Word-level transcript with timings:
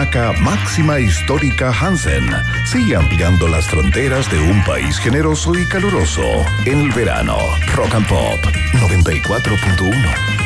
Máxima 0.00 0.98
Histórica 0.98 1.70
Hansen 1.70 2.24
sigue 2.64 2.96
ampliando 2.96 3.46
las 3.48 3.66
fronteras 3.66 4.30
de 4.30 4.40
un 4.40 4.64
país 4.64 4.98
generoso 4.98 5.54
y 5.54 5.68
caluroso 5.68 6.22
en 6.64 6.80
el 6.80 6.90
verano. 6.92 7.36
Rock 7.74 7.94
and 7.96 8.08
Pop 8.08 8.40
94.1. 8.72 10.40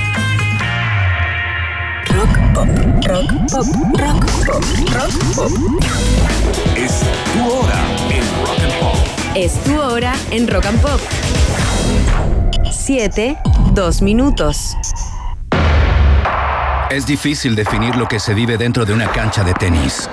Rock 2.09 2.37
pop, 2.53 2.69
rock 3.07 3.31
pop, 3.49 3.67
rock 3.97 4.27
pop, 4.45 4.65
rock 4.93 5.13
pop. 5.37 5.53
Es 6.77 7.03
tu 7.33 7.49
hora 7.49 7.81
en 8.11 8.25
Rock 8.45 8.61
and 8.61 8.75
Pop. 8.81 8.97
Es 9.37 9.63
tu 9.63 9.81
hora 9.81 10.15
en 10.33 10.49
Rock 10.49 10.67
and 10.67 10.81
Pop. 10.81 11.01
7, 12.73 13.39
2 13.73 14.03
minutos. 14.03 14.77
Es 16.95 17.07
difícil 17.07 17.57
definir 17.57 17.97
lo 17.97 18.07
que 18.07 18.21
se 18.21 18.35
vive 18.35 18.57
dentro 18.57 18.85
de 18.85 18.93
una 18.93 19.11
cancha 19.11 19.43
de 19.43 19.53
tenis. 19.53 20.09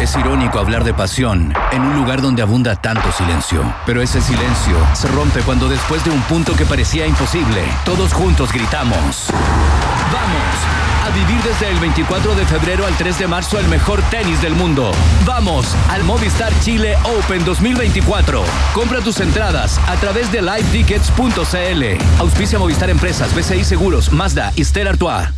Es 0.00 0.14
irónico 0.14 0.60
hablar 0.60 0.84
de 0.84 0.94
pasión 0.94 1.52
en 1.72 1.82
un 1.82 1.96
lugar 1.96 2.22
donde 2.22 2.40
abunda 2.40 2.76
tanto 2.76 3.10
silencio. 3.10 3.64
Pero 3.84 4.00
ese 4.00 4.20
silencio 4.20 4.76
se 4.94 5.08
rompe 5.08 5.40
cuando 5.40 5.68
después 5.68 6.04
de 6.04 6.10
un 6.12 6.20
punto 6.22 6.54
que 6.54 6.64
parecía 6.64 7.04
imposible, 7.04 7.64
todos 7.84 8.12
juntos 8.12 8.52
gritamos. 8.52 9.26
¡Vamos! 10.12 10.87
A 11.08 11.10
vivir 11.10 11.42
desde 11.42 11.70
el 11.70 11.78
24 11.78 12.34
de 12.34 12.44
febrero 12.44 12.84
al 12.84 12.94
3 12.94 13.20
de 13.20 13.26
marzo 13.26 13.58
el 13.58 13.66
mejor 13.68 14.02
tenis 14.10 14.42
del 14.42 14.54
mundo. 14.54 14.92
¡Vamos! 15.24 15.74
Al 15.88 16.04
Movistar 16.04 16.52
Chile 16.60 16.96
Open 17.02 17.46
2024. 17.46 18.44
Compra 18.74 19.00
tus 19.00 19.18
entradas 19.20 19.78
a 19.86 19.96
través 19.96 20.30
de 20.30 20.42
livetickets.cl. 20.42 22.20
Auspicia 22.20 22.58
Movistar 22.58 22.90
Empresas, 22.90 23.34
BCI 23.34 23.64
Seguros, 23.64 24.12
Mazda 24.12 24.52
y 24.54 24.62
Stella 24.62 24.90
Artois. 24.90 25.37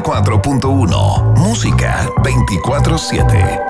94.1 0.01 1.35
Música 1.37 2.07
24/7 2.23 3.61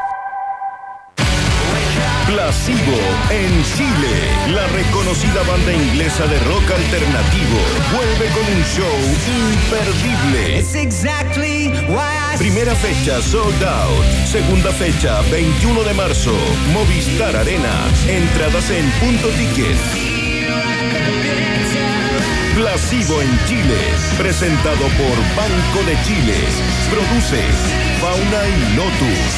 Placebo 2.25 2.99
en 3.29 3.63
Chile. 3.75 4.53
La 4.53 4.65
reconocida 4.67 5.43
banda 5.43 5.73
inglesa 5.73 6.25
de 6.27 6.39
rock 6.39 6.71
alternativo 6.71 7.59
vuelve 7.93 8.29
con 8.31 8.43
un 8.55 8.63
show 8.63 8.97
imperdible. 9.27 10.63
Primera 12.37 12.73
fecha 12.75 13.21
sold 13.21 13.61
out. 13.63 14.05
Segunda 14.25 14.71
fecha 14.71 15.21
21 15.29 15.83
de 15.83 15.93
marzo. 15.93 16.33
Movistar 16.71 17.35
Arena. 17.35 17.73
Entradas 18.07 18.69
en 18.69 18.89
punto 19.01 19.27
ticket. 19.29 19.77
Placebo 22.61 23.19
en 23.23 23.45
Chile. 23.47 23.79
Presentado 24.19 24.77
por 24.77 25.17
Banco 25.35 25.83
de 25.83 25.97
Chile. 26.03 26.37
Produce 26.91 27.41
Fauna 27.99 28.47
y 28.47 28.75
Lotus. 28.75 29.31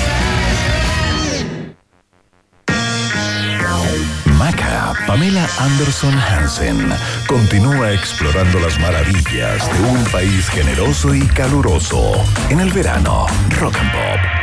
Maca 4.38 4.94
Pamela 5.08 5.48
Anderson 5.58 6.14
Hansen 6.20 6.90
continúa 7.26 7.94
explorando 7.94 8.60
las 8.60 8.78
maravillas 8.82 9.72
de 9.72 9.80
un 9.90 10.04
país 10.12 10.50
generoso 10.50 11.16
y 11.16 11.22
caluroso 11.28 12.26
en 12.50 12.60
el 12.60 12.74
verano. 12.74 13.26
Rock 13.58 13.78
and 13.78 13.92
Pop. 13.94 14.43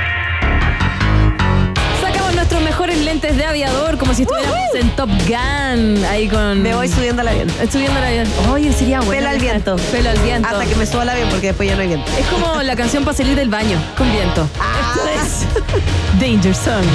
Mejores 2.80 3.04
lentes 3.04 3.36
de 3.36 3.44
aviador 3.44 3.98
como 3.98 4.14
si 4.14 4.22
estuviéramos 4.22 4.58
en 4.72 4.88
Top 4.96 5.10
Gun. 5.28 6.02
Ahí 6.06 6.26
con. 6.28 6.62
Me 6.62 6.74
voy 6.74 6.88
subiendo 6.88 7.20
al 7.20 7.28
avión. 7.28 7.50
Subiendo 7.70 7.98
el 7.98 8.04
avión. 8.06 8.28
Oye, 8.50 8.72
sería 8.72 9.02
bueno. 9.02 9.20
Pelo 9.20 9.28
al 9.28 9.38
viento. 9.38 9.76
Pelo 9.92 10.08
al 10.08 10.18
viento. 10.20 10.48
Hasta 10.48 10.64
que 10.64 10.74
me 10.76 10.86
suba 10.86 11.02
al 11.02 11.10
avión 11.10 11.28
porque 11.28 11.48
después 11.48 11.68
ya 11.68 11.76
no 11.76 11.82
hay 11.82 11.88
viento. 11.88 12.10
Es 12.18 12.26
como 12.28 12.62
la 12.62 12.76
canción 12.76 13.04
para 13.04 13.14
salir 13.14 13.36
del 13.36 13.50
baño, 13.50 13.78
con 13.98 14.10
viento. 14.10 14.48
Esto 14.94 15.08
es 15.08 16.18
Danger 16.20 16.54
Song. 16.54 16.86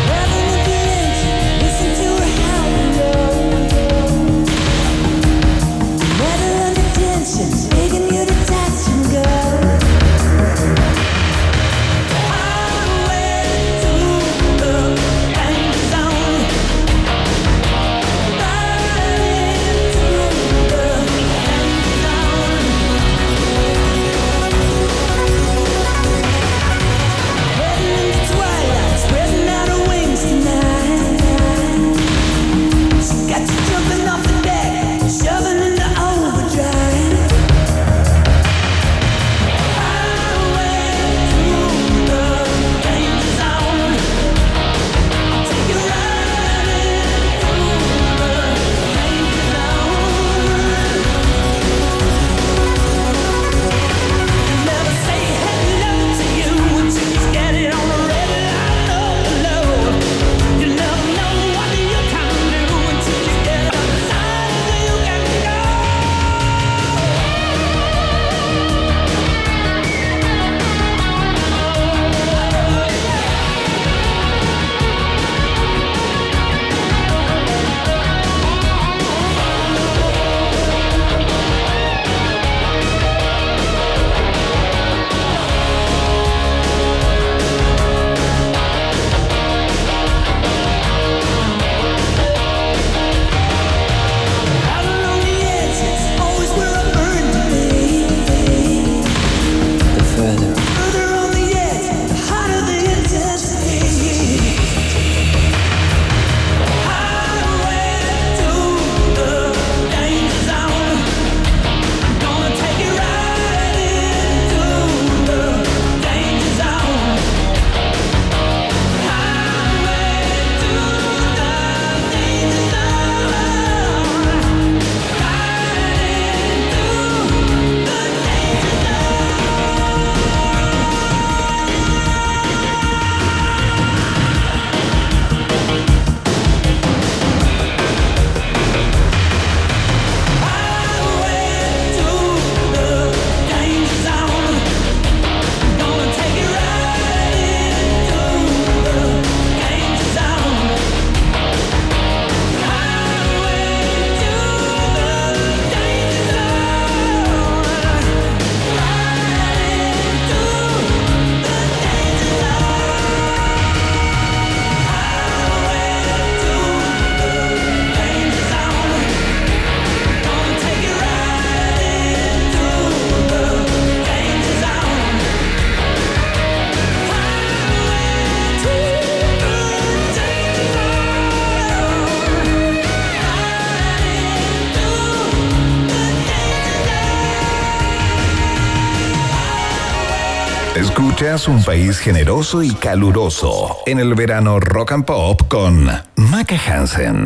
Un 191.48 191.64
país 191.64 192.00
generoso 192.00 192.64
y 192.64 192.74
caluroso 192.74 193.78
en 193.86 194.00
el 194.00 194.16
verano 194.16 194.60
Rock 194.60 194.94
and 194.94 195.06
Pop 195.06 195.44
con 195.48 195.86
Maca 196.16 196.60
Hansen. 196.68 197.24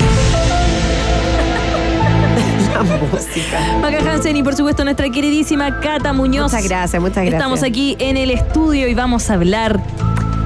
La 2.73 2.83
música. 2.83 3.77
Maca 3.81 3.99
Hansen 3.99 4.35
y 4.35 4.43
por 4.43 4.55
supuesto 4.55 4.83
nuestra 4.83 5.09
queridísima 5.09 5.79
Cata 5.79 6.11
Muñoz. 6.11 6.51
Muchas 6.51 6.67
gracias, 6.67 7.01
muchas 7.01 7.23
gracias. 7.23 7.33
Estamos 7.33 7.63
aquí 7.63 7.95
en 7.99 8.17
el 8.17 8.31
estudio 8.31 8.89
y 8.89 8.93
vamos 8.93 9.29
a 9.29 9.35
hablar 9.35 9.81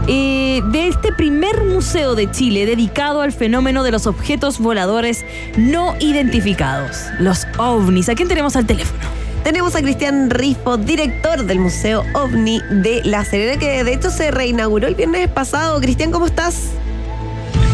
eh, 0.07 0.61
de 0.71 0.87
este 0.89 1.11
primer 1.11 1.63
museo 1.63 2.13
de 2.13 2.29
Chile 2.29 2.67
dedicado 2.67 3.21
al 3.21 3.31
fenómeno 3.31 3.83
de 3.83 3.89
los 3.89 4.05
objetos 4.05 4.59
voladores 4.59 5.25
no 5.57 5.95
identificados, 5.99 7.05
los 7.19 7.47
ovnis. 7.57 8.07
¿A 8.09 8.13
quién 8.13 8.27
tenemos 8.27 8.55
al 8.55 8.67
teléfono? 8.67 9.22
Tenemos 9.43 9.75
a 9.75 9.81
Cristian 9.81 10.29
Rifo, 10.29 10.77
director 10.77 11.43
del 11.43 11.59
Museo 11.59 12.05
OVNI 12.13 12.61
de 12.81 13.01
La 13.03 13.25
Serena, 13.25 13.59
que 13.59 13.83
de 13.83 13.93
hecho 13.93 14.09
se 14.09 14.31
reinauguró 14.31 14.87
el 14.87 14.95
viernes 14.95 15.27
pasado. 15.27 15.81
Cristian, 15.81 16.11
¿cómo 16.11 16.27
estás? 16.27 16.71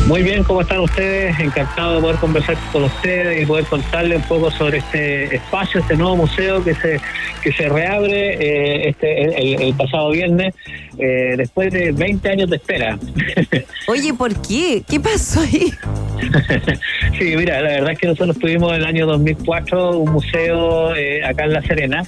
Muy 0.08 0.24
bien, 0.24 0.44
¿cómo 0.44 0.62
están 0.62 0.80
ustedes? 0.80 1.40
Encantado 1.40 1.96
de 1.96 2.02
poder 2.02 2.16
conversar 2.16 2.58
con 2.72 2.86
ustedes 2.86 3.44
y 3.44 3.46
poder 3.46 3.66
contarles 3.66 4.18
un 4.18 4.24
poco 4.24 4.50
sobre 4.50 4.80
este 4.80 5.36
espacio, 5.36 5.82
este 5.82 5.96
nuevo 5.96 6.16
museo 6.16 6.64
que 6.64 6.74
se 6.74 7.00
que 7.44 7.54
se 7.54 7.70
reabre 7.70 8.34
eh, 8.34 8.90
este 8.90 9.68
el 9.68 9.74
pasado 9.76 10.10
viernes 10.10 10.56
eh, 11.00 11.36
después 11.38 11.72
de 11.72 11.92
20 11.92 12.30
años 12.30 12.50
de 12.50 12.58
espera. 12.58 13.00
Oye, 13.88 14.14
¿por 14.14 14.36
qué? 14.42 14.84
¿Qué 14.88 15.00
pasó 15.00 15.42
ahí? 15.42 15.72
sí, 17.18 17.36
mira, 17.36 17.62
la 17.62 17.70
verdad 17.70 17.92
es 17.92 18.00
que 18.00 18.08
nosotros 18.08 18.38
tuvimos 18.38 18.74
en 18.74 18.82
el 18.82 18.86
año 18.86 19.08
2004 19.08 19.98
un 19.98 20.12
museo 20.12 20.96
eh, 20.96 21.24
acá 21.24 21.46
en 21.46 21.54
La 21.54 21.62
Serena, 21.62 22.04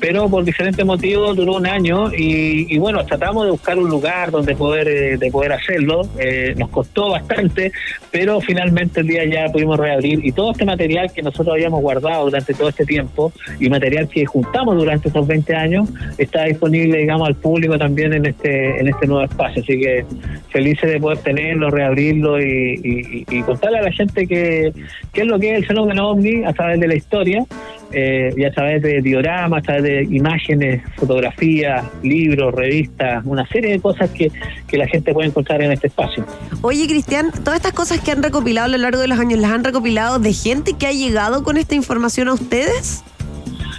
pero 0.00 0.28
por 0.28 0.44
diferentes 0.44 0.84
motivos 0.84 1.36
duró 1.36 1.54
un 1.54 1.66
año 1.66 2.12
y, 2.12 2.74
y 2.74 2.78
bueno, 2.78 3.04
tratamos 3.06 3.44
de 3.44 3.52
buscar 3.52 3.78
un 3.78 3.88
lugar 3.88 4.30
donde 4.30 4.54
poder 4.56 4.88
eh, 4.88 5.16
de 5.16 5.30
poder 5.30 5.52
hacerlo. 5.52 6.02
Eh, 6.18 6.54
nos 6.56 6.70
costó 6.70 7.10
bastante, 7.10 7.72
pero 8.14 8.40
finalmente 8.40 9.00
el 9.00 9.08
día 9.08 9.24
ya 9.24 9.50
pudimos 9.50 9.76
reabrir 9.76 10.24
y 10.24 10.30
todo 10.30 10.52
este 10.52 10.64
material 10.64 11.10
que 11.12 11.20
nosotros 11.20 11.52
habíamos 11.52 11.80
guardado 11.80 12.26
durante 12.26 12.54
todo 12.54 12.68
este 12.68 12.86
tiempo 12.86 13.32
y 13.58 13.68
material 13.68 14.08
que 14.08 14.24
juntamos 14.24 14.76
durante 14.76 15.08
estos 15.08 15.26
20 15.26 15.52
años 15.56 15.88
está 16.16 16.44
disponible, 16.44 16.98
digamos, 16.98 17.26
al 17.26 17.34
público 17.34 17.76
también 17.76 18.12
en 18.12 18.26
este 18.26 18.78
en 18.78 18.86
este 18.86 19.08
nuevo 19.08 19.24
espacio. 19.24 19.64
Así 19.64 19.80
que 19.80 20.04
felices 20.50 20.92
de 20.92 21.00
poder 21.00 21.18
tenerlo, 21.18 21.72
reabrirlo 21.72 22.40
y, 22.40 23.24
contarle 23.44 23.78
a 23.78 23.82
la 23.82 23.92
gente 23.92 24.28
qué 24.28 24.72
es 25.12 25.26
lo 25.26 25.36
que 25.40 25.50
es 25.50 25.56
el 25.58 25.66
fenómeno 25.66 26.10
ovni 26.10 26.44
a 26.44 26.52
través 26.52 26.78
de 26.78 26.86
la 26.86 26.94
historia 26.94 27.44
eh, 27.94 28.34
y 28.36 28.44
a 28.44 28.50
través 28.52 28.82
de 28.82 29.00
dioramas, 29.00 29.60
a 29.60 29.62
través 29.62 29.82
de 29.84 30.02
imágenes, 30.04 30.82
fotografías, 30.96 31.84
libros, 32.02 32.54
revistas, 32.54 33.24
una 33.24 33.46
serie 33.48 33.72
de 33.72 33.80
cosas 33.80 34.10
que, 34.10 34.30
que 34.66 34.76
la 34.76 34.86
gente 34.86 35.12
puede 35.12 35.28
encontrar 35.28 35.62
en 35.62 35.72
este 35.72 35.86
espacio. 35.86 36.24
Oye, 36.62 36.86
Cristian, 36.86 37.30
todas 37.30 37.56
estas 37.56 37.72
cosas 37.72 38.00
que 38.00 38.10
han 38.10 38.22
recopilado 38.22 38.66
a 38.66 38.68
lo 38.70 38.78
largo 38.78 39.00
de 39.00 39.08
los 39.08 39.18
años, 39.18 39.38
¿las 39.38 39.52
han 39.52 39.64
recopilado 39.64 40.18
de 40.18 40.32
gente 40.32 40.74
que 40.74 40.86
ha 40.86 40.92
llegado 40.92 41.44
con 41.44 41.56
esta 41.56 41.74
información 41.74 42.28
a 42.28 42.34
ustedes? 42.34 43.04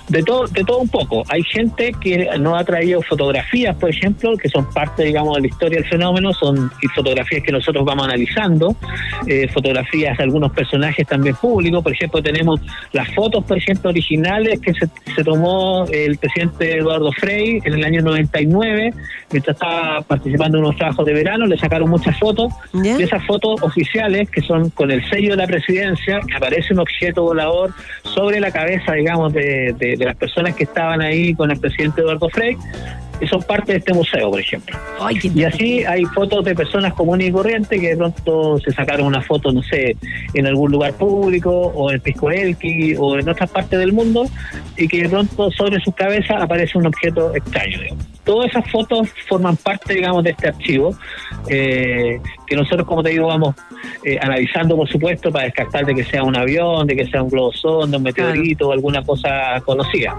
De 0.08 0.22
todo, 0.22 0.46
de 0.48 0.64
todo 0.64 0.80
un 0.80 0.90
poco. 0.90 1.24
Hay 1.30 1.42
gente 1.44 1.92
que 2.00 2.30
nos 2.40 2.60
ha 2.62 2.64
traído 2.64 3.02
fotografías, 3.02 3.76
por 3.76 3.90
ejemplo, 3.90 4.38
que 4.38 4.50
son 4.50 4.70
parte, 4.72 5.04
digamos, 5.04 5.36
de 5.36 5.42
la 5.42 5.48
historia 5.48 5.80
del 5.80 5.90
fenómeno, 5.90 6.32
son 6.34 6.72
fotografías 6.94 7.42
que 7.44 7.52
nosotros 7.52 7.84
vamos 7.84 8.06
analizando, 8.06 8.76
eh, 9.28 9.48
fotografías 9.52 10.18
de 10.18 10.24
algunos 10.24 10.52
personajes 10.52 11.08
también 11.08 11.36
públicos, 11.36 11.82
por 11.84 11.92
ejemplo, 11.92 12.22
tenemos 12.22 12.62
las 12.94 13.14
fotos, 13.16 13.44
por 13.46 13.58
ejemplo, 13.58 13.90
originales 13.90 14.60
que 14.62 14.74
se, 14.74 14.88
se 15.16 15.24
tomó 15.24 15.86
el 15.92 16.18
presidente 16.18 16.78
Eduardo 16.78 17.12
Frei 17.14 17.60
en 17.64 17.74
el 17.74 17.84
año 17.84 18.02
99, 18.04 18.94
mientras 19.32 19.56
estaba 19.56 20.02
participando 20.02 20.58
en 20.60 20.66
unos 20.66 20.78
trabajos 20.78 21.06
de 21.06 21.14
verano, 21.14 21.46
le 21.48 21.58
sacaron 21.58 21.90
muchas 21.90 22.18
fotos, 22.20 22.54
¿Ya? 22.74 23.00
y 23.00 23.04
esas 23.04 23.26
fotos 23.26 23.62
oficiales 23.64 24.30
que 24.30 24.42
son 24.42 24.70
con 24.70 24.92
el 24.92 25.04
sello 25.10 25.32
de 25.32 25.38
la 25.38 25.48
presidencia, 25.48 26.20
que 26.28 26.36
aparece 26.36 26.74
un 26.74 26.80
objeto 26.82 27.24
volador 27.24 27.72
sobre 28.04 28.40
la 28.40 28.52
cabeza, 28.52 28.94
digamos, 28.94 29.34
de, 29.34 29.74
de- 29.78 29.95
de 29.98 30.06
las 30.06 30.16
personas 30.16 30.56
que 30.56 30.64
estaban 30.64 31.02
ahí 31.02 31.34
con 31.34 31.52
el 31.52 31.60
presidente 31.60 32.02
Eduardo 32.02 32.30
Frei, 32.30 32.58
y 33.20 33.28
son 33.28 33.42
parte 33.44 33.74
de 33.74 33.78
este 33.80 33.94
museo, 33.94 34.30
por 34.30 34.40
ejemplo. 34.40 34.78
Ay, 35.00 35.20
Y 35.24 35.44
así 35.44 35.84
hay 35.86 36.04
fotos 36.06 36.44
de 36.44 36.56
personas 36.56 36.94
comunes 36.94 37.30
y 37.30 37.32
corrientes 37.32 37.80
que 37.80 37.90
de 37.90 37.98
pronto 37.98 38.60
se 38.60 38.72
sacaron 38.72 39.08
una 39.08 39.22
foto, 39.22 39.52
no 39.52 39.64
sé, 39.64 39.96
en 40.34 40.48
algún 40.48 40.72
lugar 40.72 40.94
público 40.94 41.52
o 41.52 41.92
en 41.92 42.00
Pisco 42.02 42.30
Elqui 42.30 42.96
o 42.98 43.18
en 43.18 43.28
otras 43.30 43.50
partes 43.50 43.80
del 43.80 43.94
mundo 43.94 44.26
y 44.78 44.88
que 44.88 45.04
de 45.04 45.10
pronto 45.10 45.52
sobre 45.52 45.80
sus 45.80 45.96
cabezas 45.96 46.42
aparece 46.42 46.78
un 46.78 46.88
objeto 46.88 47.36
extraño. 47.36 47.80
digamos. 47.80 48.06
Todas 48.24 48.50
esas 48.50 48.70
fotos 48.72 49.10
forman 49.28 49.56
parte, 49.56 49.94
digamos, 49.94 50.24
de 50.24 50.32
este 50.32 50.48
archivo 50.48 50.98
eh, 51.48 52.20
que 52.48 52.56
nosotros, 52.56 52.88
como 52.88 53.04
te 53.04 53.10
digo, 53.10 53.28
vamos 53.28 53.56
eh, 54.04 54.18
analizando, 54.20 54.76
por 54.76 54.90
supuesto, 54.90 55.32
para 55.32 55.46
descartar 55.46 55.86
de 55.86 55.94
que 55.94 56.04
sea 56.04 56.24
un 56.24 56.36
avión, 56.36 56.88
de 56.88 56.96
que 56.96 57.06
sea 57.06 57.22
un 57.22 57.30
globo 57.30 57.54
sonda, 57.54 57.98
un 57.98 58.04
meteorito 58.04 58.70
o 58.70 58.72
alguna 58.72 59.04
cosa 59.04 59.62
conocida. 59.64 60.18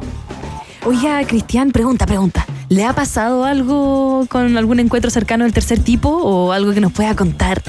Oiga, 0.84 1.24
Cristian, 1.26 1.72
pregunta, 1.72 2.06
pregunta. 2.06 2.46
¿Le 2.68 2.84
ha 2.84 2.92
pasado 2.92 3.44
algo 3.44 4.26
con 4.28 4.56
algún 4.56 4.80
encuentro 4.80 5.10
cercano 5.10 5.44
del 5.44 5.52
tercer 5.52 5.78
tipo 5.78 6.08
o 6.08 6.52
algo 6.52 6.72
que 6.72 6.80
nos 6.80 6.92
pueda 6.92 7.14
contar? 7.14 7.62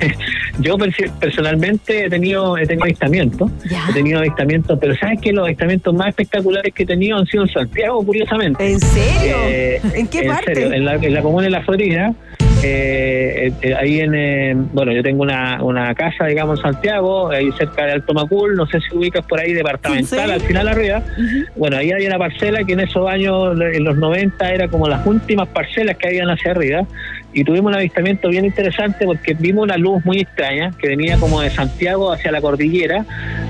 Yo 0.58 0.76
personalmente 1.18 2.06
he 2.06 2.10
tenido 2.10 2.56
he 2.56 2.66
tenido 2.66 2.84
avistamientos, 2.84 3.50
he 3.88 3.92
tenido 3.92 4.20
avistamientos, 4.20 4.78
pero 4.80 4.94
sabes 4.96 5.20
que 5.20 5.32
los 5.32 5.44
avistamientos 5.44 5.94
más 5.94 6.08
espectaculares 6.08 6.72
que 6.72 6.84
he 6.84 6.86
tenido 6.86 7.18
han 7.18 7.26
sido 7.26 7.44
en 7.44 7.50
Santiago, 7.50 8.04
curiosamente. 8.04 8.72
¿En 8.72 8.80
serio? 8.80 9.36
Eh, 9.46 9.80
¿En 9.94 10.06
qué 10.06 10.22
parte? 10.24 10.54
serio, 10.54 10.72
en, 10.72 10.84
la, 10.84 10.94
en 10.94 11.14
la 11.14 11.22
comuna 11.22 11.44
de 11.44 11.50
La 11.50 11.62
Florida, 11.62 12.14
eh, 12.66 13.52
eh, 13.60 13.74
ahí 13.74 14.00
en, 14.00 14.14
eh, 14.14 14.54
bueno, 14.72 14.92
yo 14.92 15.02
tengo 15.02 15.22
una, 15.22 15.62
una 15.62 15.94
casa, 15.94 16.26
digamos, 16.26 16.58
en 16.58 16.62
Santiago, 16.72 17.28
ahí 17.30 17.50
cerca 17.52 17.84
de 17.84 17.92
Alto 17.92 18.14
Macul, 18.14 18.56
no 18.56 18.66
sé 18.66 18.80
si 18.80 18.96
ubicas 18.96 19.24
por 19.26 19.38
ahí, 19.38 19.52
departamental, 19.52 20.26
Sí. 20.28 20.32
al 20.32 20.40
final 20.40 20.68
arriba. 20.68 21.02
Bueno, 21.56 21.76
ahí 21.76 21.92
había 21.92 22.08
una 22.08 22.18
parcela 22.18 22.64
que 22.64 22.72
en 22.72 22.80
esos 22.80 23.06
años, 23.08 23.58
en 23.60 23.84
los 23.84 23.96
90, 23.96 24.50
era 24.52 24.68
como 24.68 24.88
las 24.88 25.06
últimas 25.06 25.48
parcelas 25.48 25.96
que 25.98 26.08
habían 26.08 26.30
hacia 26.30 26.52
arriba. 26.52 26.86
Y 27.36 27.42
tuvimos 27.42 27.72
un 27.72 27.76
avistamiento 27.78 28.28
bien 28.28 28.44
interesante 28.44 29.04
porque 29.04 29.34
vimos 29.34 29.64
una 29.64 29.76
luz 29.76 30.04
muy 30.04 30.20
extraña 30.20 30.70
que 30.78 30.86
venía 30.88 31.16
como 31.18 31.40
de 31.40 31.50
Santiago 31.50 32.12
hacia 32.12 32.30
la 32.30 32.40
cordillera. 32.40 33.04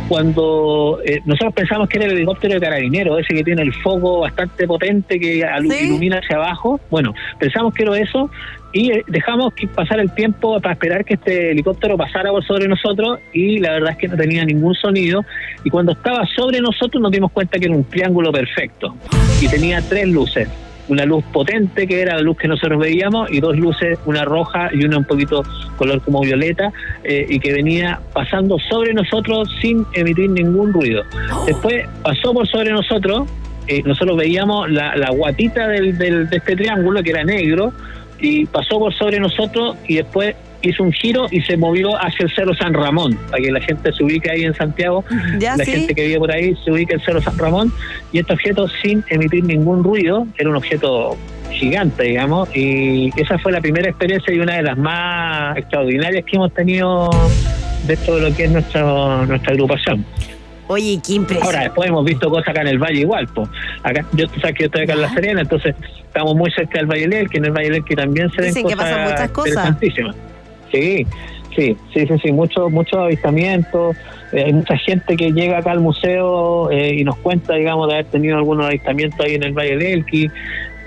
Cuando 0.09 1.01
eh, 1.05 1.21
nosotros 1.27 1.53
pensamos 1.55 1.89
que 1.89 1.99
era 1.99 2.07
el 2.07 2.13
helicóptero 2.13 2.55
de 2.55 2.61
carabinero, 2.61 3.19
ese 3.19 3.35
que 3.35 3.45
tiene 3.45 3.61
el 3.63 3.75
foco 3.75 4.21
bastante 4.21 4.67
potente 4.67 5.21
que 5.21 5.45
Sí. 5.69 5.87
ilumina 5.87 6.19
hacia 6.19 6.37
abajo. 6.37 6.81
Bueno, 6.91 7.13
pensamos 7.39 7.75
que 7.75 7.83
era 7.83 7.99
eso 7.99 8.31
y 8.75 8.91
eh, 8.91 9.05
dejamos 9.07 9.55
que 9.55 9.67
pasar 9.69 10.01
el 10.01 10.13
tiempo 10.15 10.61
para 10.61 10.75
esperar 10.75 11.05
que 11.05 11.15
este 11.15 11.53
helicóptero 11.53 11.97
pasara 11.97 12.31
por 12.31 12.45
sobre 12.45 12.69
nosotros 12.69 13.21
y 13.33 13.59
la 13.61 13.71
verdad 13.73 13.93
es 13.93 13.97
que 13.99 14.09
no 14.09 14.17
tenía 14.17 14.45
ningún 14.45 14.75
sonido. 14.75 15.25
Y 15.65 15.71
cuando 15.71 15.93
estaba 15.93 16.27
sobre 16.37 16.61
nosotros 16.61 17.01
nos 17.01 17.11
dimos 17.13 17.31
cuenta 17.33 17.59
que 17.59 17.67
era 17.67 17.75
un 17.75 17.85
triángulo 17.85 18.33
perfecto. 18.33 18.95
Y 19.41 19.49
tenía 19.49 19.81
tres 19.81 20.09
luces. 20.09 20.49
Una 20.87 21.07
luz 21.07 21.25
potente 21.33 21.87
que 21.87 22.03
era 22.03 22.17
la 22.17 22.21
luz 22.21 22.37
que 22.37 22.47
nosotros 22.47 22.79
veíamos 22.79 23.31
y 23.33 23.41
dos 23.41 23.57
luces, 23.57 23.99
una 24.05 24.25
roja 24.27 24.69
y 24.75 24.85
una 24.85 24.99
un 24.99 25.05
poquito 25.07 25.43
color 25.79 26.03
como 26.03 26.21
violeta 26.21 26.71
eh, 27.05 27.25
y 27.27 27.39
que 27.41 27.55
venía 27.55 28.01
pasando 28.13 28.59
sobre 28.59 28.93
nosotros 28.93 29.49
sin 29.63 29.87
emitir 29.95 30.29
ningún 30.29 30.75
ruido. 30.75 31.03
Después 31.47 31.87
pasó 32.03 32.35
por 32.35 32.47
sobre 32.49 32.71
nosotros, 32.73 33.27
eh, 33.67 33.83
nosotros 33.83 34.17
veíamos 34.19 34.71
la, 34.71 34.95
la 34.95 35.09
guatita 35.11 35.69
del, 35.69 35.97
del- 35.97 36.29
de 36.29 36.37
este 36.37 36.55
triángulo 36.55 37.03
que 37.03 37.11
era 37.13 37.25
negro 37.25 37.73
y 38.21 38.47
pasó 38.47 38.79
por 38.79 38.95
sobre 38.95 39.19
nosotros 39.21 39.77
y 39.87 39.97
después 39.97 40.35
hizo 40.63 40.83
un 40.83 40.93
giro 40.93 41.27
y 41.31 41.41
se 41.43 41.57
movió 41.57 41.95
hacia 42.03 42.25
el 42.25 42.35
Cerro 42.35 42.55
San 42.55 42.73
Ramón, 42.73 43.19
para 43.31 43.43
que 43.43 43.53
la 43.53 43.61
gente 43.61 43.93
se 43.93 44.03
ubique 44.03 44.31
ahí 44.31 44.45
en 44.45 44.55
Santiago 44.55 45.05
Ya, 45.39 45.57
la 45.57 45.65
sí. 45.65 45.73
gente 45.73 45.95
que 45.95 46.07
vive 46.07 46.19
por 46.19 46.33
ahí 46.33 46.57
se 46.65 46.71
ubica 46.71 46.95
en 46.95 47.01
Cerro 47.01 47.21
San 47.21 47.37
Ramón 47.37 47.73
y 48.13 48.19
este 48.19 48.33
objeto 48.33 48.69
sin 48.83 49.05
emitir 49.09 49.45
ningún 49.45 49.85
ruido, 49.85 50.27
era 50.39 50.49
un 50.49 50.57
objeto 50.57 51.17
gigante, 51.51 52.05
digamos, 52.05 52.49
y 52.57 53.11
esa 53.17 53.39
fue 53.39 53.53
la 53.53 53.61
primera 53.61 53.89
experiencia 53.89 54.35
y 54.35 54.41
una 54.41 54.57
de 54.57 54.63
las 54.63 54.77
más 54.77 55.57
extraordinarias 55.57 56.25
que 56.25 56.37
hemos 56.37 56.53
tenido 56.53 57.11
de 57.87 57.97
todo 57.99 58.19
lo 58.19 58.35
que 58.35 58.45
es 58.45 58.51
nuestra, 58.51 59.25
nuestra 59.27 59.53
agrupación. 59.53 60.05
Oye, 60.67 60.99
qué 61.07 61.15
impresión. 61.15 61.47
Ahora, 61.47 61.63
después 61.63 61.89
hemos 61.89 62.05
visto 62.05 62.31
cosas 62.31 62.49
acá 62.49 62.63
en 62.63 62.69
el 62.69 62.79
Valle 62.79 63.01
igual, 63.01 63.29
pues. 63.35 63.49
Acá, 63.83 64.05
yo 64.13 64.27
sabes 64.41 64.57
que 64.57 64.65
yo 64.65 64.67
estoy 64.67 64.83
acá 64.83 64.95
en 64.95 65.03
La 65.03 65.11
Serena, 65.11 65.41
entonces 65.43 65.75
estamos 65.99 66.35
muy 66.35 66.51
cerca 66.53 66.79
del 66.79 66.87
Valle 66.87 67.03
del 67.03 67.13
Elqui, 67.13 67.37
en 67.39 67.45
el 67.45 67.53
Valle 67.53 67.67
del 67.67 67.77
Elqui 67.77 67.95
también 67.95 68.31
se 68.31 68.41
ven 68.41 68.49
Dicen 68.49 68.67
que 68.67 68.75
cosas 68.75 68.91
pasan 68.91 69.11
muchas 69.11 69.31
cosas. 69.31 69.77
Sí, 69.81 71.07
sí, 71.55 71.77
sí, 71.93 72.07
sí, 72.07 72.19
sí, 72.23 72.33
muchos 72.33 72.71
muchos 72.71 72.99
avistamientos. 72.99 73.97
Eh, 74.33 74.45
hay 74.47 74.53
mucha 74.53 74.77
gente 74.79 75.17
que 75.17 75.33
llega 75.33 75.59
acá 75.59 75.71
al 75.71 75.81
museo 75.81 76.71
eh, 76.71 76.95
y 76.97 77.05
nos 77.05 77.17
cuenta, 77.17 77.55
digamos, 77.55 77.87
de 77.89 77.95
haber 77.95 78.07
tenido 78.07 78.37
algunos 78.37 78.67
avistamientos 78.67 79.21
ahí 79.21 79.35
en 79.35 79.45
el 79.45 79.53
Valle 79.53 79.77
del 79.77 79.83
Elqui. 79.83 80.31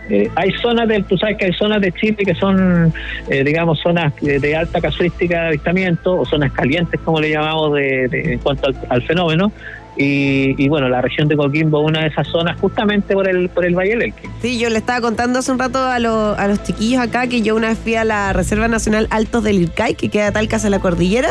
Eh, 0.09 0.29
hay 0.35 0.51
zonas 0.61 0.87
del, 0.87 1.03
tú 1.05 1.17
sabes 1.17 1.37
que 1.37 1.45
hay 1.45 1.53
zonas 1.53 1.81
de 1.81 1.91
Chile 1.91 2.17
que 2.25 2.35
son, 2.35 2.93
eh, 3.29 3.43
digamos, 3.43 3.79
zonas 3.81 4.13
de, 4.21 4.55
alta 4.55 4.79
casuística 4.81 5.41
de 5.41 5.47
avistamiento 5.49 6.19
o 6.19 6.25
zonas 6.25 6.51
calientes, 6.51 6.99
como 7.03 7.19
le 7.19 7.29
llamamos, 7.31 7.73
de, 7.73 8.07
de- 8.07 8.33
en 8.33 8.39
cuanto 8.39 8.67
al, 8.67 8.75
al 8.89 9.01
fenómeno. 9.03 9.51
Y, 9.99 10.53
y 10.63 10.69
bueno, 10.69 10.87
la 10.89 11.01
región 11.01 11.27
de 11.27 11.35
Coquimbo, 11.35 11.79
una 11.79 12.01
de 12.01 12.07
esas 12.09 12.27
zonas, 12.27 12.59
justamente 12.61 13.15
por 13.15 13.27
el 13.27 13.49
por 13.49 13.65
el 13.65 13.73
Valle 13.73 13.89
del 13.91 14.01
Elqui. 14.03 14.27
Sí, 14.43 14.59
yo 14.59 14.69
le 14.69 14.77
estaba 14.77 15.01
contando 15.01 15.39
hace 15.39 15.51
un 15.51 15.57
rato 15.57 15.79
a, 15.79 15.97
los- 15.97 16.37
a 16.37 16.47
los 16.47 16.61
chiquillos 16.63 17.01
acá 17.01 17.25
que 17.27 17.41
yo 17.41 17.55
una 17.55 17.69
vez 17.69 17.79
fui 17.79 17.95
a 17.95 18.03
la 18.03 18.31
Reserva 18.31 18.67
Nacional 18.67 19.07
Altos 19.09 19.43
del 19.43 19.59
Ircay, 19.59 19.95
que 19.95 20.09
queda 20.09 20.31
tal 20.31 20.47
casa 20.47 20.69
la 20.69 20.77
cordillera. 20.79 21.29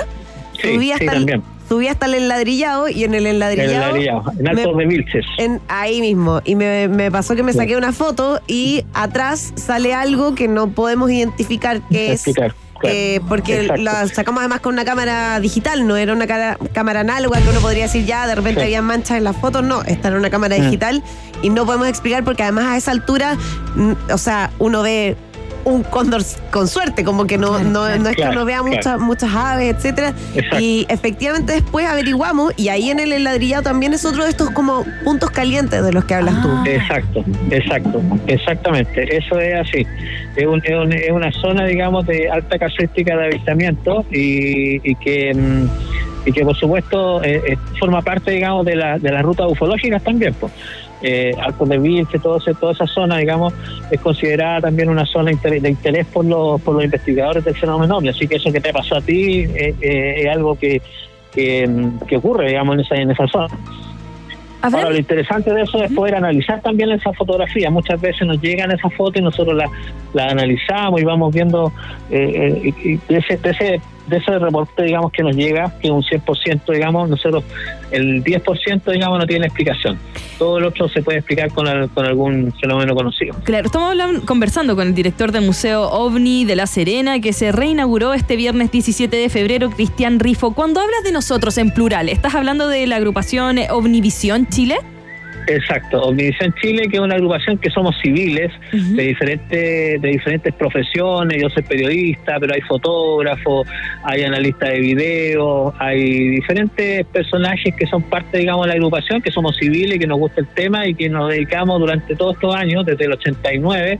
Sí, 0.60 0.74
subí, 0.74 0.86
sí, 0.86 0.92
hasta 0.92 1.04
el, 1.04 1.10
también. 1.12 1.42
Subí 1.68 1.88
hasta 1.88 2.06
el 2.06 2.14
enladrillado 2.14 2.88
y 2.88 3.04
en 3.04 3.14
el 3.14 3.26
En, 3.26 3.26
el 3.26 3.34
enladrillado. 3.36 3.86
Ladrillado, 3.88 4.32
en 4.38 4.42
me- 4.42 4.50
Altos 4.62 4.76
de 4.76 4.86
Vilches. 4.86 5.26
en- 5.38 5.60
ahí 5.68 6.00
mismo. 6.00 6.40
Y 6.44 6.54
me, 6.54 6.88
me 6.88 7.10
pasó 7.10 7.34
que 7.34 7.42
me 7.42 7.52
Sí. 7.52 7.58
saqué 7.58 7.76
una 7.76 7.92
foto 7.92 8.40
y 8.46 8.84
atrás 8.94 9.52
sale 9.56 9.94
algo 9.94 10.34
que 10.34 10.48
no 10.48 10.68
podemos 10.70 11.10
identificar 11.10 11.80
que 11.90 12.06
es. 12.12 12.26
Explicar, 12.26 12.54
claro. 12.78 12.94
eh, 12.96 13.20
porque 13.28 13.60
Exacto. 13.62 13.82
la 13.82 14.06
sacamos 14.08 14.40
además 14.40 14.60
con 14.60 14.74
una 14.74 14.84
cámara 14.84 15.40
digital, 15.40 15.86
no 15.86 15.96
era 15.96 16.12
una 16.12 16.26
cara- 16.26 16.58
cámara 16.72 17.00
análoga 17.00 17.40
que 17.40 17.48
uno 17.48 17.60
podría 17.60 17.84
decir 17.84 18.04
ya, 18.04 18.26
de 18.26 18.34
repente 18.34 18.60
Sí. 18.60 18.66
había 18.66 18.82
manchas 18.82 19.18
en 19.18 19.24
las 19.24 19.36
fotos, 19.36 19.64
no, 19.64 19.82
esta 19.82 20.08
era 20.08 20.18
una 20.18 20.30
cámara 20.30 20.56
Mm. 20.58 20.62
digital 20.62 21.02
y 21.42 21.50
no 21.50 21.64
podemos 21.66 21.88
explicar 21.88 22.22
porque 22.24 22.42
además 22.42 22.66
a 22.66 22.76
esa 22.76 22.90
altura, 22.92 23.36
mm, 23.74 23.92
o 24.12 24.18
sea, 24.18 24.50
uno 24.58 24.82
ve 24.82 25.16
un 25.66 25.82
cóndor 25.82 26.22
con 26.52 26.68
suerte, 26.68 27.02
como 27.04 27.26
que 27.26 27.38
no, 27.38 27.48
Claro, 27.48 27.64
no, 27.64 27.80
claro. 27.82 28.02
no 28.02 28.08
es 28.08 28.16
que 28.16 28.22
uno 28.22 28.44
vea 28.44 28.62
muchas, 28.62 29.00
muchas 29.00 29.34
aves, 29.34 29.74
etcétera. 29.76 30.14
Exacto. 30.34 30.58
Y 30.60 30.86
efectivamente 30.88 31.52
después 31.54 31.86
averiguamos 31.86 32.52
y 32.56 32.68
ahí 32.68 32.88
en 32.90 33.00
el 33.00 33.12
enladrillado 33.12 33.64
también 33.64 33.92
es 33.92 34.04
otro 34.04 34.22
de 34.24 34.30
estos 34.30 34.50
como 34.50 34.84
puntos 35.04 35.30
calientes 35.30 35.82
de 35.84 35.92
los 35.92 36.04
que 36.04 36.14
hablas 36.14 36.40
tú. 36.40 36.48
Ah. 36.50 36.64
Exacto, 36.66 37.24
exacto, 37.50 38.00
exactamente, 38.28 39.16
eso 39.16 39.38
es 39.40 39.54
así. 39.68 39.86
Es, 40.36 40.46
un- 40.46 40.62
es 40.64 40.74
un- 40.74 40.92
es 40.92 41.10
una 41.10 41.32
zona, 41.32 41.64
digamos, 41.64 42.06
de 42.06 42.30
alta 42.30 42.58
casuística 42.58 43.16
de 43.16 43.24
avistamiento 43.26 44.04
y, 44.10 44.80
y 44.88 44.94
que 44.94 45.34
mm, 45.34 45.68
y 46.28 46.32
que 46.32 46.42
por 46.44 46.56
supuesto 46.56 47.22
eh, 47.22 47.40
eh, 47.46 47.56
forma 47.78 48.02
parte, 48.02 48.32
digamos, 48.32 48.64
de 48.66 48.74
la 48.76 48.98
de 48.98 49.10
las 49.12 49.22
rutas 49.22 49.46
ufológicas 49.48 50.02
también. 50.02 50.34
Pues. 50.34 50.52
Eh, 51.02 51.32
Altos 51.40 51.68
de 51.68 51.78
Vilche, 51.78 52.18
todo 52.18 52.38
ese- 52.38 52.54
toda 52.54 52.72
esa 52.72 52.86
zona, 52.86 53.18
digamos, 53.18 53.52
es 53.90 54.00
considerada 54.00 54.62
también 54.62 54.88
una 54.88 55.04
zona 55.04 55.30
de 55.30 55.68
interés 55.68 56.06
por 56.06 56.24
los, 56.24 56.60
por 56.62 56.74
los 56.74 56.84
investigadores 56.84 57.44
del 57.44 57.54
fenómeno. 57.54 57.98
Así 58.08 58.26
que 58.26 58.36
eso 58.36 58.50
que 58.50 58.60
te 58.60 58.72
pasó 58.72 58.96
a 58.96 59.00
ti 59.02 59.40
eh, 59.40 59.74
eh, 59.80 60.14
es 60.22 60.28
algo 60.34 60.58
que, 60.58 60.80
que, 61.32 61.68
que 62.08 62.16
ocurre, 62.16 62.48
digamos, 62.48 62.74
en 62.76 62.80
esa, 62.80 62.94
en 62.96 63.10
esa 63.10 63.26
zona. 63.28 63.48
Ahora, 64.62 64.90
lo 64.90 64.96
interesante 64.96 65.52
de 65.52 65.62
eso 65.62 65.84
es 65.84 65.92
poder 65.92 66.14
analizar 66.16 66.60
también 66.62 66.90
esa 66.90 67.12
fotografía. 67.12 67.70
Muchas 67.70 68.00
veces 68.00 68.26
nos 68.26 68.40
llegan 68.40 68.72
esas 68.72 68.92
fotos 68.94 69.16
y 69.20 69.22
nosotros 69.22 69.54
las 69.54 69.70
la 70.14 70.28
analizamos 70.30 71.00
y 71.00 71.04
vamos 71.04 71.32
viendo 71.32 71.70
eh, 72.10 72.72
eh, 72.74 72.98
de, 73.08 73.16
ese, 73.18 73.36
de, 73.36 73.50
ese, 73.50 73.80
de 74.06 74.18
ese 74.18 74.38
reporte, 74.38 74.82
digamos, 74.84 75.10
que 75.12 75.22
nos 75.22 75.34
llega, 75.34 75.72
que 75.80 75.90
un 75.90 76.02
100%, 76.02 76.72
digamos, 76.72 77.08
nosotros 77.08 77.42
el 77.90 78.22
10%, 78.22 78.92
digamos, 78.92 79.18
no 79.18 79.26
tiene 79.26 79.46
explicación. 79.46 79.98
Todo 80.38 80.60
lo 80.60 80.68
otro 80.68 80.88
se 80.88 81.02
puede 81.02 81.18
explicar 81.18 81.50
con, 81.52 81.66
al- 81.66 81.88
con 81.90 82.04
algún 82.06 82.52
fenómeno 82.60 82.94
conocido. 82.94 83.34
Claro, 83.44 83.66
estamos 83.66 83.90
hablan- 83.92 84.20
conversando 84.24 84.76
con 84.76 84.88
el 84.88 84.94
director 84.94 85.32
del 85.32 85.44
Museo 85.44 85.88
OVNI 85.90 86.44
de 86.44 86.56
La 86.56 86.66
Serena, 86.66 87.20
que 87.20 87.32
se 87.32 87.52
reinauguró 87.52 88.14
este 88.14 88.36
viernes 88.36 88.70
17 88.70 89.16
de 89.16 89.28
febrero, 89.28 89.70
Cristian 89.70 90.20
Rifo. 90.20 90.52
Cuando 90.54 90.80
hablas 90.80 91.02
de 91.04 91.12
nosotros 91.12 91.58
en 91.58 91.70
plural, 91.72 92.08
¿estás 92.08 92.34
hablando 92.34 92.68
de 92.68 92.86
la 92.86 92.96
agrupación 92.96 93.58
OVNIVisión 93.70 94.46
Chile? 94.48 94.76
Exacto, 95.48 96.02
Omnivisión 96.02 96.52
Chile, 96.60 96.88
que 96.88 96.96
es 96.96 97.02
una 97.02 97.14
agrupación 97.14 97.56
que 97.58 97.70
somos 97.70 97.94
civiles 98.02 98.50
de 98.72 99.02
diferentes 99.02 100.02
de 100.02 100.08
diferentes 100.08 100.52
profesiones. 100.54 101.40
Yo 101.40 101.48
soy 101.50 101.62
periodista, 101.62 102.38
pero 102.40 102.52
hay 102.54 102.60
fotógrafos, 102.62 103.68
hay 104.02 104.24
analistas 104.24 104.70
de 104.70 104.80
video, 104.80 105.72
hay 105.78 106.30
diferentes 106.30 107.06
personajes 107.06 107.74
que 107.76 107.86
son 107.86 108.02
parte, 108.02 108.38
digamos, 108.38 108.66
de 108.66 108.70
la 108.70 108.74
agrupación, 108.74 109.22
que 109.22 109.30
somos 109.30 109.56
civiles, 109.56 110.00
que 110.00 110.06
nos 110.06 110.18
gusta 110.18 110.40
el 110.40 110.48
tema 110.48 110.86
y 110.86 110.94
que 110.94 111.08
nos 111.08 111.30
dedicamos 111.30 111.78
durante 111.78 112.16
todos 112.16 112.34
estos 112.34 112.54
años, 112.54 112.84
desde 112.84 113.04
el 113.04 113.12
89, 113.12 113.98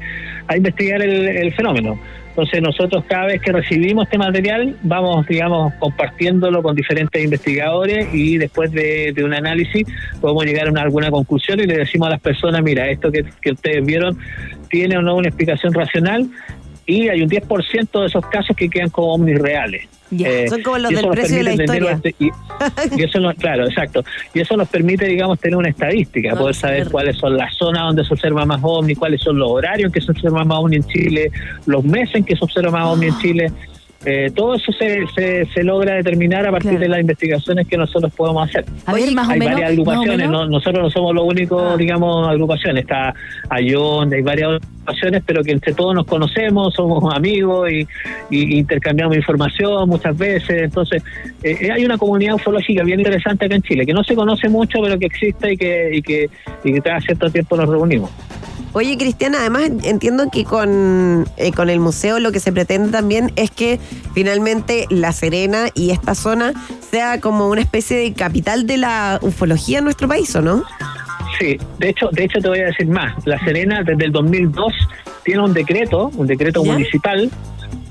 a 0.49 0.57
investigar 0.57 1.00
el, 1.03 1.29
el 1.29 1.55
fenómeno. 1.55 1.97
Entonces 2.37 2.61
nosotros 2.61 3.02
cada 3.09 3.28
vez 3.28 3.40
que 3.40 3.50
recibimos 3.50 4.05
este 4.05 4.19
material 4.19 4.76
vamos, 4.83 5.26
digamos, 5.26 5.73
compartiéndolo 5.78 6.62
con 6.62 6.76
diferentes 6.76 7.25
investigadores 7.25 8.12
y 8.12 8.37
después 8.37 8.71
de, 8.73 9.14
un 9.25 9.33
análisis 9.33 9.87
podemos 10.21 10.45
llegar 10.45 10.69
a 10.69 10.71
una- 10.71 10.83
alguna 10.83 11.11
conclusión 11.11 11.61
y 11.61 11.64
le 11.64 11.78
decimos 11.78 12.09
a 12.09 12.11
las 12.11 12.21
personas, 12.21 12.62
mira, 12.62 12.90
esto 12.90 13.11
que 13.11 13.50
ustedes 13.50 13.87
vieron 13.87 14.19
tiene 14.69 14.99
o 14.99 15.02
no 15.02 15.16
una 15.16 15.28
explicación 15.28 15.73
racional 15.73 16.28
y 16.87 17.09
hay 17.09 17.21
un 17.21 17.28
10% 17.28 18.00
de 18.00 18.07
esos 18.07 18.25
casos 18.26 18.57
que 18.57 18.69
quedan 18.69 18.90
como 18.90 19.14
ovnis 19.14 19.38
reales. 19.38 19.88
Eh, 20.16 20.47
son 20.49 20.62
como 20.62 20.78
los 20.78 20.90
del 20.93 21.09
precio 21.09 21.37
de 21.38 21.43
la 21.43 21.52
historia. 21.55 22.00
Y, 22.21 22.26
y 22.97 23.02
eso 23.02 23.19
nos, 23.19 23.35
claro, 23.35 23.66
exacto. 23.66 24.05
Y 24.33 24.40
eso 24.40 24.57
nos 24.57 24.69
permite, 24.69 25.05
digamos, 25.07 25.40
tener 25.40 25.57
una 25.57 25.69
estadística, 25.69 26.31
No, 26.31 26.38
poder 26.43 26.55
saber. 26.55 26.90
cuáles 26.90 27.16
son 27.16 27.37
las 27.37 27.55
zonas 27.57 27.83
donde 27.83 28.05
se 28.05 28.14
observa 28.14 28.45
más 28.47 28.61
ovni, 28.62 28.95
cuáles 28.95 29.21
son 29.21 29.37
los 29.38 29.50
horarios 29.50 29.88
en 29.88 29.93
que 29.93 30.00
se 30.00 30.12
observa 30.12 30.45
más 30.45 30.59
ovni 30.59 30.76
en 30.76 30.85
Chile, 30.85 31.31
los 31.66 31.83
meses 31.85 32.14
en 32.14 32.25
que 32.25 32.37
se 32.37 32.45
observa 32.45 32.71
más 32.71 32.87
ovni 32.87 33.07
en 33.07 33.19
Chile. 33.19 33.52
Eh, 34.05 34.31
todo 34.35 34.55
eso 34.55 34.71
se, 34.73 35.05
se, 35.17 35.47
se 35.47 35.65
logra 35.65 35.95
determinar 35.95 36.47
a 36.47 36.50
partir 36.50 36.71
Claro. 36.73 36.83
de 36.83 36.88
las 36.91 37.00
investigaciones 37.00 37.67
que 37.67 37.76
nosotros 37.76 38.12
podemos 38.15 38.49
hacer. 38.49 38.65
A 38.85 38.93
ver, 38.93 39.11
más 39.12 39.29
o 39.29 39.33
hay 39.33 39.38
varias 39.41 39.71
agrupaciones, 39.71 40.29
no- 40.29 40.47
nosotros 40.47 40.83
no 40.85 40.91
somos 40.91 41.15
los 41.15 41.25
únicos, 41.25 41.62
Ah. 41.73 41.76
digamos, 41.76 42.29
agrupaciones. 42.29 42.83
Está 42.85 43.15
Ayón, 43.49 44.12
hay 44.12 44.23
varias 44.23 44.49
agrupaciones, 44.62 45.23
pero 45.26 45.43
que 45.43 45.53
entre 45.53 45.73
todos 45.75 45.95
nos 45.95 46.05
conocemos, 46.07 46.75
somos 46.75 47.12
amigos 47.15 47.69
y, 47.73 47.87
y 48.31 48.59
intercambiamos 48.59 49.17
información 49.17 49.88
muchas 49.88 50.17
veces. 50.17 50.62
Entonces, 50.62 51.03
eh, 51.43 51.57
eh, 51.62 51.73
hay 51.73 51.85
una 51.85 51.97
comunidad 51.99 52.35
ufológica 52.35 52.85
bien 52.85 53.00
interesante 53.00 53.47
acá 53.47 53.55
en 53.57 53.62
Chile, 53.62 53.87
que 53.87 53.93
no 53.95 54.05
se 54.05 54.15
conoce 54.15 54.49
mucho, 54.49 54.79
pero 54.83 54.99
que 54.99 55.07
existe 55.07 55.55
y 55.55 55.57
que, 55.57 55.91
y 55.97 56.03
que, 56.03 56.31
y 56.65 56.73
que 56.75 56.81
cada 56.81 57.00
cierto 57.00 57.31
tiempo 57.31 57.57
nos 57.57 57.69
reunimos. 57.69 58.11
Oye, 58.73 58.99
Cristiana, 58.99 59.38
además 59.40 59.70
entiendo 59.85 60.28
que 60.30 60.44
con, 60.44 61.26
eh, 61.37 61.52
con 61.52 61.70
el 61.70 61.80
museo 61.80 62.18
lo 62.18 62.30
que 62.30 62.40
se 62.40 62.52
pretende 62.52 62.90
también 62.90 63.32
es 63.37 63.50
que 63.50 63.80
finalmente 64.12 64.87
La 64.90 65.12
Serena 65.12 65.68
y 65.75 65.90
esta 65.90 66.14
zona 66.14 66.52
sea 66.90 67.20
como 67.20 67.49
una 67.49 67.62
especie 67.62 67.96
de 67.96 68.12
capital 68.12 68.66
de 68.66 68.76
la 68.76 69.18
ufología 69.23 69.78
en 69.78 69.85
nuestro 69.85 70.08
país, 70.08 70.35
¿o 70.37 70.42
no? 70.42 70.62
Sí, 71.38 71.58
de 71.78 71.88
hecho, 71.90 72.08
de 72.12 72.25
hecho 72.25 72.38
te 72.40 72.49
voy 72.49 72.61
a 72.61 72.66
decir 72.66 72.87
más. 72.88 73.14
La 73.26 73.38
Serena 73.44 73.82
desde 73.82 74.04
el 74.04 74.12
2002 74.12 74.73
tiene 75.25 75.42
un 75.42 75.52
decreto, 75.52 76.11
un 76.14 76.26
decreto 76.26 76.62
¿Ya? 76.64 76.73
municipal 76.73 77.30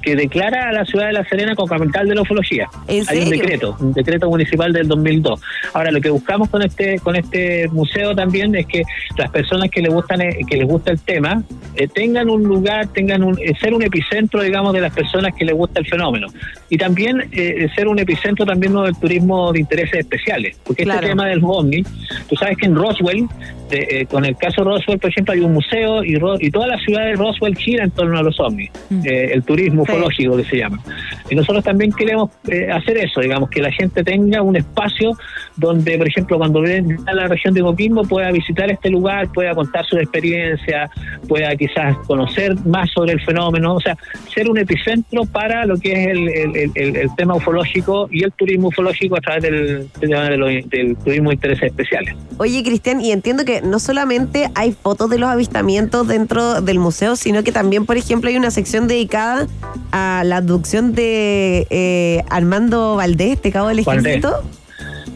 que 0.05 0.15
declara 0.15 0.69
a 0.69 0.71
la 0.71 0.85
ciudad 0.85 1.07
de 1.07 1.13
La 1.13 1.25
Serena 1.25 1.55
como 1.55 1.67
capital 1.67 2.07
de 2.07 2.13
la 2.13 2.21
ufología. 2.21 2.67
¿En 2.87 3.03
Hay 3.09 3.23
un 3.23 3.29
decreto, 3.31 3.75
un 3.79 3.91
decreto 3.93 4.29
municipal 4.29 4.71
del 4.71 4.87
2002. 4.87 5.41
Ahora 5.73 5.89
lo 5.91 5.99
que 5.99 6.11
buscamos 6.11 6.47
con 6.49 6.61
este 6.61 6.99
con 6.99 7.15
este 7.15 7.67
museo 7.69 8.15
también 8.15 8.53
es 8.55 8.67
que 8.67 8.83
las 9.17 9.31
personas 9.31 9.71
que 9.71 9.81
les 9.81 9.91
gustan 9.91 10.21
eh, 10.21 10.37
que 10.47 10.57
les 10.57 10.67
gusta 10.67 10.91
el 10.91 10.99
tema 10.99 11.41
eh, 11.75 11.87
tengan 11.87 12.29
un 12.29 12.43
lugar, 12.43 12.87
tengan 12.93 13.23
un 13.23 13.35
eh, 13.39 13.53
ser 13.59 13.73
un 13.73 13.81
epicentro, 13.81 14.43
digamos, 14.43 14.73
de 14.73 14.81
las 14.81 14.93
personas 14.93 15.33
que 15.35 15.43
les 15.43 15.55
gusta 15.55 15.79
el 15.79 15.87
fenómeno 15.87 16.27
y 16.69 16.77
también 16.77 17.23
eh, 17.31 17.67
ser 17.75 17.87
un 17.87 17.97
epicentro 17.97 18.45
también 18.45 18.73
¿no? 18.73 18.83
del 18.83 18.95
turismo 18.99 19.51
de 19.51 19.59
intereses 19.61 19.99
especiales, 20.01 20.57
porque 20.63 20.83
Claro. 20.83 20.99
este 20.99 21.09
tema 21.09 21.25
del 21.27 21.41
ovni, 21.43 21.81
tú 22.29 22.35
sabes 22.35 22.57
que 22.57 22.67
en 22.67 22.75
Roswell 22.75 23.27
de- 23.71 23.87
eh, 23.89 24.05
con 24.05 24.23
el 24.25 24.35
caso 24.37 24.63
Roswell, 24.63 24.99
por 24.99 25.09
ejemplo, 25.09 25.33
hay 25.33 25.39
un 25.39 25.53
museo 25.53 26.03
y, 26.03 26.15
y 26.39 26.51
toda 26.51 26.67
la 26.67 26.77
ciudad 26.77 27.05
de 27.05 27.13
Roswell 27.13 27.55
gira 27.57 27.83
en 27.83 27.89
torno 27.91 28.19
a 28.19 28.21
los 28.21 28.39
ovnis, 28.39 28.69
Mm. 28.91 29.01
eh, 29.07 29.31
el 29.33 29.41
turismo 29.43 29.83
Sí. 29.95 29.99
ufológico 30.01 30.37
que 30.37 30.43
se 30.45 30.57
llama. 30.57 30.79
Y 31.29 31.35
nosotros 31.35 31.63
también 31.63 31.91
queremos 31.91 32.29
eh, 32.47 32.69
hacer 32.71 32.97
eso, 32.97 33.21
digamos, 33.21 33.49
que 33.49 33.61
la 33.61 33.71
gente 33.71 34.03
tenga 34.03 34.41
un 34.41 34.55
espacio 34.55 35.11
donde, 35.55 35.97
por 35.97 36.07
ejemplo, 36.07 36.37
cuando 36.37 36.61
ven 36.61 36.97
a 37.07 37.13
la 37.13 37.27
región 37.27 37.53
de 37.53 37.61
Coquimbo 37.61 38.03
pueda 38.03 38.31
visitar 38.31 38.69
este 38.69 38.89
lugar, 38.89 39.31
pueda 39.33 39.55
contar 39.55 39.85
su 39.85 39.97
experiencia, 39.97 40.89
pueda 41.27 41.55
quizás 41.55 41.97
conocer 42.07 42.55
más 42.65 42.89
sobre 42.91 43.13
el 43.13 43.21
fenómeno, 43.21 43.75
o 43.75 43.79
sea, 43.79 43.97
ser 44.33 44.49
un 44.49 44.57
epicentro 44.57 45.25
para 45.25 45.65
lo 45.65 45.77
que 45.77 45.91
es 45.93 46.07
el, 46.09 46.29
el- 46.29 46.71
el- 46.75 47.09
tema 47.15 47.35
ufológico 47.35 48.07
y 48.11 48.23
el 48.23 48.31
turismo 48.33 48.67
ufológico 48.67 49.15
a 49.17 49.21
través 49.21 49.43
del, 49.43 49.89
del- 50.01 50.69
del 50.69 50.97
turismo 50.97 51.29
de 51.29 51.35
intereses 51.35 51.63
especiales. 51.63 52.15
Oye, 52.37 52.61
Cristian, 52.63 52.99
y 53.01 53.11
entiendo 53.11 53.45
que 53.45 53.61
no 53.61 53.79
solamente 53.79 54.49
hay 54.55 54.73
fotos 54.73 55.09
de 55.09 55.17
los 55.19 55.29
avistamientos 55.29 56.07
dentro 56.07 56.61
del 56.61 56.79
museo, 56.79 57.15
sino 57.15 57.43
que 57.43 57.51
también, 57.51 57.85
por 57.85 57.97
ejemplo, 57.97 58.29
hay 58.29 58.35
una 58.37 58.51
sección 58.51 58.87
dedicada 58.87 59.47
a 59.91 60.23
la 60.25 60.37
abducción 60.37 60.93
de 60.93 61.67
eh, 61.69 62.23
Armando 62.29 62.95
Valdés, 62.95 63.33
este 63.33 63.51
cabo 63.51 63.69
del 63.69 63.81
Valdés. 63.83 64.23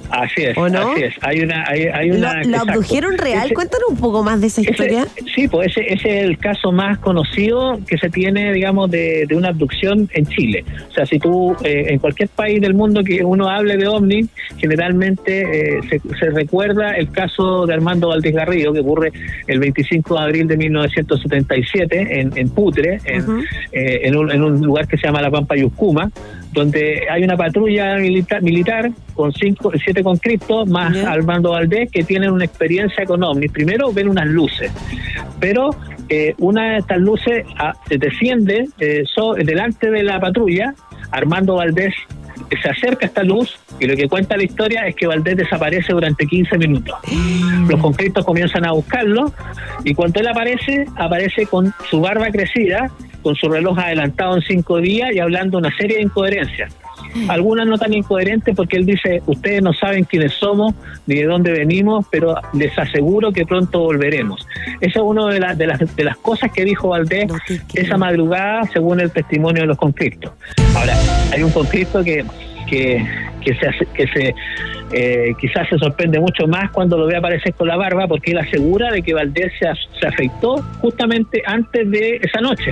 Así 0.09 0.41
es, 0.43 0.57
¿O 0.57 0.67
no? 0.69 0.91
así 0.91 1.03
es. 1.03 1.13
Hay 1.21 1.41
una, 1.41 1.63
hay, 1.67 1.83
hay 1.83 2.09
¿Lo, 2.09 2.15
una. 2.17 2.41
exacto. 2.41 2.71
abdujeron 2.71 3.17
real? 3.17 3.45
Ese- 3.45 3.53
Cuéntanos 3.53 3.89
un 3.89 3.97
poco 3.97 4.23
más 4.23 4.41
de 4.41 4.47
esa 4.47 4.61
ese- 4.61 4.71
historia. 4.71 5.07
Sí, 5.35 5.47
pues 5.47 5.67
ese, 5.71 5.93
ese 5.93 6.17
es 6.19 6.23
el 6.25 6.37
caso 6.37 6.71
más 6.71 6.97
conocido 6.99 7.79
que 7.87 7.97
se 7.97 8.09
tiene, 8.09 8.51
digamos, 8.53 8.89
de, 8.89 9.25
de 9.27 9.35
una 9.35 9.49
abducción 9.49 10.09
en 10.13 10.25
Chile. 10.27 10.65
O 10.89 10.93
sea, 10.93 11.05
si 11.05 11.19
tú, 11.19 11.55
eh, 11.63 11.85
en 11.89 11.99
cualquier 11.99 12.29
país 12.29 12.59
del 12.61 12.73
mundo 12.73 13.03
que 13.03 13.23
uno 13.23 13.49
hable 13.49 13.77
de 13.77 13.87
ovni, 13.87 14.27
generalmente 14.57 15.77
eh, 15.77 15.79
se, 15.89 15.99
se 16.17 16.29
recuerda 16.31 16.91
el 16.97 17.11
caso 17.11 17.65
de 17.65 17.73
Armando 17.73 18.09
Valdés 18.09 18.33
Garrido, 18.33 18.73
que 18.73 18.79
ocurre 18.79 19.11
el 19.47 19.59
25 19.59 20.15
de 20.15 20.21
abril 20.21 20.47
de 20.47 20.57
1977 20.57 22.19
en, 22.21 22.31
en 22.37 22.49
Putre, 22.49 22.99
en, 23.05 23.23
eh, 23.71 24.01
en, 24.03 24.15
un, 24.15 24.31
en 24.31 24.43
un 24.43 24.61
lugar 24.61 24.87
que 24.87 24.97
se 24.97 25.07
llama 25.07 25.21
La 25.21 25.31
Pampa 25.31 25.55
Yuscuma, 25.55 26.09
donde 26.51 27.03
hay 27.10 27.24
una 27.24 27.38
patrulla 27.38 27.96
milita- 27.98 28.39
militar 28.41 28.91
con 29.13 29.32
cinco, 29.34 29.72
siete 29.84 30.03
conscriptos, 30.03 30.68
más. 30.68 30.96
Armando 31.06 31.51
Valdés, 31.51 31.91
que 31.91 32.03
tienen 32.03 32.32
una 32.32 32.46
experiencia 32.46 33.06
con 33.06 33.24
ovnis. 33.24 33.51
Primero 33.51 33.91
ven 33.94 34.10
unas 34.10 34.25
luces, 34.27 34.72
pero 35.40 35.70
eh, 36.09 36.33
una 36.40 36.72
de 36.74 36.77
estas 36.79 36.98
luces 37.00 37.46
ah, 37.57 37.74
desciende 37.90 38.68
eh, 38.79 39.03
so- 39.14 39.33
delante 39.33 39.92
de 39.92 40.03
la 40.03 40.20
patrulla. 40.20 40.74
Armando 41.12 41.55
Valdés 41.55 41.94
eh, 42.50 42.55
se 42.62 42.70
acerca 42.70 43.05
a 43.05 43.09
esta 43.09 43.24
luz 43.24 43.59
y 43.79 43.85
lo 43.88 43.96
que 43.96 44.07
cuenta 44.07 44.35
la 44.38 44.44
historia 44.44 44.88
es 44.88 44.96
que 44.96 45.05
Valdés 45.07 45.38
desaparece 45.38 45.94
durante 45.94 46.25
15 46.25 46.57
minutos. 46.57 46.96
Los 47.68 47.79
conscriptos 47.79 48.25
comienzan 48.25 48.66
a 48.66 48.72
buscarlo 48.72 49.31
y 49.83 49.94
cuando 49.94 50.20
él 50.20 50.27
aparece, 50.27 50.85
aparece 50.96 51.46
con 51.46 51.72
su 51.90 52.01
barba 52.01 52.29
crecida, 52.31 52.90
con 53.22 53.36
su 53.36 53.50
reloj 53.50 53.77
adelantado 53.79 54.36
en 54.36 54.42
cinco 54.42 54.77
días 54.77 55.12
y 55.14 55.20
hablando 55.20 55.58
una 55.58 55.75
serie 55.75 55.98
de 55.98 56.03
incoherencias. 56.03 56.75
Algunas 57.27 57.66
no 57.66 57.77
tan 57.77 57.94
incoherentes 57.94 58.55
porque 58.55 58.77
él 58.77 58.86
dice, 58.86 59.22
ustedes 59.25 59.64
no 59.64 59.74
saben 59.74 60.03
quiénes 60.03 60.34
somos 60.34 60.75
ni 61.08 61.16
de 61.16 61.25
dónde 61.25 61.51
venimos, 61.51 62.05
pero 62.12 62.36
les 62.53 62.77
aseguro 62.77 63.32
que 63.32 63.46
pronto 63.46 63.79
volveremos. 63.79 64.46
Esa 64.79 65.00
es 65.00 65.05
una 65.05 65.27
de, 65.27 65.40
las 65.40 65.58
de, 65.58 65.68
las, 65.68 65.96
de 65.96 66.03
las 66.03 66.18
cosas 66.18 66.51
que 66.51 66.64
dijo 66.66 66.90
Valdés 66.90 67.27
No 67.27 67.38
esa 67.74 67.98
madrugada 67.98 68.64
según 68.72 69.00
el 69.00 69.12
testimonio 69.12 69.62
de 69.64 69.68
los 69.68 69.77
conscriptos. 69.77 70.32
Ahora, 70.75 70.94
hay 71.34 71.42
un 71.42 71.51
conscripto 71.51 72.03
que, 72.03 72.24
que, 72.70 73.03
que 73.42 73.55
se, 73.55 73.68
hace- 73.68 73.88
que 73.94 74.08
se 74.08 74.36
eh, 74.91 75.33
quizás 75.39 75.67
se 75.69 75.77
sorprende 75.77 76.19
mucho 76.19 76.47
más 76.47 76.71
cuando 76.71 76.97
lo 76.97 77.05
ve 77.05 77.15
aparecer 77.17 77.53
con 77.53 77.67
la 77.67 77.75
barba 77.77 78.07
porque 78.07 78.31
él 78.31 78.37
asegura 78.39 78.91
de 78.91 79.01
que 79.01 79.13
Valdés 79.13 79.51
se, 79.59 79.67
se 79.99 80.07
afeitó 80.07 80.57
justamente 80.81 81.41
antes 81.45 81.89
de 81.89 82.19
esa 82.23 82.41
noche. 82.41 82.71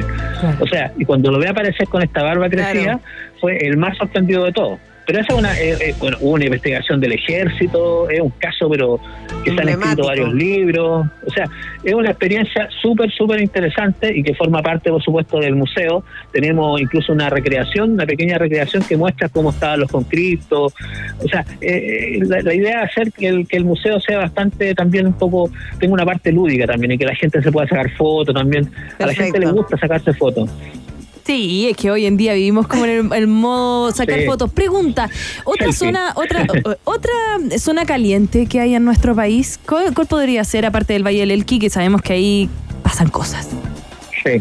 O 0.59 0.67
sea, 0.67 0.91
y 0.97 1.05
cuando 1.05 1.31
lo 1.31 1.39
ve 1.39 1.47
aparecer 1.49 1.87
con 1.87 2.01
esta 2.01 2.23
barba 2.23 2.49
Claro. 2.49 2.71
crecida, 2.71 2.99
fue 3.39 3.57
el 3.57 3.77
más 3.77 3.97
sorprendido 3.97 4.43
de 4.45 4.51
todos. 4.51 4.79
Pero 5.07 5.21
esa 5.21 5.33
es 5.33 5.39
una, 5.39 5.57
eh, 5.57 5.77
eh, 5.79 5.95
bueno, 5.99 6.17
hubo 6.19 6.31
una 6.31 6.45
investigación 6.45 6.99
del 6.99 7.13
ejército, 7.13 8.09
es 8.09 8.19
un 8.19 8.29
caso, 8.31 8.69
pero 8.69 8.99
que 9.45 9.51
se 9.51 9.61
han 9.61 9.69
escrito 9.69 10.05
varios 10.05 10.33
libros. 10.33 11.07
O 11.25 11.31
sea, 11.31 11.45
es 11.81 11.93
una 11.93 12.09
experiencia 12.09 12.67
súper, 12.81 13.09
súper 13.11 13.41
interesante 13.41 14.11
y 14.13 14.21
que 14.21 14.35
forma 14.35 14.61
parte, 14.61 14.89
por 14.89 15.01
supuesto, 15.01 15.39
del 15.39 15.55
museo. 15.55 16.03
Tenemos 16.33 16.81
incluso 16.81 17.13
una 17.13 17.29
recreación, 17.29 17.91
una 17.91 18.05
pequeña 18.05 18.37
recreación 18.37 18.83
que 18.83 18.97
muestra 18.97 19.29
cómo 19.29 19.51
estaban 19.51 19.79
los 19.79 19.89
conscriptos. 19.89 20.73
O 21.23 21.27
sea, 21.29 21.45
eh, 21.61 22.17
eh, 22.17 22.19
la, 22.23 22.41
la 22.41 22.53
idea 22.53 22.83
es 22.83 22.91
hacer 22.91 23.13
que 23.13 23.29
el, 23.29 23.47
que 23.47 23.55
el 23.55 23.63
museo 23.63 24.01
sea 24.01 24.17
bastante 24.17 24.75
también 24.75 25.07
un 25.07 25.13
poco, 25.13 25.49
tenga 25.79 25.93
una 25.93 26.05
parte 26.05 26.33
lúdica 26.33 26.67
también 26.67 26.91
y 26.91 26.97
que 26.97 27.05
la 27.05 27.15
gente 27.15 27.41
se 27.41 27.49
pueda 27.49 27.65
sacar 27.67 27.89
fotos 27.91 28.35
también. 28.35 28.69
A 28.99 29.05
la 29.05 29.13
gente 29.13 29.39
le 29.39 29.51
gusta 29.51 29.77
sacarse 29.77 30.13
fotos. 30.13 30.49
Sí, 31.27 31.67
es 31.69 31.75
que 31.75 31.91
hoy 31.91 32.05
en 32.05 32.15
día 32.15 32.33
vivimos 32.33 32.67
como 32.67 32.85
en 32.85 32.89
el, 33.11 33.13
el 33.13 33.27
modo 33.27 33.91
sacar 33.91 34.19
Sí. 34.19 34.25
fotos. 34.25 34.49
Pregunta, 34.53 35.09
otra 35.43 35.65
Selfie. 35.73 35.87
zona, 35.87 36.13
otra 36.15 36.45
otra 36.85 37.11
zona 37.59 37.85
caliente 37.85 38.45
que 38.45 38.61
hay 38.61 38.75
en 38.75 38.85
nuestro 38.85 39.13
país, 39.13 39.59
¿cuál, 39.67 39.93
cuál 39.93 40.07
podría 40.07 40.43
ser 40.45 40.65
aparte 40.65 40.93
del 40.93 41.05
Valle 41.05 41.19
del 41.19 41.31
Elqui, 41.31 41.59
que 41.59 41.69
sabemos 41.69 42.01
que 42.01 42.13
ahí 42.13 42.49
pasan 42.81 43.09
cosas? 43.09 43.49
Sí, 44.23 44.39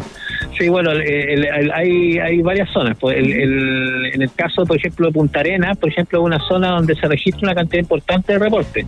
sí 0.56 0.68
bueno, 0.68 0.92
el- 0.92 1.02
el- 1.02 1.44
el- 1.44 1.72
hay, 1.72 2.18
hay 2.18 2.40
varias 2.42 2.70
zonas. 2.72 2.96
Pues 3.00 3.16
en 3.18 4.22
el 4.22 4.30
caso, 4.36 4.64
por 4.64 4.76
ejemplo, 4.76 5.08
de 5.08 5.12
Punta 5.12 5.40
Arenas, 5.40 5.76
por 5.78 5.88
ejemplo, 5.90 6.20
es 6.20 6.24
una 6.24 6.38
zona 6.46 6.68
donde 6.70 6.94
se 6.94 7.08
registra 7.08 7.40
una 7.42 7.54
cantidad 7.56 7.82
importante 7.82 8.32
de 8.32 8.38
reportes. 8.38 8.86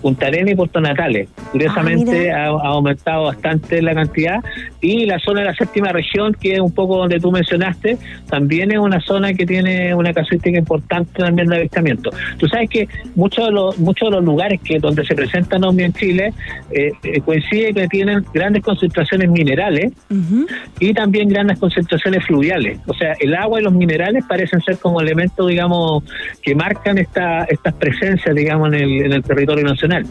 Punta 0.00 0.26
Arenas 0.26 0.52
y 0.52 0.56
Puerto 0.56 0.80
Natales. 0.80 1.28
Curiosamente 1.52 2.28
Ah, 2.32 2.46
ha, 2.46 2.46
ha 2.46 2.68
aumentado 2.68 3.24
bastante 3.24 3.82
la 3.82 3.94
cantidad. 3.94 4.42
Y 4.80 5.06
la 5.06 5.18
zona 5.18 5.40
de 5.40 5.46
la 5.46 5.54
séptima 5.54 5.92
región, 5.92 6.34
que 6.34 6.54
es 6.54 6.60
un 6.60 6.72
poco 6.72 6.98
donde 6.98 7.18
tú 7.18 7.32
mencionaste, 7.32 7.98
también 8.28 8.70
es 8.70 8.78
una 8.78 9.00
zona 9.00 9.32
que 9.34 9.44
tiene 9.44 9.94
una 9.94 10.12
casuística 10.12 10.58
importante 10.58 11.12
también 11.14 11.48
de 11.48 11.56
avistamiento. 11.56 12.10
Tú 12.38 12.46
sabes 12.48 12.70
que 12.70 12.88
muchos 13.14 13.46
de 13.46 13.52
los, 13.52 13.78
muchos 13.78 14.10
de 14.10 14.16
los 14.16 14.24
lugares 14.24 14.60
que 14.62 14.78
donde 14.78 15.04
se 15.04 15.14
presentan 15.14 15.64
ovnis 15.64 15.86
en 15.86 15.92
Chile 15.94 16.32
eh, 16.70 16.92
eh, 17.02 17.20
coincide 17.20 17.74
que 17.74 17.88
tienen 17.88 18.24
grandes 18.32 18.62
concentraciones 18.62 19.30
minerales 19.30 19.92
y 20.80 20.94
también 20.94 21.28
grandes 21.28 21.58
concentraciones 21.58 22.24
fluviales. 22.24 22.78
O 22.86 22.94
sea, 22.94 23.14
el 23.20 23.34
agua 23.34 23.60
y 23.60 23.64
los 23.64 23.72
minerales 23.72 24.24
parecen 24.28 24.60
ser 24.62 24.78
como 24.78 25.00
elementos, 25.00 25.46
digamos, 25.48 26.04
que 26.42 26.54
marcan 26.54 26.98
esta, 26.98 27.44
estas 27.44 27.74
presencias, 27.74 28.34
digamos, 28.34 28.68
en 28.68 28.74
el, 28.74 29.06
en 29.06 29.12
el 29.12 29.22
territorio 29.22 29.64
nacional 29.64 29.87
nacional. 29.88 30.06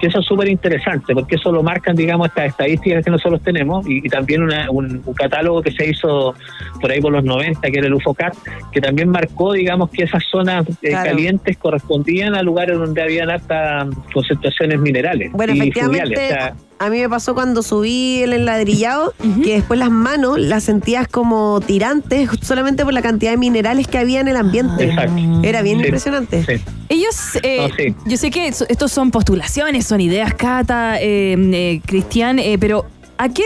Que 0.00 0.08
eso 0.08 0.20
es 0.20 0.26
súper 0.26 0.48
interesante, 0.48 1.14
porque 1.14 1.36
eso 1.36 1.50
lo 1.52 1.62
marcan, 1.62 1.94
digamos, 1.96 2.28
estas 2.28 2.46
estadísticas 2.48 3.04
que 3.04 3.10
nosotros 3.10 3.40
tenemos 3.42 3.86
y, 3.88 3.98
y 3.98 4.08
también 4.08 4.42
una- 4.42 4.70
un, 4.70 5.02
un 5.04 5.14
catálogo 5.14 5.62
que 5.62 5.70
se 5.72 5.88
hizo 5.90 6.34
por 6.80 6.90
ahí 6.90 7.00
por 7.00 7.12
los 7.12 7.24
90, 7.24 7.60
que 7.70 7.78
era 7.78 7.86
el 7.86 7.94
UFOCAT, 7.94 8.34
que 8.72 8.80
también 8.80 9.08
marcó, 9.08 9.52
digamos, 9.52 9.90
que 9.90 10.04
esas 10.04 10.22
zonas 10.30 10.66
eh, 10.82 10.88
Claro. 10.90 11.10
calientes 11.10 11.56
correspondían 11.58 12.34
a 12.34 12.42
lugares 12.42 12.76
donde 12.78 13.02
habían 13.02 13.30
altas 13.30 13.88
concentraciones 14.12 14.80
minerales 14.80 15.30
Bueno, 15.32 15.54
y 15.54 15.58
efectivamente, 15.60 16.06
fluviales. 16.14 16.32
O 16.32 16.36
sea, 16.38 16.56
a 16.80 16.90
mí 16.90 16.98
me 17.00 17.08
pasó 17.08 17.34
cuando 17.34 17.62
subí 17.62 18.20
el 18.22 18.32
enladrillado, 18.32 19.14
Ujú. 19.24 19.42
que 19.42 19.54
después 19.54 19.78
las 19.78 19.90
manos 19.90 20.38
las 20.38 20.64
sentías 20.64 21.06
como 21.08 21.60
tirantes 21.64 22.28
solamente 22.42 22.84
por 22.84 22.92
la 22.92 23.00
cantidad 23.00 23.30
de 23.30 23.36
minerales 23.36 23.86
que 23.86 23.96
había 23.98 24.20
en 24.20 24.28
el 24.28 24.36
ambiente. 24.36 24.84
Exacto. 24.84 25.14
Era 25.44 25.62
bien 25.62 25.78
Sí. 25.78 25.84
impresionante. 25.84 26.44
sí. 26.44 26.62
Ellos, 26.90 27.38
eh, 27.42 27.66
No, 27.68 27.74
sí. 27.74 27.94
yo 28.06 28.16
sé 28.18 28.30
que 28.30 28.46
estos 28.48 28.92
son 28.92 29.10
postulaciones, 29.10 29.63
son 29.82 30.00
ideas, 30.00 30.34
Cata, 30.34 31.00
eh, 31.00 31.36
eh, 31.38 31.80
Cristian, 31.86 32.38
eh, 32.38 32.58
pero 32.60 32.84
¿a 33.16 33.28
qué 33.30 33.42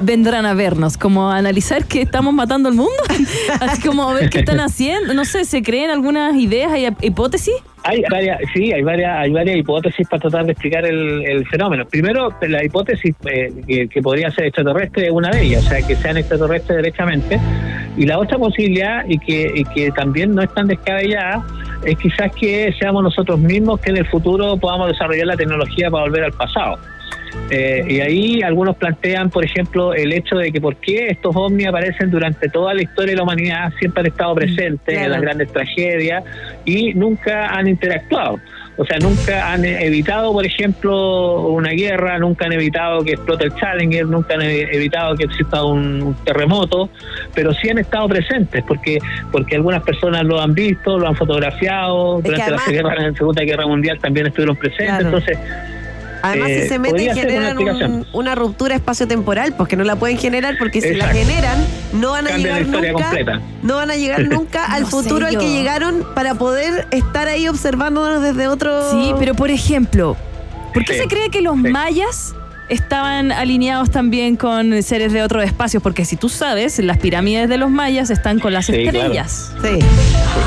vendrán 0.00 0.46
a 0.46 0.54
vernos? 0.54 0.96
¿Como 0.96 1.30
a 1.30 1.36
analizar 1.36 1.84
que 1.84 2.02
estamos 2.02 2.32
matando 2.32 2.68
al 2.68 2.76
mundo? 2.76 3.02
Así 3.60 3.82
como 3.82 4.08
a 4.08 4.14
ver 4.14 4.30
qué 4.30 4.38
están 4.38 4.60
haciendo. 4.60 5.12
No 5.12 5.24
sé, 5.24 5.44
¿se 5.44 5.62
creen 5.62 5.90
algunas 5.90 6.36
ideas 6.36 6.72
y 6.78 7.06
hipótesis? 7.06 7.54
Hay 7.82 8.02
varias, 8.08 8.38
sí, 8.54 8.72
hay 8.72 8.82
varias, 8.82 9.18
hay 9.18 9.32
varias 9.32 9.56
hipótesis 9.56 10.06
para 10.08 10.20
tratar 10.20 10.46
de 10.46 10.52
explicar 10.52 10.86
el, 10.86 11.44
fenómeno. 11.48 11.86
Primero, 11.86 12.28
la 12.42 12.64
hipótesis 12.64 13.14
eh, 13.24 13.52
que, 13.66 13.88
que 13.88 14.02
podría 14.02 14.30
ser 14.30 14.44
extraterrestre 14.44 15.06
es 15.06 15.12
una 15.12 15.30
de 15.30 15.42
ellas, 15.42 15.66
o 15.66 15.68
sea, 15.68 15.84
que 15.84 15.96
sean 15.96 16.18
extraterrestres 16.18 16.76
derechamente. 16.76 17.40
Y 17.96 18.06
la 18.06 18.18
otra 18.18 18.38
posibilidad, 18.38 19.04
y 19.08 19.18
que, 19.18 19.50
y 19.54 19.64
que 19.64 19.90
también 19.90 20.34
no 20.34 20.42
es 20.42 20.54
tan 20.54 20.68
descabellada, 20.68 21.44
es 21.84 21.96
quizás 21.98 22.32
que 22.34 22.72
seamos 22.78 23.02
nosotros 23.02 23.38
mismos 23.38 23.80
que 23.80 23.90
en 23.90 23.98
el 23.98 24.06
futuro 24.06 24.56
podamos 24.56 24.88
desarrollar 24.88 25.26
la 25.26 25.36
tecnología 25.36 25.90
para 25.90 26.04
volver 26.04 26.24
al 26.24 26.32
pasado. 26.32 26.78
Eh, 27.50 27.84
y 27.88 28.00
ahí 28.00 28.42
algunos 28.42 28.76
plantean, 28.76 29.30
por 29.30 29.44
ejemplo, 29.44 29.94
el 29.94 30.12
hecho 30.12 30.36
de 30.36 30.52
que 30.52 30.60
por 30.60 30.76
qué 30.76 31.08
estos 31.08 31.34
ovnis 31.34 31.68
aparecen 31.68 32.10
durante 32.10 32.48
toda 32.48 32.74
la 32.74 32.82
historia 32.82 33.12
de 33.12 33.16
la 33.16 33.22
humanidad, 33.22 33.72
siempre 33.78 34.00
han 34.00 34.06
estado 34.06 34.34
presentes 34.34 34.94
Claro. 34.94 35.04
en 35.06 35.10
las 35.12 35.20
grandes 35.20 35.52
tragedias 35.52 36.24
y 36.64 36.92
nunca 36.94 37.48
han 37.48 37.68
interactuado. 37.68 38.38
O 38.80 38.84
sea, 38.86 38.98
nunca 38.98 39.52
han 39.52 39.62
evitado, 39.66 40.32
por 40.32 40.46
ejemplo, 40.46 41.48
una 41.48 41.68
guerra, 41.72 42.18
nunca 42.18 42.46
han 42.46 42.52
evitado 42.54 43.04
que 43.04 43.10
explote 43.12 43.44
el 43.44 43.54
Challenger, 43.56 44.06
nunca 44.06 44.32
han 44.36 44.40
evitado 44.40 45.14
que 45.16 45.24
exista 45.24 45.62
un, 45.64 46.00
un 46.02 46.14
terremoto, 46.24 46.88
pero 47.34 47.52
sí 47.52 47.68
han 47.68 47.76
estado 47.76 48.08
presentes 48.08 48.64
porque 48.66 48.98
porque 49.30 49.56
algunas 49.56 49.82
personas 49.82 50.24
lo 50.24 50.40
han 50.40 50.54
visto, 50.54 50.98
lo 50.98 51.08
han 51.08 51.14
fotografiado, 51.14 52.18
Es 52.20 52.24
durante 52.24 52.42
además- 52.44 52.66
la, 52.66 52.72
guerra, 52.72 52.94
la 53.08 53.12
Segunda 53.12 53.42
Guerra 53.44 53.66
Mundial 53.66 53.98
también 54.00 54.28
estuvieron 54.28 54.56
presentes, 54.56 54.86
Claro. 54.86 55.04
entonces 55.04 55.38
Además, 56.22 56.50
Eh, 56.50 56.62
si 56.62 56.68
se 56.68 56.78
meten, 56.78 56.90
podría 56.96 57.14
ser 57.14 57.26
una 57.26 57.48
generan 57.48 57.92
un- 57.92 58.06
una 58.12 58.34
ruptura 58.34 58.74
espacio-temporal, 58.74 59.54
pues 59.56 59.68
que 59.68 59.76
no 59.76 59.84
la 59.84 59.96
pueden 59.96 60.18
generar, 60.18 60.56
porque 60.58 60.80
si 60.80 60.94
la 60.94 61.08
generan, 61.08 61.58
no 61.92 62.10
van 62.12 62.26
a 62.28 62.36
llegar 62.36 62.66
nunca, 62.66 62.92
completa. 62.92 63.40
no 63.62 63.76
van 63.76 63.90
a 63.90 63.96
llegar 63.96 64.20
nunca 64.28 64.64
al 64.66 64.82
No 64.82 64.88
futuro 64.88 65.26
al 65.26 65.38
que 65.38 65.48
llegaron 65.50 66.04
para 66.14 66.34
poder 66.34 66.86
estar 66.90 67.28
ahí 67.28 67.48
observándonos 67.48 68.22
desde 68.22 68.48
otro. 68.48 68.90
Sí, 68.90 69.12
pero 69.18 69.34
por 69.34 69.50
ejemplo, 69.50 70.16
¿por 70.74 70.84
qué 70.84 70.94
Sí, 70.94 71.00
se 71.00 71.06
cree 71.08 71.30
que 71.30 71.40
los 71.42 71.54
sí. 71.56 71.68
mayas 71.68 72.34
estaban 72.70 73.32
alineados 73.32 73.90
también 73.90 74.36
con 74.36 74.82
seres 74.82 75.12
de 75.12 75.22
otros 75.22 75.44
espacios? 75.44 75.82
Porque 75.82 76.04
si 76.04 76.16
tú 76.16 76.28
sabes, 76.28 76.78
las 76.78 76.98
pirámides 76.98 77.48
de 77.48 77.58
los 77.58 77.70
mayas 77.70 78.10
están 78.10 78.38
con 78.38 78.52
las 78.52 78.66
Sí, 78.66 78.72
claro. 78.84 78.98
estrellas. 78.98 79.54
Sí. 79.62 79.78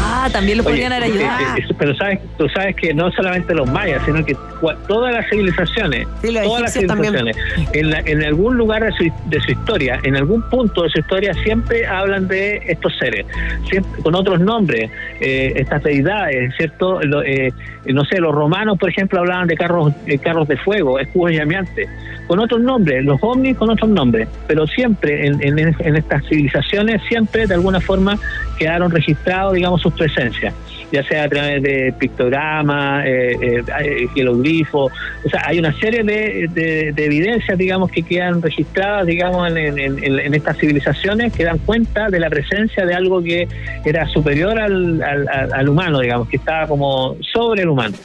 Ah, 0.02 0.30
también 0.32 0.58
lo 0.58 0.64
Oye, 0.64 0.72
podrían 0.72 0.94
haber 0.94 1.10
eh, 1.10 1.12
ayudado. 1.14 1.58
eh, 1.58 1.66
eh, 1.70 1.76
pero 1.78 1.96
sabes, 1.96 2.20
tú 2.38 2.48
sabes 2.50 2.76
que 2.78 2.94
no 2.94 3.12
solamente 3.12 3.54
los 3.54 3.70
mayas, 3.70 4.02
sino 4.06 4.24
que 4.26 4.36
cua- 4.62 4.78
todas 4.88 5.14
las 5.14 5.30
civilizaciones, 5.30 6.08
Sí, 6.22 6.32
los 6.32 6.44
todas 6.44 6.62
las 6.62 6.74
civilizaciones, 6.74 7.36
en, 7.74 7.90
la- 7.90 8.00
en 8.00 8.24
algún 8.24 8.56
lugar 8.58 8.84
de 8.84 8.92
su, 8.94 9.04
de 9.30 9.42
su 9.42 9.52
historia, 9.52 10.00
en 10.04 10.16
algún 10.16 10.42
punto 10.50 10.84
de 10.84 10.90
su 10.90 11.00
historia, 11.00 11.34
siempre 11.44 11.86
hablan 11.86 12.28
de 12.30 12.62
estos 12.68 12.94
seres, 12.98 13.26
siempre, 13.70 14.02
con 14.02 14.16
otros 14.16 14.40
nombres, 14.40 14.90
eh, 15.20 15.54
estas 15.58 15.84
deidades, 15.84 16.54
¿cierto? 16.56 17.02
Lo- 17.04 17.22
eh, 17.24 17.52
no 17.86 18.06
sé, 18.06 18.20
los 18.20 18.34
romanos, 18.34 18.78
por 18.80 18.90
ejemplo, 18.90 19.20
hablaban 19.20 19.48
de 19.48 19.56
carros, 19.58 19.92
eh, 20.08 20.18
carros 20.18 20.48
de 20.48 20.56
fuego, 20.58 21.00
escudos 21.00 21.34
llameantes. 21.36 21.90
Con 22.28 22.40
otros 22.40 22.62
nombres, 22.62 23.04
los 23.04 23.20
ovnis 23.22 23.58
con 23.58 23.70
otros 23.70 23.90
nombres, 23.90 24.28
pero 24.48 24.66
siempre 24.68 25.28
en, 25.28 25.42
en- 25.42 25.96
estas 25.96 26.26
civilizaciones, 26.28 27.02
siempre 27.08 27.48
de 27.48 27.54
alguna 27.54 27.80
forma 27.82 28.18
quedaron 28.58 28.92
registrados, 28.92 29.54
digamos, 29.54 29.82
sus 29.82 29.94
presencias, 29.94 30.54
ya 30.92 31.04
sea 31.04 31.24
a 31.24 31.30
través 31.30 31.62
de 31.64 31.94
pictogramas, 32.00 33.06
eh, 33.06 33.38
eh, 33.42 33.64
eh, 33.84 34.64
o 34.74 34.90
sea, 35.30 35.42
hay 35.46 35.60
una 35.60 35.74
serie 35.80 36.04
de, 36.04 36.48
de- 36.54 36.92
de 36.94 37.06
evidencias, 37.06 37.58
digamos, 37.58 37.92
que 37.92 38.04
quedan 38.04 38.42
registradas, 38.42 39.06
digamos, 39.06 39.50
en, 39.56 40.34
estas 40.34 40.58
civilizaciones 40.58 41.34
que 41.34 41.44
dan 41.44 41.58
cuenta 41.60 42.10
de 42.10 42.20
la 42.20 42.30
presencia 42.30 42.86
de 42.86 42.94
algo 42.94 43.22
que 43.24 43.48
era 43.86 44.08
superior 44.08 44.60
al- 44.60 45.02
al- 45.02 45.54
al 45.54 45.70
humano, 45.70 46.00
digamos, 46.00 46.28
que 46.30 46.38
estaba 46.38 46.68
como 46.68 47.16
sobre 47.34 47.64
el 47.64 47.70
humano. 47.70 47.96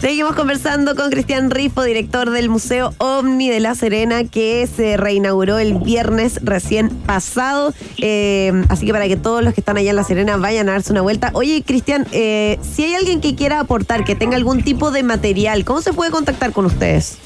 Seguimos 0.00 0.36
conversando 0.36 0.94
con 0.94 1.10
Cristian 1.10 1.50
Rifo, 1.50 1.82
director 1.82 2.30
del 2.30 2.50
Museo 2.50 2.92
OVNI 2.98 3.48
de 3.48 3.60
La 3.60 3.74
Serena, 3.74 4.24
que 4.24 4.66
se 4.66 4.98
reinauguró 4.98 5.58
el 5.58 5.74
viernes 5.78 6.38
recién 6.42 6.90
pasado. 6.90 7.72
Eh, 7.98 8.52
así 8.68 8.84
que 8.84 8.92
para 8.92 9.08
que 9.08 9.16
todos 9.16 9.42
los 9.42 9.54
que 9.54 9.62
están 9.62 9.78
allá 9.78 9.90
en 9.90 9.96
La 9.96 10.04
Serena 10.04 10.36
vayan 10.36 10.68
a 10.68 10.72
darse 10.72 10.92
una 10.92 11.00
vuelta. 11.00 11.30
Oye, 11.32 11.62
Cristian, 11.66 12.06
eh, 12.12 12.58
si 12.60 12.84
hay 12.84 12.94
alguien 12.94 13.22
que 13.22 13.34
quiera 13.34 13.58
aportar, 13.58 14.04
que 14.04 14.14
tenga 14.14 14.36
algún 14.36 14.62
tipo 14.62 14.90
de 14.90 15.02
material, 15.02 15.64
¿cómo 15.64 15.80
se 15.80 15.94
puede 15.94 16.10
contactar 16.10 16.52
con 16.52 16.66
ustedes? 16.66 17.16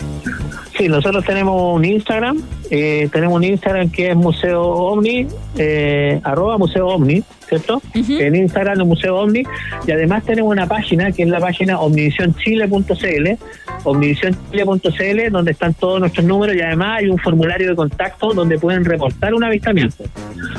Sí, 0.77 0.89
nosotros 0.89 1.25
tenemos 1.25 1.75
un 1.75 1.85
Instagram, 1.85 2.41
eh, 2.71 3.09
tenemos 3.13 3.37
un 3.37 3.45
Instagram 3.45 3.91
que 3.91 4.11
es 4.11 4.17
Museo 4.17 4.63
Omni, 4.63 5.27
eh, 5.59 6.21
arroba 6.23 6.59
Museo 6.59 6.87
Omni, 6.89 7.23
¿cierto? 7.49 7.83
En 7.95 8.35
Instagram 8.37 8.81
es 8.81 8.87
Museo 8.87 9.19
Omni, 9.19 9.43
y 9.87 9.91
además 9.91 10.25
tenemos 10.25 10.51
una 10.51 10.67
página 10.67 11.13
que 11.13 11.25
es 11.25 11.29
la 11.29 11.41
página 11.41 11.81
omnivisionchile.cl, 11.81 13.39
omnivisionchile.cl, 13.85 15.31
donde 15.31 15.53
están 15.53 15.75
todos 15.75 16.01
nuestros 16.01 16.25
números 16.27 16.57
y 16.57 16.61
además 16.61 16.99
hay 16.99 17.09
un 17.09 17.19
formulario 17.19 17.71
de 17.71 17.77
contacto 17.77 18.33
donde 18.33 18.59
pueden 18.59 18.85
reportar 18.85 19.35
un 19.35 19.45
avistamiento. 19.45 20.05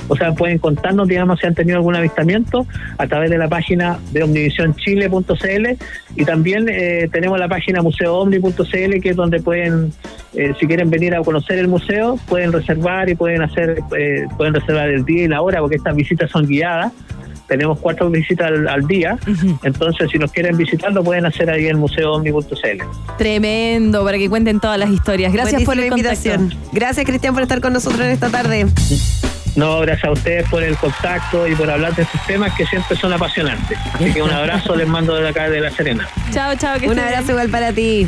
O 0.07 0.15
sea, 0.15 0.33
pueden 0.33 0.57
contarnos, 0.57 1.07
digamos, 1.07 1.39
si 1.39 1.47
han 1.47 1.55
tenido 1.55 1.77
algún 1.77 1.95
avistamiento 1.95 2.65
a 2.97 3.07
través 3.07 3.29
de 3.29 3.37
la 3.37 3.47
página 3.47 3.99
de 4.11 4.23
omnivisionchile.cl 4.23 5.67
y 6.15 6.25
también 6.25 6.67
eh, 6.69 7.07
tenemos 7.11 7.39
la 7.39 7.47
página 7.47 7.81
museoomni.cl 7.81 8.99
que 9.01 9.09
es 9.09 9.15
donde 9.15 9.41
pueden, 9.41 9.91
eh, 10.33 10.53
si 10.59 10.67
quieren 10.67 10.89
venir 10.89 11.15
a 11.15 11.21
conocer 11.21 11.59
el 11.59 11.67
museo, 11.67 12.17
pueden 12.27 12.51
reservar 12.51 13.09
y 13.09 13.15
pueden 13.15 13.41
hacer, 13.41 13.79
eh, 13.97 14.25
pueden 14.37 14.53
reservar 14.53 14.89
el 14.89 15.05
día 15.05 15.23
y 15.23 15.27
la 15.27 15.41
hora 15.41 15.59
porque 15.59 15.77
estas 15.77 15.95
visitas 15.95 16.29
son 16.29 16.47
guiadas. 16.47 16.91
Tenemos 17.51 17.79
cuatro 17.79 18.09
visitas 18.09 18.47
al, 18.47 18.65
al 18.69 18.87
día, 18.87 19.17
entonces 19.63 20.09
si 20.09 20.17
nos 20.17 20.31
quieren 20.31 20.55
visitar 20.55 20.93
lo 20.93 21.03
pueden 21.03 21.25
hacer 21.25 21.49
ahí 21.49 21.67
en 21.67 21.79
museoomni.cl. 21.79 22.81
Tremendo, 23.17 24.05
para 24.05 24.17
que 24.17 24.29
cuenten 24.29 24.61
todas 24.61 24.79
las 24.79 24.89
historias. 24.89 25.33
Gracias 25.33 25.61
por 25.63 25.75
contacto. 25.75 25.97
invitación. 25.97 26.53
Gracias, 26.71 27.05
Cristian, 27.05 27.33
por 27.33 27.43
estar 27.43 27.59
con 27.59 27.73
nosotros 27.73 27.99
en 27.99 28.11
esta 28.11 28.29
tarde. 28.29 28.67
No, 29.57 29.81
gracias 29.81 30.05
a 30.05 30.11
ustedes 30.11 30.47
por 30.49 30.63
el 30.63 30.77
contacto 30.77 31.45
y 31.45 31.53
por 31.55 31.69
hablar 31.69 31.93
de 31.93 32.03
estos 32.03 32.25
temas 32.25 32.53
que 32.55 32.65
siempre 32.65 32.95
son 32.95 33.11
apasionantes. 33.11 33.77
Así 33.95 34.13
que 34.13 34.21
un 34.21 34.31
abrazo 34.31 34.73
les 34.77 34.87
mando 34.87 35.13
de 35.15 35.27
acá 35.27 35.49
de 35.49 35.59
La 35.59 35.71
Serena. 35.71 36.07
Chao, 36.31 36.55
chao. 36.55 36.79
Que 36.79 36.87
Un 36.87 36.97
abrazo 36.97 37.23
bien. 37.23 37.31
igual 37.31 37.49
para 37.49 37.73
ti. 37.73 38.07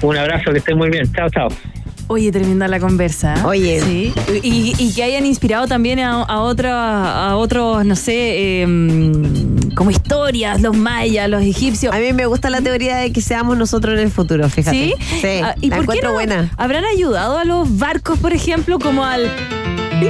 Un 0.00 0.16
abrazo, 0.16 0.52
que 0.52 0.58
estén 0.58 0.78
muy 0.78 0.90
bien. 0.90 1.12
Chao, 1.12 1.28
chao. 1.28 1.48
Oye, 2.12 2.32
tremenda 2.32 2.66
la 2.66 2.80
conversa. 2.80 3.34
¿eh? 3.34 3.42
Oye. 3.44 3.80
Sí. 3.82 4.12
Y, 4.42 4.74
y 4.78 4.92
que 4.94 5.04
hayan 5.04 5.24
inspirado 5.26 5.68
también 5.68 6.00
a, 6.00 6.22
a, 6.24 6.40
otra- 6.40 7.28
a 7.28 7.36
otros, 7.36 7.84
no 7.84 7.94
sé, 7.94 8.62
em, 8.62 9.70
como 9.76 9.92
historias, 9.92 10.60
los 10.60 10.76
mayas, 10.76 11.28
los 11.30 11.40
egipcios. 11.42 11.94
A 11.94 11.98
mí 11.98 12.12
me 12.12 12.26
gusta 12.26 12.50
la 12.50 12.60
teoría 12.62 12.96
de 12.96 13.12
que 13.12 13.20
seamos 13.20 13.56
nosotros 13.56 13.94
en 13.94 14.00
el 14.00 14.10
futuro, 14.10 14.48
fíjate. 14.48 14.76
¿Sí? 14.76 14.94
Sí, 15.20 15.40
Ah, 15.44 15.54
¿Y 15.60 15.70
la 15.70 15.76
por 15.76 15.94
qué 15.94 16.02
no 16.02 16.12
buena. 16.12 16.50
habrán 16.56 16.84
ayudado 16.84 17.38
a 17.38 17.44
los 17.44 17.78
barcos, 17.78 18.18
por 18.18 18.32
ejemplo, 18.32 18.80
como 18.80 19.04
al 19.04 19.30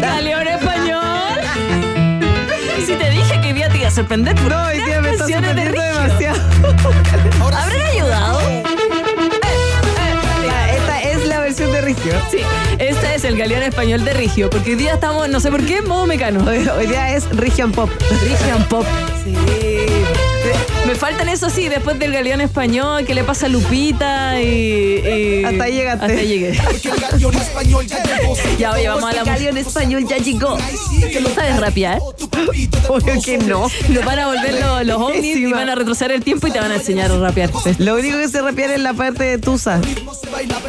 galeón 0.01 0.49
español? 0.49 1.01
Si 2.87 2.95
te 2.97 3.11
dije 3.11 3.41
que 3.43 3.49
hoy 3.49 3.53
día 3.53 3.69
te 3.69 3.77
iba 3.79 3.89
a 3.89 3.91
sorprender. 3.91 4.35
por 4.37 4.45
No, 4.51 4.57
las 4.57 4.73
día 4.73 5.01
me 5.03 5.11
está 5.11 5.29
sorprendiendo 5.29 5.81
demasiado. 5.83 6.41
¿Habrán 7.45 7.81
ayudado? 7.95 8.41
Es 11.61 11.71
de 11.71 11.81
Rigio. 11.83 12.13
Sí, 12.31 12.39
este 12.79 13.15
es 13.15 13.25
el 13.25 13.37
galeón 13.37 13.63
español 13.63 14.03
de 14.03 14.15
Rigio, 14.15 14.49
porque 14.49 14.71
hoy 14.71 14.77
día 14.77 14.95
estamos, 14.95 15.29
no 15.29 15.41
sé 15.41 15.51
por 15.51 15.63
qué, 15.63 15.79
en 15.79 15.89
modo 15.89 16.07
mecano. 16.07 16.43
Hoy, 16.49 16.67
hoy 16.67 16.87
día 16.87 17.15
es 17.15 17.29
Region 17.37 17.71
Pop. 17.71 17.91
Rigian 18.23 18.67
Pop. 18.69 18.87
Sí. 19.23 19.35
Me 20.87 20.95
faltan 20.95 21.29
eso 21.29 21.51
sí, 21.51 21.69
después 21.69 21.99
del 21.99 22.13
galeón 22.13 22.41
español, 22.41 23.05
que 23.05 23.15
le 23.15 23.23
pasa 23.25 23.47
a 23.47 23.49
Lupita 23.49 24.41
y. 24.41 24.47
y- 24.47 25.45
Hasta 25.45 25.65
ahí 25.65 25.73
llegaste. 25.73 26.07
Hasta 26.07 26.19
ahí 26.19 26.27
llegué. 26.29 26.59
ya, 28.59 28.73
oye, 28.73 28.89
vamos 28.89 29.05
a 29.05 29.13
la 29.13 29.25
Galeón 29.25 29.57
español 29.59 30.05
ya 30.09 30.17
llegó. 30.19 30.57
¿Sabes 31.35 31.61
rapear? 31.61 31.99
Obvio 32.89 33.23
que 33.23 33.39
no. 33.39 33.69
Nos 33.89 34.05
van 34.05 34.19
a 34.19 34.27
volver 34.27 34.55
los, 34.61 34.87
los 34.87 34.97
ovnis 35.01 35.37
y 35.37 35.47
van 35.53 35.69
a 35.69 35.75
retroceder 35.75 36.13
el 36.13 36.25
tiempo 36.25 36.47
y 36.47 36.51
te 36.51 36.61
van 36.61 36.73
a 36.73 36.77
enseñar 36.77 37.11
a 37.13 37.19
rapear. 37.19 37.51
Lo 37.79 37.95
único 37.97 38.19
que 38.19 38.29
se 38.29 38.41
rapea 38.43 38.75
es 38.75 38.81
la 38.81 38.95
parte 38.95 39.25
de 39.25 39.39
Tusa. 39.39 39.81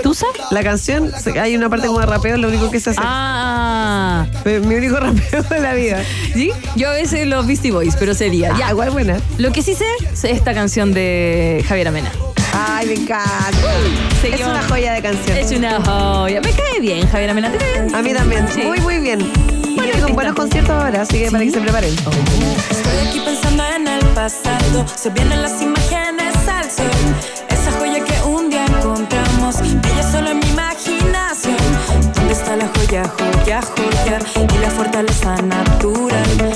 ¿Tusa? 0.04 0.26
La 0.52 0.64
canción, 0.64 1.12
hay 1.40 1.56
una 1.56 1.70
parte 1.70 1.88
como 1.88 2.00
de 2.00 2.06
rapeo, 2.06 2.38
lo 2.38 2.48
único 2.50 2.70
que 2.70 2.80
se 2.80 2.92
hace. 2.92 3.00
Ah, 3.02 4.01
Mi 4.46 4.76
único 4.76 4.98
rapeo 5.00 5.44
de 5.44 5.60
la 5.60 5.74
vida. 5.74 6.04
¿sí? 6.34 6.52
Yo 6.76 6.90
a 6.90 6.94
veces 6.94 7.28
los 7.28 7.46
Beastie 7.48 7.72
Boys, 7.72 7.96
pero 7.98 8.14
sería. 8.14 8.50
Ya, 8.54 8.58
Ya, 8.58 8.70
igual 8.72 8.90
buena. 8.92 9.18
Lo 9.38 9.52
que 9.52 9.62
sí 9.62 9.76
sé 9.76 9.86
es 10.12 10.24
esta 10.24 10.54
canción 10.54 10.94
de 10.94 11.64
Javier 11.68 11.88
Amena. 11.90 12.12
Ay, 12.54 12.88
me 12.88 12.94
encanta. 12.94 13.50
Es 14.14 14.20
Seguimos. 14.22 14.52
una 14.52 14.64
joya 14.68 14.94
de 14.94 15.02
canción. 15.02 15.38
Es 15.38 15.52
una 15.52 15.80
joya. 15.82 16.42
Me 16.42 16.52
cae 16.52 16.80
bien, 16.82 17.08
Javier 17.08 17.30
Amena. 17.30 17.52
¿Te 17.52 17.58
cae 17.58 17.82
bien? 17.84 17.96
A 17.96 18.02
mí 18.02 18.14
también. 18.14 18.48
Sí. 18.54 18.62
Muy, 18.64 18.80
muy 18.82 18.98
bien. 19.00 19.22
Y 19.22 19.76
Bueno, 19.76 19.84
viene 19.84 20.02
con 20.02 20.14
buenos 20.16 20.36
conciertos 20.36 20.72
ahora, 20.72 21.02
así 21.04 21.20
que 21.20 21.32
para 21.32 21.44
que 21.46 21.52
se 21.52 21.62
preparen. 21.62 21.94
Estoy 21.94 23.08
aquí 23.08 23.22
pensando 23.24 23.64
en 23.76 23.88
el 23.88 24.06
pasado. 24.08 24.86
Se 24.96 25.10
vienen 25.12 25.42
las 25.42 25.62
imágenes 25.62 26.36
al 26.48 26.70
sol. 26.70 26.86
Esa 27.50 27.72
joya 27.80 28.04
que 28.04 28.22
un 28.28 28.50
día 28.50 28.66
encontramos. 28.66 29.56
Ella 29.62 30.12
solo 30.12 30.32
en 30.32 30.40
mi 30.40 30.46
imaginación. 30.48 31.01
¿Dónde 32.92 33.08
está 33.08 33.26
la 33.26 33.38
joya, 33.38 33.62
joya, 33.62 34.20
joya? 34.20 34.48
Y 34.54 34.58
la 34.58 34.70
fortaleza 34.70 35.36
natural. 35.44 36.51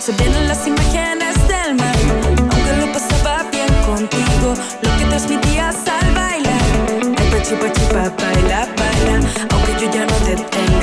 Se 0.00 0.12
vienen 0.12 0.48
las 0.48 0.66
imágenes 0.66 1.34
del 1.48 1.74
mar. 1.76 1.96
Aunque 2.50 2.72
lo 2.80 2.92
pasaba 2.92 3.44
bien 3.50 3.72
contigo, 3.86 4.54
lo 4.82 4.96
que 4.98 5.04
transmitías 5.06 5.76
al 5.88 6.14
bailar. 6.14 6.62
Ay, 7.18 7.30
pachi, 7.30 7.54
pachi, 7.54 7.80
pa, 7.92 8.10
baila, 8.22 8.68
baila. 8.76 9.20
Aunque 9.50 9.72
yo 9.80 9.90
ya 9.92 10.06
no 10.06 10.14
te 10.26 10.36
tenga 10.36 10.73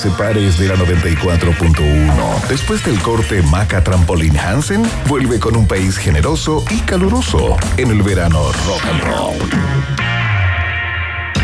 separes 0.00 0.58
de 0.58 0.66
la 0.68 0.76
94.1. 0.76 2.48
Después 2.48 2.82
del 2.84 2.98
corte, 3.00 3.42
Maca 3.42 3.84
Trampolin 3.84 4.36
Hansen 4.38 4.82
vuelve 5.06 5.38
con 5.38 5.56
un 5.56 5.66
país 5.66 5.98
generoso 5.98 6.64
y 6.70 6.78
caluroso 6.80 7.56
en 7.76 7.90
el 7.90 8.02
verano 8.02 8.42
rock 8.66 8.84
and 8.90 9.02
roll. 9.02 9.50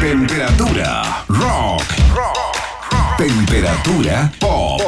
Temperatura 0.00 1.24
rock. 1.28 1.82
Temperatura 3.18 4.32
pop. 4.38 4.80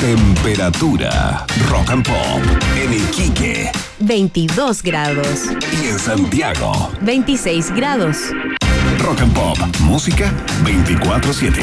Temperatura 0.00 1.46
rock 1.68 1.90
and 1.90 2.06
pop 2.06 2.42
en 2.76 2.92
Iquique 2.92 3.70
22 4.00 4.82
grados. 4.82 5.44
y 5.82 5.88
en 5.88 5.98
Santiago. 5.98 6.90
26 7.02 7.72
grados. 7.74 8.18
Rock 8.98 9.20
and 9.20 9.34
pop, 9.34 9.58
música 9.80 10.32
24/7. 10.64 11.60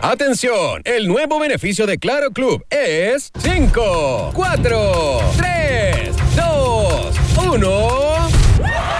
Atención, 0.00 0.82
el 0.84 1.06
nuevo 1.06 1.38
beneficio 1.38 1.86
de 1.86 1.98
Claro 1.98 2.30
Club 2.32 2.64
es 2.70 3.30
5, 3.38 4.30
4, 4.34 5.20
3, 5.36 6.16
2, 6.36 7.16
1. 7.46 7.68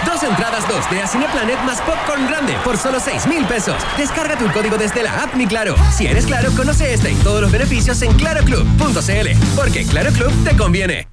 Dos 0.05 0.23
entradas 0.23 0.63
2D 0.67 1.01
a 1.01 1.07
Cineplanet 1.07 1.59
más 1.65 1.81
Popcorn 1.81 2.27
Grande 2.27 2.53
por 2.63 2.77
solo 2.77 2.99
6 2.99 3.27
mil 3.27 3.45
pesos. 3.45 3.75
Descarga 3.97 4.37
tu 4.37 4.49
código 4.51 4.77
desde 4.77 5.03
la 5.03 5.23
app 5.23 5.35
Mi 5.35 5.45
Claro. 5.47 5.75
Si 5.95 6.07
eres 6.07 6.25
Claro, 6.25 6.51
conoce 6.55 6.93
este 6.93 7.11
y 7.11 7.15
todos 7.15 7.41
los 7.41 7.51
beneficios 7.51 8.01
en 8.01 8.13
claroclub.cl. 8.13 9.55
Porque 9.55 9.85
Claro 9.85 10.11
Club 10.11 10.31
te 10.43 10.55
conviene. 10.55 11.12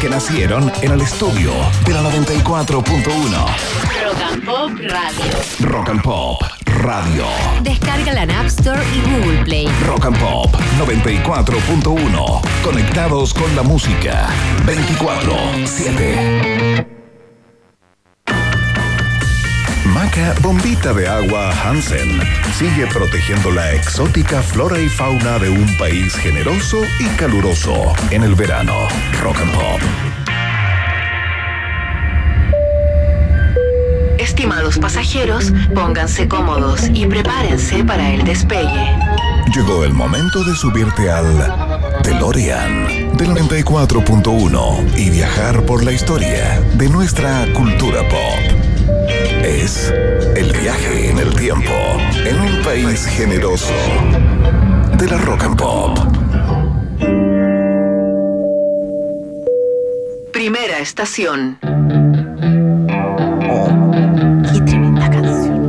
que 0.00 0.08
nacieron 0.08 0.72
en 0.82 0.92
el 0.92 1.00
estudio 1.00 1.50
de 1.86 1.92
la 1.92 2.02
94.1. 2.02 3.04
Rock 4.04 4.22
and 4.32 4.44
Pop 4.44 4.70
Radio. 4.80 5.24
Rock 5.60 5.88
and 5.88 6.02
Pop 6.02 6.42
Radio. 6.82 7.24
Descárgala 7.62 8.24
en 8.24 8.30
App 8.30 8.46
Store 8.46 8.82
y 8.94 9.00
Google 9.10 9.42
Play. 9.44 9.66
Rock 9.86 10.06
and 10.06 10.18
Pop 10.18 10.54
94.1. 10.78 12.40
Conectados 12.62 13.34
con 13.34 13.54
la 13.54 13.62
música 13.62 14.28
24-7. 14.66 16.95
Maca 19.86 20.34
Bombita 20.40 20.92
de 20.92 21.06
Agua 21.06 21.50
Hansen 21.50 22.20
sigue 22.54 22.86
protegiendo 22.86 23.50
la 23.50 23.72
exótica 23.72 24.42
flora 24.42 24.78
y 24.80 24.88
fauna 24.88 25.38
de 25.38 25.48
un 25.48 25.76
país 25.76 26.14
generoso 26.16 26.82
y 26.98 27.06
caluroso 27.16 27.92
en 28.10 28.22
el 28.22 28.34
verano. 28.34 28.88
Rock 29.22 29.38
and 29.40 29.52
Pop. 29.52 29.80
Estimados 34.18 34.78
pasajeros, 34.78 35.52
pónganse 35.74 36.26
cómodos 36.28 36.88
y 36.92 37.06
prepárense 37.06 37.84
para 37.84 38.10
el 38.10 38.24
despegue. 38.24 38.96
Llegó 39.54 39.84
el 39.84 39.92
momento 39.92 40.42
de 40.44 40.54
subirte 40.54 41.10
al 41.10 41.26
DeLorean 42.02 43.16
del 43.16 43.28
94.1 43.28 44.98
y 44.98 45.10
viajar 45.10 45.62
por 45.64 45.84
la 45.84 45.92
historia 45.92 46.60
de 46.74 46.88
nuestra 46.88 47.46
cultura 47.54 48.00
pop. 48.08 48.65
Es 49.44 49.92
el 50.36 50.52
viaje 50.52 51.10
en 51.10 51.18
el 51.18 51.34
tiempo 51.34 51.72
en 52.24 52.40
un 52.40 52.62
país 52.62 53.06
generoso 53.06 53.72
de 54.98 55.06
la 55.08 55.18
rock 55.18 55.44
and 55.44 55.56
pop. 55.56 55.98
Primera 60.32 60.78
estación. 60.78 61.58
Qué 64.52 64.60
tremenda 64.60 65.10
canción. 65.10 65.68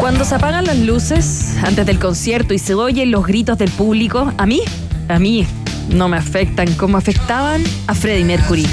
Cuando 0.00 0.24
se 0.24 0.34
apagan 0.34 0.64
las 0.64 0.78
luces 0.78 1.56
antes 1.62 1.86
del 1.86 1.98
concierto 1.98 2.54
y 2.54 2.58
se 2.58 2.74
oyen 2.74 3.10
los 3.10 3.26
gritos 3.26 3.58
del 3.58 3.70
público, 3.70 4.32
a 4.36 4.46
mí, 4.46 4.62
a 5.08 5.18
mí 5.18 5.46
no 5.88 6.08
me 6.08 6.16
afectan 6.16 6.72
como 6.74 6.96
afectaban 6.96 7.62
a 7.86 7.94
Freddie 7.94 8.24
Mercury. 8.24 8.66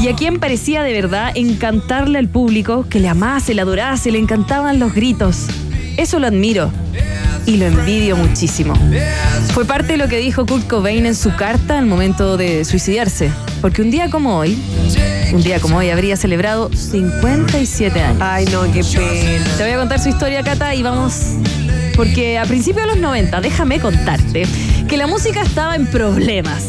Y 0.00 0.08
a 0.08 0.16
quien 0.16 0.40
parecía 0.40 0.82
de 0.82 0.92
verdad 0.92 1.32
encantarle 1.34 2.18
al 2.18 2.28
público, 2.28 2.86
que 2.88 3.00
le 3.00 3.08
amase, 3.08 3.54
le 3.54 3.62
adorase, 3.62 4.10
le 4.10 4.18
encantaban 4.18 4.78
los 4.78 4.94
gritos. 4.94 5.46
Eso 5.96 6.18
lo 6.18 6.26
admiro 6.26 6.72
y 7.46 7.56
lo 7.56 7.66
envidio 7.66 8.16
muchísimo. 8.16 8.74
Fue 9.52 9.64
parte 9.64 9.92
de 9.92 9.96
lo 9.98 10.08
que 10.08 10.18
dijo 10.18 10.46
Kurt 10.46 10.66
Cobain 10.66 11.06
en 11.06 11.14
su 11.14 11.34
carta 11.36 11.78
al 11.78 11.86
momento 11.86 12.36
de 12.36 12.64
suicidarse. 12.64 13.30
Porque 13.60 13.82
un 13.82 13.90
día 13.90 14.10
como 14.10 14.38
hoy, 14.38 14.58
un 15.32 15.42
día 15.42 15.60
como 15.60 15.76
hoy 15.76 15.90
habría 15.90 16.16
celebrado 16.16 16.70
57 16.72 18.00
años. 18.00 18.18
Ay, 18.20 18.44
no, 18.46 18.62
qué 18.72 18.82
pena. 18.82 19.44
Te 19.56 19.62
voy 19.64 19.72
a 19.72 19.76
contar 19.76 20.00
su 20.00 20.08
historia, 20.08 20.42
Cata, 20.42 20.74
y 20.74 20.82
vamos. 20.82 21.34
Porque 21.94 22.38
a 22.38 22.44
principios 22.44 22.86
de 22.86 22.92
los 22.92 23.00
90, 23.00 23.40
déjame 23.40 23.78
contarte 23.78 24.44
que 24.92 24.98
la 24.98 25.06
música 25.06 25.40
estaba 25.40 25.74
en 25.74 25.86
problemas. 25.86 26.66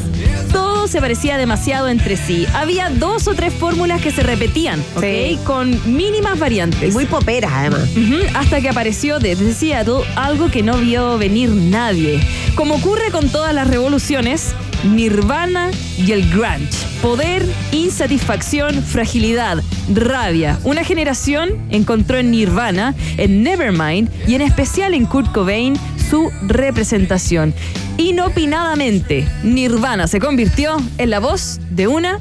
Todo 0.54 0.88
se 0.88 1.02
parecía 1.02 1.38
demasiado 1.38 1.90
entre 1.90 2.16
sí. 2.16 2.48
Había 2.54 2.90
dos 2.90 3.28
o 3.28 3.34
tres 3.34 3.54
fórmulas 3.54 4.02
que 4.02 4.12
se 4.12 4.24
repetían, 4.24 4.80
¿ok? 4.96 5.04
Sí. 5.04 5.40
Con 5.44 5.94
mínimas 5.94 6.40
variantes. 6.40 6.94
Muy 6.94 7.06
popera, 7.06 7.50
además. 7.54 7.90
Hasta 8.34 8.62
que 8.62 8.70
apareció 8.70 9.20
desde 9.20 9.54
Seattle 9.54 10.06
algo 10.16 10.50
que 10.50 10.64
no 10.64 10.78
vio 10.78 11.18
venir 11.18 11.50
nadie. 11.50 12.22
Como 12.56 12.76
ocurre 12.76 13.12
con 13.12 13.28
todas 13.28 13.54
las 13.54 13.68
revoluciones, 13.68 14.56
Nirvana 14.86 15.72
y 15.98 16.14
el 16.14 16.30
grunge. 16.30 16.88
Poder, 17.02 17.46
insatisfacción, 17.74 18.84
fragilidad, 18.84 19.62
rabia. 19.94 20.60
Una 20.64 20.86
generación 20.86 21.58
encontró 21.72 22.20
en 22.20 22.32
Nirvana, 22.32 22.96
en 23.18 23.44
Nevermind 23.44 24.10
y 24.30 24.36
en 24.36 24.42
especial 24.42 24.94
en 24.94 25.08
Kurt 25.08 25.30
Cobain 25.34 25.78
su 26.10 26.32
representación. 26.48 27.54
Inopinadamente, 27.98 29.28
Nirvana 29.44 30.08
se 30.08 30.20
convirtió 30.20 30.78
en 30.98 31.10
la 31.10 31.20
voz 31.20 31.60
de 31.70 31.88
una 31.88 32.20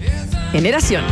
generación. 0.52 1.02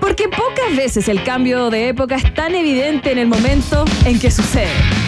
Porque 0.00 0.28
pocas 0.28 0.76
veces 0.76 1.08
el 1.08 1.22
cambio 1.22 1.70
de 1.70 1.88
época 1.88 2.16
es 2.16 2.34
tan 2.34 2.54
evidente 2.54 3.12
en 3.12 3.18
el 3.18 3.28
momento 3.28 3.84
en 4.04 4.18
que 4.18 4.30
sucede. 4.30 4.99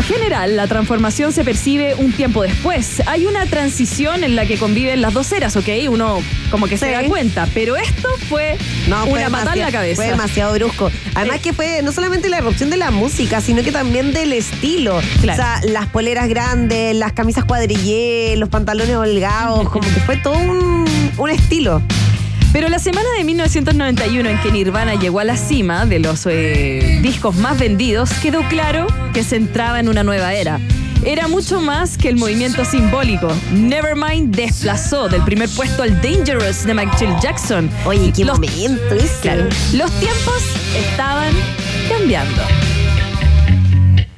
Lo 0.00 0.06
general, 0.06 0.56
la 0.56 0.66
transformación 0.66 1.30
se 1.30 1.44
percibe 1.44 1.94
un 1.94 2.10
tiempo 2.12 2.40
después. 2.40 3.02
Hay 3.04 3.26
una 3.26 3.44
transición 3.44 4.24
en 4.24 4.34
la 4.34 4.46
que 4.46 4.56
conviven 4.56 5.02
las 5.02 5.12
dos 5.12 5.30
eras, 5.30 5.54
¿ok? 5.56 5.68
Uno 5.90 6.22
como 6.50 6.68
que 6.68 6.78
se 6.78 6.90
da 6.90 7.04
cuenta, 7.04 7.46
pero 7.52 7.76
esto 7.76 8.08
fue 8.30 8.56
No, 8.88 9.04
fue 9.04 9.18
una 9.18 9.28
patada 9.28 9.52
en 9.52 9.60
la 9.60 9.70
cabeza. 9.70 9.96
Fue 9.96 10.06
demasiado 10.10 10.54
brusco. 10.54 10.90
Además 11.14 11.40
que 11.40 11.52
fue 11.52 11.82
no 11.82 11.92
solamente 11.92 12.30
la 12.30 12.38
erupción 12.38 12.70
de 12.70 12.78
la 12.78 12.90
música, 12.90 13.42
sino 13.42 13.62
que 13.62 13.72
también 13.72 14.14
del 14.14 14.32
estilo. 14.32 15.02
Claro. 15.20 15.42
O 15.42 15.44
sea, 15.44 15.60
las 15.70 15.86
poleras 15.88 16.30
grandes, 16.30 16.96
las 16.96 17.12
camisas 17.12 17.44
cuadrillé, 17.44 18.36
los 18.38 18.48
pantalones 18.48 18.96
holgados, 18.96 19.68
como 19.68 19.86
que 19.86 20.00
fue 20.00 20.16
todo 20.16 20.38
un, 20.38 20.86
un 21.18 21.28
estilo. 21.28 21.82
Pero 22.52 22.68
la 22.68 22.78
semana 22.80 23.08
de 23.16 23.22
1991 23.24 24.28
en 24.28 24.40
que 24.40 24.50
Nirvana 24.50 24.94
llegó 24.96 25.20
a 25.20 25.24
la 25.24 25.36
cima 25.36 25.86
de 25.86 26.00
los 26.00 26.26
eh, 26.26 26.98
discos 27.00 27.36
más 27.36 27.58
vendidos, 27.58 28.10
quedó 28.14 28.42
claro 28.48 28.86
que 29.14 29.22
se 29.22 29.36
entraba 29.36 29.78
en 29.78 29.88
una 29.88 30.02
nueva 30.02 30.34
era. 30.34 30.58
Era 31.04 31.28
mucho 31.28 31.60
más 31.60 31.96
que 31.96 32.08
el 32.08 32.16
movimiento 32.16 32.64
simbólico. 32.64 33.32
Nevermind 33.54 34.34
desplazó 34.34 35.08
del 35.08 35.22
primer 35.22 35.48
puesto 35.48 35.82
al 35.84 36.00
Dangerous 36.02 36.66
de 36.66 36.74
Michael 36.74 37.14
Jackson. 37.22 37.70
Oye, 37.86 38.12
qué 38.14 38.24
Los- 38.24 38.38
momento 38.38 38.94
ese. 38.96 39.08
Claro, 39.22 39.44
los 39.72 39.90
tiempos 39.92 40.42
estaban 40.76 41.32
cambiando. 41.88 42.42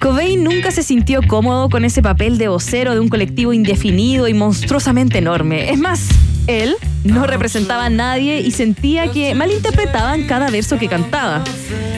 Cobain 0.01 0.43
nunca 0.43 0.73
se 0.73 0.83
sintió 0.83 1.21
cómodo 1.29 1.69
con 1.71 1.85
ese 1.85 2.03
papel 2.03 2.37
de 2.39 2.49
vocero 2.49 2.95
de 2.95 2.99
un 3.01 3.09
colectivo 3.09 3.53
indefinido 3.53 4.27
y 4.27 4.35
monstruosamente 4.35 5.19
enorme. 5.19 5.71
Es 5.71 5.79
más, 5.79 6.09
él 6.47 6.77
no 7.05 7.27
representaba 7.27 7.87
a 7.87 7.91
nadie 7.91 8.41
y 8.41 8.51
sentía 8.51 9.11
que 9.11 9.35
malinterpretaban 9.35 10.27
cada 10.27 10.51
verso 10.51 10.79
que 10.79 10.89
cantaba. 10.89 11.43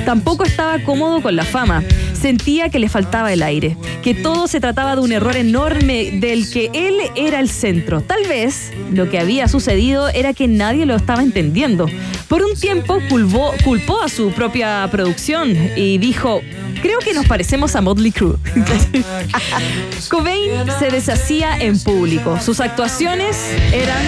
Tampoco 0.04 0.44
estaba 0.44 0.78
cómodo 0.80 1.22
con 1.22 1.36
la 1.36 1.44
fama. 1.44 1.82
Sentía 2.24 2.70
que 2.70 2.78
le 2.78 2.88
faltaba 2.88 3.34
el 3.34 3.42
aire, 3.42 3.76
que 4.02 4.14
todo 4.14 4.48
se 4.48 4.58
trataba 4.58 4.96
de 4.96 5.02
un 5.02 5.12
error 5.12 5.36
enorme 5.36 6.10
del 6.22 6.50
que 6.50 6.70
él 6.72 6.94
era 7.16 7.38
el 7.38 7.50
centro. 7.50 8.00
Tal 8.00 8.26
vez 8.26 8.72
lo 8.90 9.10
que 9.10 9.18
había 9.18 9.46
sucedido 9.46 10.08
era 10.08 10.32
que 10.32 10.48
nadie 10.48 10.86
lo 10.86 10.96
estaba 10.96 11.22
entendiendo. 11.22 11.86
Por 12.26 12.42
un 12.42 12.54
tiempo 12.54 12.98
culpó, 13.10 13.52
culpó 13.62 14.00
a 14.00 14.08
su 14.08 14.30
propia 14.30 14.88
producción 14.90 15.54
y 15.76 15.98
dijo, 15.98 16.40
creo 16.80 16.98
que 17.00 17.12
nos 17.12 17.26
parecemos 17.26 17.76
a 17.76 17.82
Motley 17.82 18.10
Crue. 18.10 18.38
Cobain 20.08 20.50
se 20.78 20.88
deshacía 20.88 21.58
en 21.58 21.78
público. 21.78 22.40
Sus 22.40 22.60
actuaciones 22.60 23.36
eran 23.70 24.02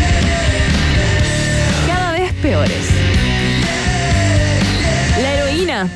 cada 1.87 2.13
vez 2.13 2.33
peores. 2.41 3.16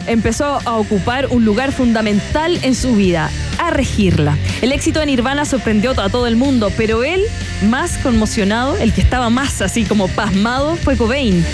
Empezó 0.06 0.60
a 0.64 0.76
ocupar 0.76 1.28
un 1.30 1.44
lugar 1.44 1.72
fundamental 1.72 2.58
en 2.62 2.74
su 2.74 2.94
vida, 2.94 3.30
a 3.58 3.70
regirla. 3.70 4.36
El 4.60 4.72
éxito 4.72 5.00
de 5.00 5.06
Nirvana 5.06 5.44
sorprendió 5.44 5.92
a 5.98 6.08
todo 6.08 6.26
el 6.26 6.36
mundo, 6.36 6.70
pero 6.76 7.04
él, 7.04 7.22
más 7.68 7.96
conmocionado, 7.98 8.76
el 8.76 8.92
que 8.92 9.00
estaba 9.00 9.30
más 9.30 9.62
así 9.62 9.84
como 9.84 10.08
pasmado, 10.08 10.76
fue 10.76 10.96
Cobain. 10.96 11.44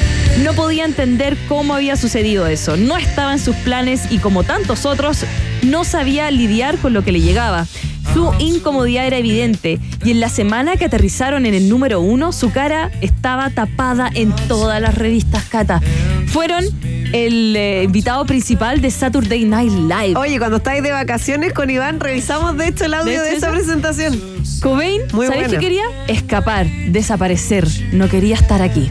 No 0.42 0.52
podía 0.54 0.84
entender 0.84 1.36
cómo 1.48 1.74
había 1.74 1.96
sucedido 1.96 2.46
eso, 2.46 2.76
no 2.76 2.96
estaba 2.96 3.32
en 3.32 3.38
sus 3.38 3.56
planes 3.56 4.10
y 4.10 4.18
como 4.18 4.44
tantos 4.44 4.86
otros, 4.86 5.24
no 5.62 5.84
sabía 5.84 6.30
lidiar 6.30 6.78
con 6.78 6.92
lo 6.92 7.02
que 7.02 7.12
le 7.12 7.20
llegaba. 7.20 7.66
Su 8.12 8.32
incomodidad 8.38 9.06
era 9.06 9.18
evidente 9.18 9.78
y 10.04 10.10
en 10.10 10.20
la 10.20 10.28
semana 10.28 10.76
que 10.76 10.86
aterrizaron 10.86 11.44
en 11.44 11.54
el 11.54 11.68
número 11.68 12.00
uno, 12.00 12.32
su 12.32 12.50
cara 12.50 12.90
estaba 13.00 13.50
tapada 13.50 14.10
en 14.14 14.34
todas 14.48 14.80
las 14.80 14.94
revistas 14.94 15.44
Cata. 15.44 15.80
Fueron 16.26 16.64
el 17.12 17.56
eh, 17.56 17.82
invitado 17.84 18.24
principal 18.26 18.80
de 18.80 18.90
Saturday 18.90 19.44
Night 19.44 19.72
Live. 19.72 20.16
Oye, 20.16 20.38
cuando 20.38 20.58
estáis 20.58 20.82
de 20.82 20.92
vacaciones 20.92 21.52
con 21.52 21.70
Iván, 21.70 22.00
revisamos 22.00 22.56
de 22.56 22.68
hecho 22.68 22.84
el 22.84 22.94
audio 22.94 23.22
¿De 23.22 23.30
de, 23.30 23.36
esa 23.36 23.50
presentación. 23.50 24.20
Cobain, 24.60 25.02
Muy 25.12 25.26
¿sabes 25.26 25.42
buena. 25.44 25.48
qué 25.48 25.58
quería? 25.58 25.84
Escapar, 26.08 26.66
desaparecer. 26.88 27.66
No 27.92 28.08
quería 28.08 28.34
estar 28.36 28.62
aquí. 28.62 28.90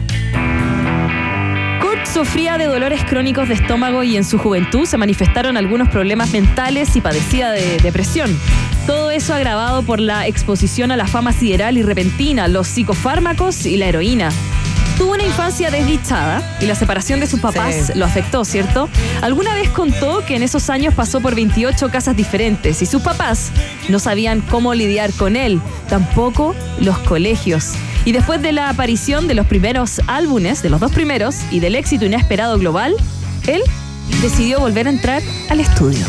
Kurt 1.80 2.06
sufría 2.06 2.58
de 2.58 2.66
dolores 2.66 3.04
crónicos 3.04 3.48
de 3.48 3.54
estómago 3.54 4.02
y 4.02 4.16
en 4.16 4.24
su 4.24 4.38
juventud 4.38 4.86
se 4.86 4.96
manifestaron 4.96 5.56
algunos 5.56 5.88
problemas 5.88 6.32
mentales 6.32 6.96
y 6.96 7.00
padecía 7.00 7.50
de 7.50 7.78
depresión. 7.78 8.36
Todo 8.86 9.10
eso 9.10 9.34
agravado 9.34 9.82
por 9.82 9.98
la 10.00 10.26
exposición 10.26 10.92
a 10.92 10.96
la 10.96 11.06
fama 11.06 11.32
sideral 11.32 11.76
y 11.76 11.82
repentina, 11.82 12.46
los 12.48 12.68
psicofármacos 12.68 13.66
y 13.66 13.76
la 13.76 13.86
heroína. 13.86 14.30
Tuvo 14.96 15.12
una 15.12 15.24
infancia 15.24 15.70
desdichada 15.70 16.42
y 16.60 16.66
la 16.66 16.74
separación 16.74 17.20
de 17.20 17.26
sus 17.26 17.40
papás 17.40 17.74
Sí. 17.74 17.92
lo 17.98 18.06
afectó, 18.06 18.44
¿cierto? 18.44 18.88
Alguna 19.20 19.54
vez 19.54 19.68
contó 19.68 20.24
que 20.24 20.36
en 20.36 20.42
esos 20.42 20.70
años 20.70 20.94
pasó 20.94 21.20
por 21.20 21.34
28 21.34 21.90
casas 21.90 22.16
diferentes 22.16 22.80
y 22.80 22.86
sus 22.86 23.02
papás 23.02 23.50
no 23.90 23.98
sabían 23.98 24.40
cómo 24.40 24.72
lidiar 24.74 25.12
con 25.12 25.36
él, 25.36 25.60
tampoco 25.90 26.54
los 26.80 26.98
colegios. 27.00 27.74
Y 28.06 28.12
después 28.12 28.40
de 28.40 28.52
la 28.52 28.70
aparición 28.70 29.28
de 29.28 29.34
los 29.34 29.46
primeros 29.46 30.00
álbumes, 30.06 30.62
de 30.62 30.70
los 30.70 30.80
dos 30.80 30.92
primeros, 30.92 31.36
y 31.50 31.60
del 31.60 31.74
éxito 31.74 32.06
inesperado 32.06 32.58
global, 32.58 32.94
él 33.46 33.60
decidió 34.22 34.60
volver 34.60 34.86
a 34.86 34.90
entrar 34.90 35.22
al 35.50 35.60
estudio. 35.60 36.06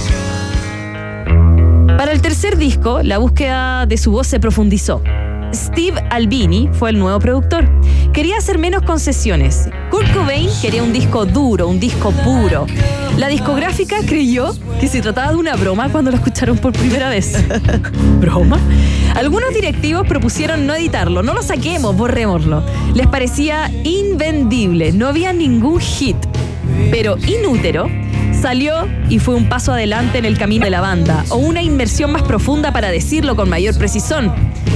Para 1.97 2.11
el 2.11 2.21
tercer 2.21 2.57
disco, 2.57 3.01
la 3.03 3.17
búsqueda 3.17 3.85
de 3.85 3.97
su 3.97 4.11
voz 4.11 4.27
se 4.27 4.39
profundizó. 4.39 5.01
Steve 5.53 6.03
Albini 6.09 6.69
fue 6.73 6.89
el 6.89 6.99
nuevo 6.99 7.19
productor. 7.19 7.69
Quería 8.13 8.37
hacer 8.37 8.57
menos 8.57 8.81
concesiones. 8.83 9.69
Kurt 9.89 10.11
Cobain 10.13 10.49
quería 10.61 10.83
un 10.83 10.93
disco 10.93 11.25
duro, 11.25 11.67
un 11.67 11.79
disco 11.79 12.11
puro. 12.11 12.65
La 13.17 13.27
discográfica 13.27 13.97
creyó 14.05 14.53
que 14.79 14.87
se 14.87 15.01
trataba 15.01 15.31
de 15.31 15.37
una 15.37 15.55
broma 15.55 15.89
cuando 15.89 16.11
lo 16.11 16.17
escucharon 16.17 16.57
por 16.57 16.73
primera 16.73 17.09
vez. 17.09 17.33
¿Broma? 18.19 18.59
Algunos 19.15 19.53
directivos 19.53 20.07
propusieron 20.07 20.67
no 20.67 20.75
editarlo, 20.75 21.23
no 21.23 21.33
lo 21.33 21.41
saquemos, 21.41 21.95
borrémoslo. 21.95 22.63
Les 22.93 23.07
parecía 23.07 23.71
invendible, 23.83 24.91
no 24.91 25.07
había 25.07 25.33
ningún 25.33 25.79
hit. 25.79 26.17
Pero 26.91 27.17
Inútero 27.17 27.87
salió 28.39 28.87
y 29.09 29.19
fue 29.19 29.35
un 29.35 29.49
paso 29.49 29.73
adelante 29.73 30.19
en 30.19 30.25
el 30.25 30.37
camino 30.37 30.65
de 30.65 30.71
la 30.71 30.81
banda, 30.81 31.25
o 31.29 31.37
una 31.37 31.61
inmersión 31.61 32.11
más 32.11 32.21
profunda 32.23 32.71
para 32.71 32.89
decirlo 32.91 33.35
con 33.35 33.49
mayor 33.49 33.75
precisión. 33.77 34.31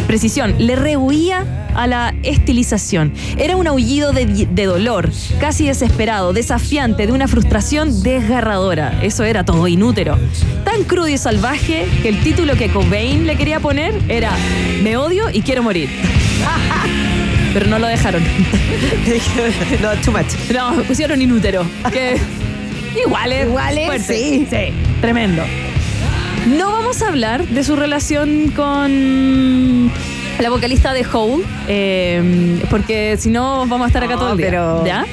Precisión, 0.07 0.55
le 0.57 0.75
rehuía 0.75 1.45
a 1.75 1.87
la 1.87 2.13
estilización. 2.23 3.13
Era 3.37 3.55
un 3.55 3.67
aullido 3.67 4.11
de, 4.11 4.25
de 4.25 4.65
dolor, 4.65 5.09
casi 5.39 5.65
desesperado, 5.65 6.33
desafiante, 6.33 7.07
de 7.07 7.13
una 7.13 7.27
frustración 7.27 8.03
desgarradora. 8.03 8.99
Eso 9.01 9.23
era 9.23 9.45
todo 9.45 9.67
inútero. 9.67 10.17
Tan 10.65 10.83
crudo 10.83 11.07
y 11.07 11.17
salvaje 11.17 11.87
que 12.01 12.09
el 12.09 12.21
título 12.21 12.55
que 12.55 12.69
Cobain 12.69 13.25
le 13.25 13.35
quería 13.35 13.59
poner 13.59 13.93
era 14.09 14.31
Me 14.83 14.97
odio 14.97 15.29
y 15.31 15.41
quiero 15.41 15.63
morir. 15.63 15.89
Pero 17.53 17.67
no 17.67 17.79
lo 17.79 17.87
dejaron. 17.87 18.23
no, 19.81 19.91
too 20.01 20.11
much. 20.11 20.33
No, 20.53 20.81
pusieron 20.83 21.21
inútero. 21.21 21.65
Que 21.91 22.17
igual 23.05 23.31
es. 23.33 23.45
Igual 23.47 23.77
es, 23.77 23.85
fuerte. 23.87 24.13
sí. 24.13 24.47
Sí, 24.49 24.73
tremendo. 25.01 25.43
No 26.47 26.71
vamos 26.71 27.01
a 27.01 27.07
hablar 27.07 27.45
de 27.47 27.63
su 27.63 27.75
relación 27.75 28.51
con 28.55 29.91
la 30.39 30.49
vocalista 30.49 30.91
de 30.93 31.05
Hole, 31.11 31.43
eh, 31.67 32.59
porque 32.69 33.15
si 33.19 33.29
no 33.29 33.59
vamos 33.67 33.85
a 33.85 33.87
estar 33.87 34.03
acá 34.03 34.13
No, 34.15 34.19
todo 34.19 34.31
el 34.31 34.37
día. 34.37 34.47
pero- 34.47 34.85
¿Ya? 34.85 35.05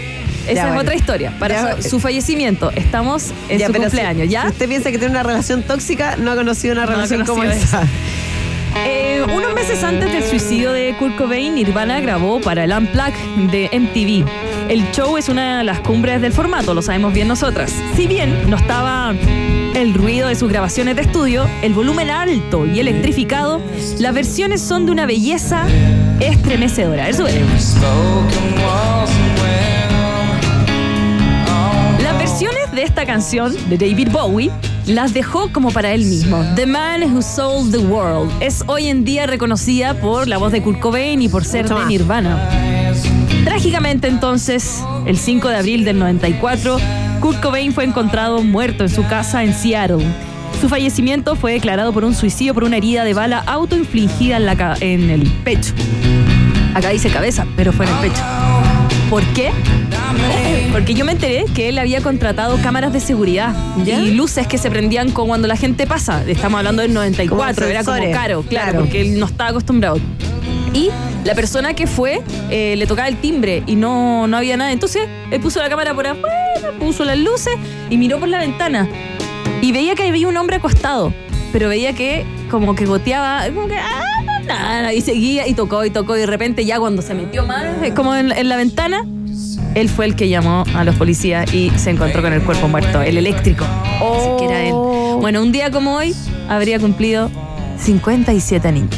Esa 0.48 0.54
Ya, 0.68 0.74
es 0.74 0.80
otra 0.80 0.94
historia. 0.94 1.34
Para 1.38 1.76
Ya, 1.76 1.82
su, 1.82 1.90
su 1.90 2.00
fallecimiento, 2.00 2.70
estamos 2.74 3.32
en 3.50 3.58
Ya, 3.58 3.66
su 3.66 3.74
cumpleaños, 3.74 4.28
si, 4.28 4.32
¿ya? 4.32 4.42
Si 4.44 4.48
usted 4.48 4.68
piensa 4.68 4.90
que 4.90 4.96
tiene 4.98 5.12
una 5.12 5.22
relación 5.22 5.62
tóxica, 5.62 6.16
no 6.16 6.30
ha 6.30 6.36
conocido 6.36 6.72
una 6.72 6.86
No 6.86 6.92
relación 6.92 7.26
como 7.26 7.42
conocido 7.42 7.62
esa. 7.64 7.82
Eh, 8.86 9.22
unos 9.34 9.54
meses 9.54 9.82
antes 9.84 10.10
del 10.10 10.22
suicidio 10.24 10.72
de 10.72 10.94
Kurt 10.98 11.16
Cobain, 11.16 11.54
Nirvana 11.54 12.00
grabó 12.00 12.40
para 12.40 12.64
el 12.64 12.72
Unplugged 12.72 13.50
de 13.50 13.68
MTV. 13.72 14.24
El 14.70 14.90
show 14.92 15.18
es 15.18 15.28
una 15.28 15.58
de 15.58 15.64
las 15.64 15.80
cumbres 15.80 16.22
del 16.22 16.32
formato, 16.32 16.72
lo 16.72 16.80
sabemos 16.80 17.12
bien 17.12 17.28
nosotras. 17.28 17.72
Si 17.96 18.06
bien 18.06 18.48
no 18.48 18.56
estaba 18.56 19.14
el 19.78 19.94
ruido 19.94 20.26
de 20.26 20.34
sus 20.34 20.50
grabaciones 20.50 20.96
de 20.96 21.02
estudio, 21.02 21.48
el 21.62 21.72
volumen 21.72 22.10
alto 22.10 22.66
y 22.66 22.80
electrificado, 22.80 23.62
las 24.00 24.12
versiones 24.12 24.60
son 24.60 24.86
de 24.86 24.92
una 24.92 25.06
belleza 25.06 25.66
estremecedora. 26.18 27.08
Las 32.02 32.18
versiones 32.18 32.72
de 32.72 32.82
esta 32.82 33.06
canción 33.06 33.54
de 33.68 33.78
David 33.78 34.08
Bowie 34.10 34.50
las 34.86 35.14
dejó 35.14 35.52
como 35.52 35.70
para 35.70 35.92
él 35.92 36.04
mismo. 36.04 36.44
The 36.56 36.66
Man 36.66 37.14
Who 37.14 37.22
Sold 37.22 37.70
the 37.70 37.78
World 37.78 38.32
es 38.40 38.64
hoy 38.66 38.88
en 38.88 39.04
día 39.04 39.28
reconocida 39.28 39.94
por 39.94 40.26
la 40.26 40.38
voz 40.38 40.50
de 40.50 40.60
Kurt 40.60 40.80
Cobain 40.80 41.22
y 41.22 41.28
por 41.28 41.44
ser 41.44 41.68
de. 41.68 41.86
Nirvana. 41.86 42.50
Trágicamente 43.44 44.08
entonces, 44.08 44.82
el 45.06 45.16
5 45.16 45.48
de 45.48 45.56
abril 45.56 45.84
del 45.84 46.00
94, 46.00 46.78
Kurt 47.20 47.40
Cobain 47.40 47.72
fue 47.72 47.84
encontrado 47.84 48.42
muerto 48.42 48.84
en 48.84 48.90
su 48.90 49.04
casa 49.06 49.42
en 49.42 49.52
Seattle. 49.54 50.04
Su 50.60 50.68
fallecimiento 50.68 51.36
fue 51.36 51.52
declarado 51.52 51.92
por 51.92 52.04
un 52.04 52.14
suicidio 52.14 52.54
por 52.54 52.64
una 52.64 52.76
herida 52.76 53.04
de 53.04 53.14
bala 53.14 53.42
autoinfligida 53.46 54.36
en, 54.36 54.46
la 54.46 54.76
en 54.80 55.10
el 55.10 55.22
pecho. 55.44 55.72
Acá 56.74 56.90
dice 56.90 57.10
cabeza, 57.10 57.46
pero 57.56 57.72
fue 57.72 57.86
en 57.86 57.92
el 57.92 57.98
pecho. 57.98 58.22
¿Por 59.10 59.22
qué? 59.34 59.50
Porque 60.72 60.94
yo 60.94 61.04
me 61.04 61.12
enteré 61.12 61.44
que 61.54 61.68
él 61.68 61.78
había 61.78 62.02
contratado 62.02 62.56
cámaras 62.62 62.92
de 62.92 63.00
seguridad 63.00 63.54
¿Ya? 63.84 64.00
y 64.00 64.12
luces 64.14 64.46
que 64.46 64.58
se 64.58 64.70
prendían 64.70 65.10
con 65.10 65.28
cuando 65.28 65.48
la 65.48 65.56
gente 65.56 65.86
pasa. 65.86 66.22
Estamos 66.26 66.58
hablando 66.58 66.82
del 66.82 66.92
94, 66.92 67.54
Como 67.54 67.70
era 67.70 67.84
como 67.84 67.96
caro, 67.98 68.10
claro, 68.12 68.42
Claro. 68.42 68.80
porque 68.80 69.00
él 69.00 69.18
no 69.18 69.26
estaba 69.26 69.50
acostumbrado. 69.50 69.98
Y 70.74 70.90
la 71.24 71.34
persona 71.34 71.74
que 71.74 71.86
fue 71.86 72.20
eh, 72.50 72.74
le 72.76 72.86
tocaba 72.86 73.08
el 73.08 73.16
timbre 73.16 73.62
y 73.66 73.74
no, 73.76 74.26
no 74.26 74.36
había 74.36 74.56
nada. 74.56 74.72
Entonces 74.72 75.08
él 75.30 75.40
puso 75.40 75.60
la 75.60 75.68
cámara 75.68 75.94
por 75.94 76.06
afuera, 76.06 76.36
puso 76.78 77.04
las 77.04 77.18
luces 77.18 77.54
y 77.90 77.96
miró 77.96 78.18
por 78.18 78.28
la 78.28 78.38
ventana. 78.38 78.88
Y 79.60 79.72
veía 79.72 79.94
que 79.94 80.04
había 80.04 80.28
un 80.28 80.36
hombre 80.36 80.56
acostado, 80.56 81.12
pero 81.52 81.68
veía 81.68 81.92
que 81.92 82.24
como 82.50 82.74
que 82.74 82.86
goteaba, 82.86 83.46
como 83.52 83.66
que 83.66 83.76
ah, 83.76 84.02
nada, 84.46 84.92
y 84.92 85.00
seguía 85.00 85.46
y 85.46 85.54
tocó 85.54 85.84
y 85.84 85.90
tocó 85.90 86.16
y 86.16 86.20
de 86.20 86.26
repente 86.26 86.64
ya 86.64 86.78
cuando 86.78 87.02
se 87.02 87.14
metió 87.14 87.44
más, 87.44 87.82
eh, 87.82 87.92
como 87.94 88.14
en, 88.14 88.32
en 88.32 88.48
la 88.48 88.56
ventana, 88.56 89.04
él 89.74 89.88
fue 89.88 90.06
el 90.06 90.16
que 90.16 90.28
llamó 90.28 90.64
a 90.74 90.84
los 90.84 90.96
policías 90.96 91.52
y 91.52 91.70
se 91.76 91.90
encontró 91.90 92.22
con 92.22 92.32
el 92.32 92.42
cuerpo 92.42 92.68
muerto, 92.68 93.00
el 93.02 93.16
eléctrico. 93.16 93.64
Así 93.64 94.28
que 94.38 94.44
era 94.46 94.62
él. 94.62 94.74
Bueno, 95.20 95.42
un 95.42 95.52
día 95.52 95.70
como 95.70 95.96
hoy 95.96 96.14
habría 96.48 96.78
cumplido 96.78 97.30
57 97.78 98.68
años. 98.68 98.88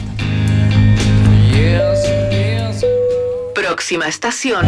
Próxima 3.54 4.06
estación. 4.06 4.66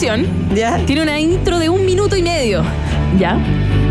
Canción 0.00 0.26
¿Ya? 0.54 0.78
tiene 0.86 1.02
una 1.02 1.20
intro 1.20 1.58
de 1.58 1.68
un 1.68 1.84
minuto 1.84 2.16
y 2.16 2.22
medio, 2.22 2.62
¿ya? 3.18 3.38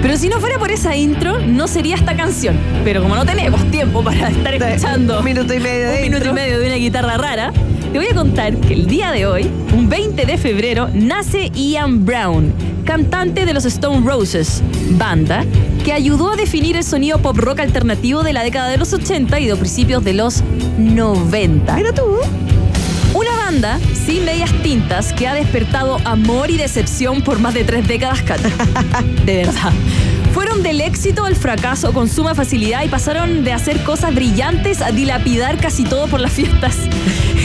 Pero 0.01 0.17
si 0.17 0.27
no 0.27 0.39
fuera 0.39 0.57
por 0.57 0.71
esa 0.71 0.95
intro, 0.95 1.39
no 1.39 1.67
sería 1.67 1.95
esta 1.95 2.15
canción. 2.15 2.57
Pero 2.83 3.03
como 3.03 3.15
no 3.15 3.25
tenemos 3.25 3.69
tiempo 3.69 4.03
para 4.03 4.29
estar 4.29 4.55
escuchando 4.55 5.19
Un 5.19 5.25
minuto 5.25 5.53
y 5.53 5.59
medio 5.59 5.89
de 5.89 5.95
un 5.97 6.01
minuto 6.01 6.29
y 6.29 6.33
medio 6.33 6.59
de 6.59 6.65
una 6.65 6.75
guitarra 6.77 7.17
rara, 7.17 7.53
te 7.91 7.99
voy 7.99 8.07
a 8.07 8.15
contar 8.15 8.55
que 8.57 8.73
el 8.73 8.87
día 8.87 9.11
de 9.11 9.27
hoy, 9.27 9.51
un 9.71 9.87
20 9.87 10.25
de 10.25 10.37
febrero, 10.39 10.89
nace 10.93 11.51
Ian 11.53 12.05
Brown, 12.05 12.53
cantante 12.85 13.45
de 13.45 13.53
los 13.53 13.65
Stone 13.65 14.03
Roses, 14.03 14.63
banda 14.91 15.45
que 15.83 15.93
ayudó 15.93 16.33
a 16.33 16.35
definir 16.35 16.75
el 16.75 16.83
sonido 16.83 17.19
pop 17.19 17.37
rock 17.37 17.59
alternativo 17.59 18.23
de 18.23 18.33
la 18.33 18.41
década 18.41 18.69
de 18.69 18.77
los 18.77 18.93
80 18.93 19.39
y 19.41 19.45
de 19.45 19.55
principios 19.55 20.03
de 20.03 20.13
los 20.13 20.43
90. 20.79 21.75
Mira 21.75 21.93
tú. 21.93 22.03
Una 23.13 23.35
banda 23.35 23.79
sin 24.05 24.25
medias 24.25 24.51
tintas 24.61 25.13
que 25.13 25.27
ha 25.27 25.33
despertado 25.33 25.99
amor 26.05 26.49
y 26.49 26.57
decepción 26.57 27.21
por 27.21 27.39
más 27.39 27.53
de 27.53 27.63
tres 27.63 27.87
décadas. 27.87 28.23
De 29.25 29.37
verdad. 29.37 29.73
Fueron 30.33 30.61
del 30.61 30.81
éxito 30.81 31.25
al 31.25 31.35
fracaso 31.35 31.91
con 31.91 32.07
suma 32.07 32.35
facilidad 32.35 32.83
y 32.83 32.87
pasaron 32.87 33.43
de 33.43 33.51
hacer 33.51 33.83
cosas 33.83 34.13
brillantes 34.13 34.81
a 34.81 34.91
dilapidar 34.91 35.57
casi 35.57 35.83
todo 35.83 36.07
por 36.07 36.19
las 36.19 36.31
fiestas. 36.31 36.77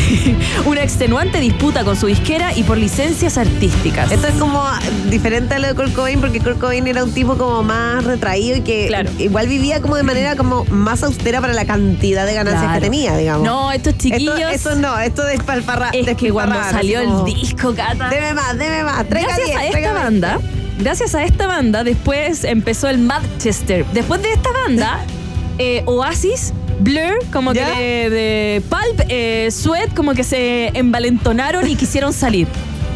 Una 0.66 0.82
extenuante 0.82 1.40
disputa 1.40 1.84
con 1.84 1.96
su 1.96 2.06
disquera 2.06 2.52
y 2.56 2.62
por 2.62 2.76
licencias 2.78 3.38
artísticas. 3.38 4.10
Esto 4.12 4.28
es 4.28 4.34
como 4.34 4.62
diferente 5.10 5.54
a 5.54 5.58
lo 5.58 5.68
de 5.68 5.74
Kurt 5.74 5.92
Cobain 5.94 6.20
porque 6.20 6.40
Kurt 6.40 6.58
Cobain 6.58 6.86
era 6.86 7.04
un 7.04 7.12
tipo 7.12 7.36
como 7.36 7.62
más 7.62 8.04
retraído 8.04 8.56
y 8.58 8.60
que 8.62 8.86
Claro. 8.88 9.10
igual 9.18 9.48
vivía 9.48 9.80
como 9.80 9.96
de 9.96 10.02
manera 10.02 10.36
como 10.36 10.64
más 10.66 11.02
austera 11.02 11.40
para 11.40 11.52
la 11.52 11.64
cantidad 11.64 12.26
de 12.26 12.34
ganancias 12.34 12.62
Claro. 12.64 12.80
que 12.80 12.80
tenía, 12.86 13.16
digamos. 13.16 13.44
No, 13.46 13.72
estos 13.72 13.96
chiquillos. 13.98 14.38
Esto, 14.38 14.70
esto 14.70 14.74
no, 14.76 14.98
esto 14.98 15.24
de 15.24 15.34
espalfarra. 15.34 15.90
es 15.92 16.16
que 16.16 16.30
cuando 16.32 16.56
salió 16.70 17.00
el 17.00 17.24
disco, 17.24 17.74
Cata. 17.74 18.08
Deme 18.08 18.34
más, 18.34 18.56
deme 18.58 18.82
más. 18.84 19.08
Gracias 19.08 19.36
10, 19.36 19.56
a 19.56 19.60
esta 19.64 19.70
traiga 19.72 19.92
20. 19.92 20.04
banda, 20.04 20.40
gracias 20.78 21.14
a 21.14 21.24
esta 21.24 21.46
banda, 21.46 21.84
después 21.84 22.44
empezó 22.44 22.88
el 22.88 22.98
Manchester. 22.98 23.84
Después 23.92 24.22
de 24.22 24.32
esta 24.32 24.50
banda, 24.52 25.00
eh, 25.58 25.82
Oasis, 25.86 26.52
Blur, 26.80 27.18
como 27.32 27.52
¿Ya? 27.52 27.74
que 27.74 27.80
de, 27.80 28.10
de 28.10 28.62
Pulp, 28.68 29.06
eh, 29.08 29.48
Sweat, 29.50 29.94
como 29.94 30.14
que 30.14 30.24
se 30.24 30.68
envalentonaron 30.78 31.68
y 31.68 31.76
quisieron 31.76 32.12
salir. 32.12 32.48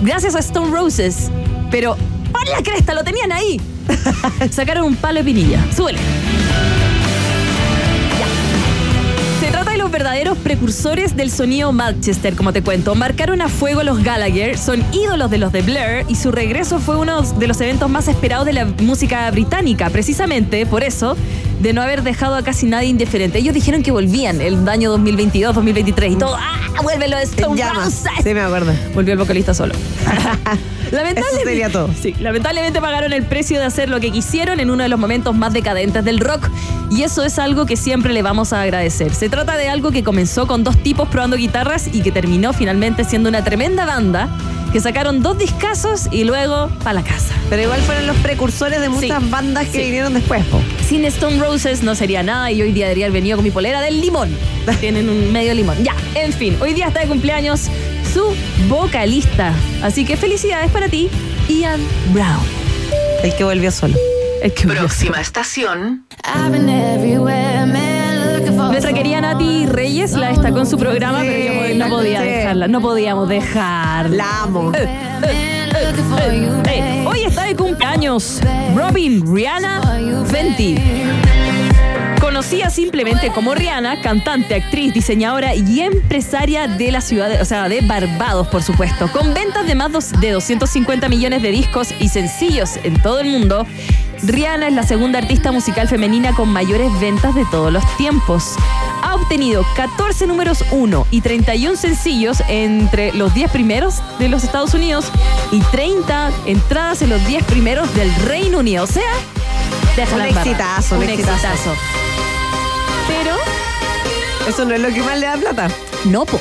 Gracias 0.02 0.34
a 0.34 0.40
Stone 0.40 0.70
Roses. 0.70 1.30
Pero, 1.70 1.96
¡por 2.32 2.48
la 2.48 2.62
cresta! 2.62 2.94
Lo 2.94 3.04
tenían 3.04 3.32
ahí. 3.32 3.60
Sacaron 4.50 4.84
un 4.84 4.96
palo 4.96 5.18
de 5.18 5.24
pinilla. 5.24 5.64
Súbele. 5.74 5.98
Ya. 8.18 8.26
Se 9.40 9.50
trata 9.50 9.70
de 9.72 9.78
los 9.78 9.90
verdaderos 9.90 10.36
precursores 10.38 11.16
del 11.16 11.30
sonido 11.30 11.72
Manchester, 11.72 12.34
como 12.36 12.52
te 12.52 12.62
cuento. 12.62 12.94
Marcaron 12.94 13.40
a 13.42 13.48
fuego 13.48 13.82
los 13.82 14.02
Gallagher, 14.02 14.58
son 14.58 14.84
ídolos 14.92 15.30
de 15.30 15.38
los 15.38 15.52
de 15.52 15.62
Blur 15.62 16.04
y 16.08 16.14
su 16.14 16.30
regreso 16.30 16.78
fue 16.80 16.96
uno 16.96 17.22
de 17.22 17.46
los 17.46 17.60
eventos 17.60 17.88
más 17.90 18.08
esperados 18.08 18.46
de 18.46 18.52
la 18.52 18.64
música 18.64 19.30
británica. 19.30 19.90
Precisamente 19.90 20.66
por 20.66 20.84
eso, 20.84 21.16
de 21.60 21.72
no 21.72 21.82
haber 21.82 22.02
dejado 22.02 22.36
a 22.36 22.42
casi 22.42 22.66
nadie 22.66 22.88
indiferente. 22.88 23.38
Ellos 23.38 23.54
dijeron 23.54 23.82
que 23.82 23.90
volvían 23.90 24.40
el 24.40 24.68
año 24.68 24.90
2022, 24.90 25.54
2023 25.54 26.12
y 26.12 26.16
todo. 26.16 26.36
¡Ah! 26.38 26.58
¡Vuelve 26.82 27.08
los 27.08 27.20
En 27.20 27.28
Stone. 27.28 27.62
Roses! 27.74 28.04
Sí, 28.22 28.34
me 28.34 28.40
acuerdo. 28.40 28.72
Volvió 28.94 29.12
el 29.12 29.18
vocalista 29.18 29.52
solo. 29.54 29.74
Lamentablemente, 30.90 31.20
Eso 31.20 31.44
sería 31.44 31.70
todo. 31.70 31.90
Sí, 32.00 32.14
lamentablemente 32.20 32.80
pagaron 32.80 33.12
el 33.12 33.24
precio 33.24 33.58
de 33.58 33.64
hacer 33.66 33.88
lo 33.88 34.00
que 34.00 34.10
quisieron 34.10 34.60
en 34.60 34.70
uno 34.70 34.82
de 34.82 34.88
los 34.88 34.98
momentos 34.98 35.34
más 35.34 35.52
decadentes 35.52 36.04
del 36.04 36.20
rock. 36.20 36.48
Y 36.90 37.02
eso 37.02 37.22
es 37.24 37.38
algo 37.38 37.66
que 37.66 37.76
siempre 37.76 38.12
le 38.12 38.22
vamos 38.22 38.52
a 38.52 38.62
agradecer. 38.62 39.14
Se 39.14 39.28
trata 39.28 39.56
de 39.56 39.68
algo 39.68 39.90
que 39.90 40.02
comenzó 40.02 40.46
con 40.46 40.64
dos 40.64 40.76
tipos 40.78 41.08
probando 41.08 41.36
guitarras 41.36 41.88
y 41.92 42.00
que 42.02 42.10
terminó 42.12 42.52
finalmente 42.52 43.04
siendo 43.04 43.28
una 43.28 43.44
tremenda 43.44 43.84
banda 43.84 44.28
que 44.72 44.80
sacaron 44.80 45.22
dos 45.22 45.38
discazos 45.38 46.08
y 46.10 46.24
luego 46.24 46.68
para 46.84 46.92
la 46.94 47.02
casa. 47.02 47.34
Pero 47.48 47.62
igual 47.62 47.80
fueron 47.80 48.06
los 48.06 48.16
precursores 48.18 48.80
de 48.82 48.90
muchas 48.90 49.22
Sí. 49.22 49.28
bandas 49.30 49.66
que 49.68 49.78
Sí. 49.78 49.84
vinieron 49.84 50.12
después. 50.12 50.44
po. 50.46 50.60
Sin 50.86 51.04
Stone 51.06 51.38
Roses 51.38 51.82
no 51.82 51.94
sería 51.94 52.22
nada 52.22 52.50
y 52.52 52.60
hoy 52.60 52.72
día 52.72 52.84
debería 52.86 53.06
haber 53.06 53.14
venido 53.14 53.36
con 53.38 53.44
mi 53.44 53.50
polera 53.50 53.80
del 53.80 54.00
limón. 54.00 54.28
Tienen 54.80 55.08
un 55.08 55.32
medio 55.32 55.54
limón. 55.54 55.82
Ya, 55.82 55.94
en 56.14 56.32
fin, 56.34 56.56
hoy 56.60 56.74
día 56.74 56.88
está 56.88 57.00
de 57.00 57.06
cumpleaños 57.06 57.68
su 58.18 58.34
vocalista. 58.68 59.52
Así 59.82 60.04
que 60.04 60.16
felicidades 60.16 60.70
para 60.70 60.88
ti, 60.88 61.08
Ian 61.48 61.80
Brown. 62.12 62.44
El 63.22 63.34
que 63.34 63.44
volvió 63.44 63.70
solo. 63.70 63.94
El 64.42 64.52
que 64.52 64.66
Próxima 64.66 65.20
estación. 65.20 66.04
Nuestra 68.70 68.92
querida 68.92 69.20
Nati 69.20 69.66
Reyes 69.66 70.12
la 70.12 70.28
destacó 70.28 70.60
en 70.60 70.66
su 70.66 70.78
programa, 70.78 71.20
Sí, 71.20 71.28
pero 71.28 71.68
yo 71.68 71.74
no 71.76 71.88
podía 71.88 72.20
dejarla. 72.20 72.68
No 72.68 72.80
podíamos 72.80 73.28
dejarla. 73.28 74.16
La 74.16 74.42
amo. 74.42 74.72
Eh, 74.74 74.88
eh, 75.24 75.92
eh, 76.20 76.62
eh. 76.70 77.04
Hoy 77.06 77.22
está 77.22 77.44
de 77.44 77.54
cumpleaños 77.54 78.40
Robin 78.74 79.34
Rihanna 79.34 80.24
Fenty. 80.26 80.76
Conocida 82.20 82.68
simplemente 82.70 83.30
como 83.30 83.54
Rihanna, 83.54 84.00
cantante, 84.00 84.56
actriz, 84.56 84.92
diseñadora 84.92 85.54
y 85.54 85.80
empresaria 85.80 86.66
de 86.66 86.90
la 86.90 87.00
ciudad, 87.00 87.40
o 87.40 87.44
sea, 87.44 87.68
de 87.68 87.80
Barbados, 87.80 88.48
por 88.48 88.62
supuesto. 88.62 89.10
Con 89.12 89.34
ventas 89.34 89.66
de 89.66 89.74
más 89.74 90.20
de 90.20 90.30
250 90.32 91.08
millones 91.08 91.42
de 91.42 91.50
discos 91.50 91.94
y 92.00 92.08
sencillos 92.08 92.76
en 92.82 93.00
todo 93.00 93.20
el 93.20 93.28
mundo, 93.28 93.66
Rihanna 94.24 94.68
es 94.68 94.74
la 94.74 94.82
segunda 94.82 95.18
artista 95.18 95.52
musical 95.52 95.88
femenina 95.88 96.34
con 96.34 96.48
mayores 96.48 96.90
ventas 97.00 97.34
de 97.34 97.44
todos 97.46 97.72
los 97.72 97.84
tiempos. 97.96 98.56
Ha 99.02 99.14
obtenido 99.14 99.64
14 99.76 100.26
números 100.26 100.64
1 100.72 101.06
y 101.10 101.20
31 101.20 101.76
sencillos 101.76 102.42
entre 102.48 103.12
los 103.12 103.32
10 103.32 103.50
primeros 103.52 104.02
de 104.18 104.28
los 104.28 104.42
Estados 104.42 104.74
Unidos 104.74 105.12
y 105.52 105.60
30 105.60 106.32
entradas 106.46 107.00
en 107.02 107.10
los 107.10 107.24
10 107.26 107.44
primeros 107.44 107.94
del 107.94 108.12
Reino 108.26 108.58
Unido. 108.58 108.84
O 108.84 108.88
sea, 108.88 109.02
déjala 109.96 110.24
Un 110.24 110.36
exitazo, 110.36 110.94
un 110.96 111.02
un 111.02 111.08
exitazo. 111.10 111.46
exitazo. 111.48 111.76
Pero 113.08 113.36
Eso 114.48 114.64
no 114.64 114.74
es 114.74 114.80
lo 114.80 114.88
que 114.88 115.02
más 115.02 115.18
le 115.18 115.26
da 115.26 115.36
plata. 115.36 115.68
no, 116.04 116.24
po. 116.24 116.40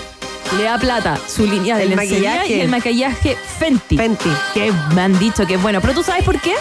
Le 0.58 0.64
da 0.64 0.78
plata 0.80 1.18
su 1.28 1.46
línea 1.46 1.76
de 1.76 1.84
El 1.84 1.90
lencería 1.90 2.36
maquillaje. 2.38 2.56
y 2.58 2.62
el 2.62 2.70
maquillaje 2.70 3.38
Fenty. 3.60 3.98
Fenty. 3.98 4.30
Que 4.54 4.72
me 4.96 5.02
han 5.02 5.20
dicho 5.20 5.46
que 5.46 5.56
es 5.56 5.62
bueno. 5.62 5.82
Pero 5.82 5.94
tú 5.94 6.04
sabes 6.04 6.24
por 6.24 6.40
qué? 6.40 6.54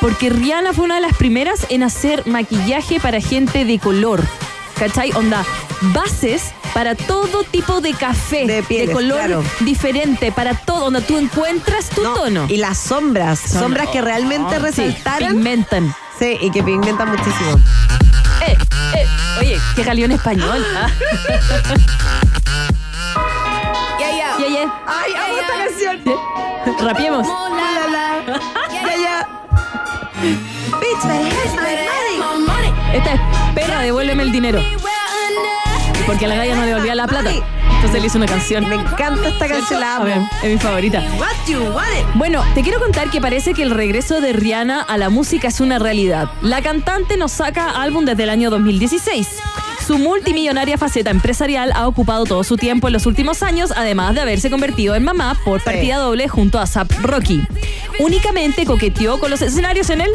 Porque 0.00 0.30
Rihanna 0.30 0.72
fue 0.72 0.84
una 0.84 0.94
de 0.96 1.00
las 1.00 1.16
primeras 1.16 1.66
en 1.68 1.82
hacer 1.82 2.24
maquillaje 2.28 3.00
para 3.00 3.20
gente 3.20 3.64
de 3.64 3.80
color. 3.80 4.22
¿Cachai? 4.78 5.10
Onda, 5.16 5.44
bases 5.92 6.52
para 6.74 6.94
todo 6.94 7.42
tipo 7.44 7.80
de 7.80 7.92
café. 7.94 8.46
De 8.46 8.62
pieles, 8.62 8.94
color 8.94 9.18
claro. 9.18 9.44
diferente, 9.60 10.30
para 10.32 10.54
todo. 10.54 10.84
Donde 10.84 11.00
tú 11.02 11.18
encuentras 11.18 11.88
tu 11.90 12.02
No, 12.02 12.14
tono. 12.14 12.46
Y 12.48 12.56
las 12.58 12.78
sombras. 12.78 13.38
Son- 13.40 13.60
sombras 13.62 13.88
que 13.88 14.00
realmente 14.00 14.56
Sí, 14.56 14.62
resaltaran. 14.62 15.32
pigmentan. 15.32 15.94
Sí, 16.18 16.36
y 16.40 16.50
que 16.50 16.62
pigmentan 16.62 17.10
muchísimo. 17.10 17.60
Eh, 18.46 18.56
eh. 18.94 19.06
Oye, 19.40 19.58
qué 19.76 19.84
jaleo 19.84 20.04
en 20.06 20.12
español. 20.12 20.64
ah. 20.76 20.88
Ya, 24.00 24.10
ya. 24.10 24.36
Yeah, 24.38 24.48
yeah. 24.48 24.82
Ay, 24.86 25.12
amo 25.14 25.38
esta 25.38 25.54
canción. 25.64 26.86
Rapiemos. 26.88 27.26
Esta 32.92 33.14
es 33.14 33.20
Espera, 33.48 33.80
devuélveme 33.80 34.22
el 34.22 34.32
dinero. 34.32 34.58
Porque 36.08 36.24
a 36.24 36.28
la 36.28 36.36
galla 36.36 36.54
no 36.56 36.62
le 36.62 36.68
devolvía 36.68 36.94
la 36.94 37.06
plata. 37.06 37.30
Entonces 37.30 38.00
le 38.00 38.06
hizo 38.06 38.16
una 38.16 38.26
canción. 38.26 38.66
Me 38.66 38.76
encanta 38.76 39.28
esta 39.28 39.46
canción, 39.46 39.78
la 39.78 39.96
amo. 39.96 40.28
es 40.42 40.50
mi 40.50 40.56
favorita. 40.56 41.02
What 41.18 41.46
you 41.46 41.60
want 41.60 41.86
it? 42.00 42.06
Bueno, 42.14 42.42
te 42.54 42.62
quiero 42.62 42.80
contar 42.80 43.10
que 43.10 43.20
parece 43.20 43.52
que 43.52 43.62
el 43.62 43.70
regreso 43.70 44.22
de 44.22 44.32
Rihanna 44.32 44.80
a 44.80 44.96
la 44.96 45.10
música 45.10 45.48
es 45.48 45.60
una 45.60 45.78
realidad. 45.78 46.30
La 46.40 46.62
cantante 46.62 47.18
nos 47.18 47.32
saca 47.32 47.82
álbum 47.82 48.06
desde 48.06 48.22
el 48.22 48.30
año 48.30 48.48
2016. 48.48 49.28
Su 49.86 49.98
multimillonaria 49.98 50.78
faceta 50.78 51.10
empresarial 51.10 51.72
ha 51.74 51.86
ocupado 51.86 52.24
todo 52.24 52.42
su 52.42 52.56
tiempo 52.56 52.88
en 52.88 52.94
los 52.94 53.04
últimos 53.04 53.42
años, 53.42 53.72
además 53.76 54.14
de 54.14 54.22
haberse 54.22 54.50
convertido 54.50 54.94
en 54.94 55.04
mamá 55.04 55.38
por 55.44 55.62
partida 55.62 55.98
doble 55.98 56.26
junto 56.26 56.58
a 56.58 56.66
Zap 56.66 56.90
Rocky. 57.02 57.42
Únicamente 57.98 58.64
coqueteó 58.64 59.18
con 59.18 59.30
los 59.30 59.42
escenarios 59.42 59.90
en 59.90 60.00
el 60.02 60.10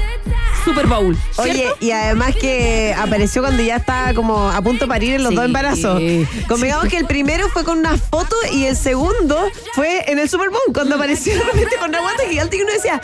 Super 0.63 0.87
Bowl. 0.87 1.17
Oye, 1.37 1.67
y 1.81 1.91
además 1.91 2.35
que 2.39 2.95
apareció 2.97 3.41
cuando 3.41 3.61
ya 3.61 3.75
estaba 3.77 4.13
como 4.13 4.49
a 4.49 4.61
punto 4.61 4.85
de 4.85 4.89
parir 4.89 5.15
en 5.15 5.23
los 5.23 5.31
Sí. 5.31 5.35
dos 5.35 5.45
embarazos. 5.45 6.01
Convengamos 6.47 6.87
que 6.87 6.97
el 6.97 7.05
primero 7.05 7.49
fue 7.49 7.63
con 7.65 7.79
una 7.79 7.97
foto 7.97 8.35
y 8.53 8.65
el 8.65 8.77
segundo 8.77 9.37
fue 9.73 10.09
en 10.09 10.19
el 10.19 10.29
Super 10.29 10.49
Bowl, 10.49 10.61
cuando 10.73 10.95
apareció 10.95 11.33
de 11.33 11.43
repente 11.43 11.75
con 11.79 11.89
una 11.89 11.99
guata 11.99 12.23
gigante 12.29 12.55
y 12.57 12.61
uno 12.61 12.71
decía, 12.71 13.01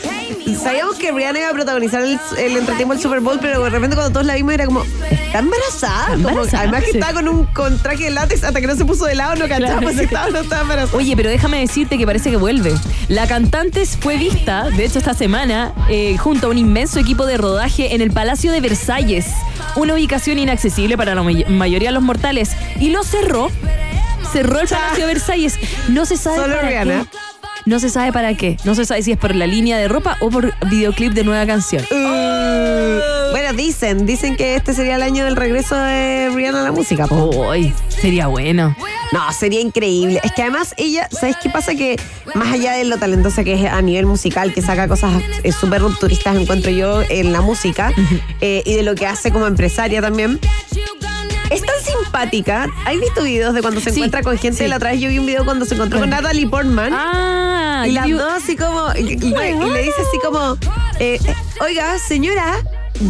sabíamos 0.62 0.96
que 0.96 1.12
Rihanna 1.12 1.40
iba 1.40 1.50
a 1.50 1.54
protagonizar 1.54 2.02
el, 2.02 2.18
el 2.38 2.56
entretiempo 2.58 2.94
del 2.94 3.04
Super 3.04 3.20
Bowl, 3.20 3.40
pero 3.42 3.62
de 3.64 3.70
repente 3.70 3.96
cuando 3.98 4.14
todos 4.14 4.26
la 4.26 4.36
vimos 4.36 4.54
era 4.54 4.66
como, 4.66 4.84
está 5.10 5.40
embarazada. 5.40 6.16
Como- 6.24 6.42
además 6.54 6.84
que 6.86 6.92
sí. 6.92 6.98
estaba 6.98 7.14
con 7.14 7.28
un 7.28 7.46
con 7.48 7.78
traje 7.82 8.06
de 8.06 8.12
látex 8.12 8.44
hasta 8.46 8.62
que 8.62 8.68
no 8.68 8.76
se 8.78 8.86
puso 8.86 9.06
de 9.06 9.16
lado, 9.16 9.36
no 9.36 9.48
cachábamos 9.50 9.80
Claro. 9.82 9.98
si 9.98 10.04
estaba 10.06 10.28
o 10.28 10.32
no 10.32 10.40
estaba 10.40 10.62
embarazada. 10.62 10.98
Oye, 10.98 11.16
pero 11.18 11.30
déjame 11.30 11.60
decirte 11.60 11.98
que 11.98 12.06
parece 12.06 12.30
que 12.32 12.38
vuelve. 12.38 12.74
La 13.10 13.28
cantante 13.28 13.86
fue 13.86 14.18
vista, 14.18 14.69
de 14.76 14.86
hecho 14.86 15.00
esta 15.00 15.14
semana, 15.14 15.74
eh, 15.90 16.18
junto 16.18 16.48
a 16.48 16.50
un 16.50 16.58
inmenso 16.58 17.00
equipo 17.00 17.26
de 17.26 17.38
rodaje 17.38 17.94
en 17.96 18.02
el 18.02 18.12
Palacio 18.12 18.52
de 18.52 18.62
Versalles, 18.62 19.28
una 19.76 19.94
ubicación 19.94 20.40
inaccesible 20.40 20.98
para 20.98 21.16
la 21.16 21.24
may- 21.24 21.46
mayoría 21.48 21.90
de 21.90 21.94
los 21.94 22.04
mortales, 22.04 22.52
y 22.80 22.90
lo 22.90 23.04
cerró. 23.04 23.50
Cerró 24.32 24.60
el 24.60 24.68
Palacio 24.68 25.08
de 25.08 25.14
Versalles. 25.14 25.60
No 25.88 26.06
se 26.06 26.16
sabe 26.18 26.38
Solo 26.38 26.56
para 26.56 26.68
Rihanna. 26.70 27.06
qué. 27.12 27.18
No 27.66 27.80
se 27.80 27.90
sabe 27.90 28.12
para 28.14 28.34
qué. 28.36 28.58
No 28.64 28.74
se 28.76 28.86
sabe 28.86 29.02
si 29.04 29.12
es 29.12 29.18
por 29.18 29.36
la 29.36 29.46
línea 29.48 29.78
de 29.78 29.88
ropa 29.88 30.18
o 30.22 30.30
por 30.30 30.54
videoclip 30.70 31.14
de 31.14 31.24
nueva 31.24 31.46
canción. 31.46 31.84
Uh, 31.92 33.32
bueno, 33.32 33.54
dicen, 33.56 34.06
dicen 34.06 34.36
que 34.38 34.56
este 34.56 34.74
sería 34.74 34.96
el 34.96 35.04
año 35.04 35.26
del 35.26 35.36
regreso 35.36 35.76
de 35.76 36.30
Rihanna 36.34 36.62
a 36.62 36.64
la 36.64 36.72
música. 36.72 37.06
Uy, 37.12 37.74
sería 37.90 38.28
bueno. 38.28 38.76
No, 39.12 39.32
sería 39.34 39.60
increíble. 39.62 40.22
Es 40.24 40.32
que 40.34 40.44
además 40.44 40.74
ella, 40.78 41.08
¿sabes 41.12 41.36
qué 41.42 41.50
pasa? 41.50 41.74
Que 41.76 42.00
más 42.36 42.54
allá 42.54 42.74
de 42.74 42.84
lo 42.86 42.98
talentosa 42.98 43.44
que 43.44 43.54
es 43.54 43.66
a 43.72 43.82
nivel 43.82 44.06
musical, 44.06 44.54
que 44.54 44.62
saca 44.62 44.88
cosas 44.88 45.12
eh, 45.44 45.52
súper 45.52 45.82
rupturistas, 45.82 46.36
encuentro 46.38 46.70
yo 46.72 47.02
en 47.10 47.32
la 47.34 47.42
música, 47.42 47.92
eh, 48.42 48.62
y 48.66 48.76
de 48.76 48.84
lo 48.84 48.94
que 48.96 49.08
hace 49.08 49.32
como 49.32 49.48
empresaria 49.48 50.02
también. 50.02 50.40
Es 51.50 51.62
tan 51.64 51.76
simpática. 51.84 52.68
¿Has 52.86 53.00
visto 53.00 53.24
videos 53.24 53.56
de 53.56 53.62
cuando 53.64 53.82
se 53.82 53.90
Sí, 53.90 53.96
encuentra 53.98 54.22
con 54.22 54.38
gente? 54.38 54.64
sí. 54.64 54.70
La 54.70 54.76
otra 54.76 54.92
vez 54.92 55.02
yo 55.02 55.10
vi 55.10 55.18
un 55.18 55.26
video 55.26 55.44
cuando 55.46 55.66
se 55.66 55.74
encontró 55.74 56.00
con 56.00 56.12
Natalie 56.12 56.46
Portman. 56.48 56.94
Ah, 56.94 57.86
y 57.88 57.92
las 57.92 58.06
you- 58.06 58.20
dos 58.20 58.32
así 58.34 58.56
como. 58.56 58.92
Y, 58.96 59.00
y- 59.00 59.14
y 59.14 59.70
le 59.72 59.82
dice 59.82 59.96
así 60.08 60.20
como: 60.24 60.54
eh, 61.00 61.18
eh, 61.26 61.36
Oiga, 61.62 61.98
señora, 61.98 62.58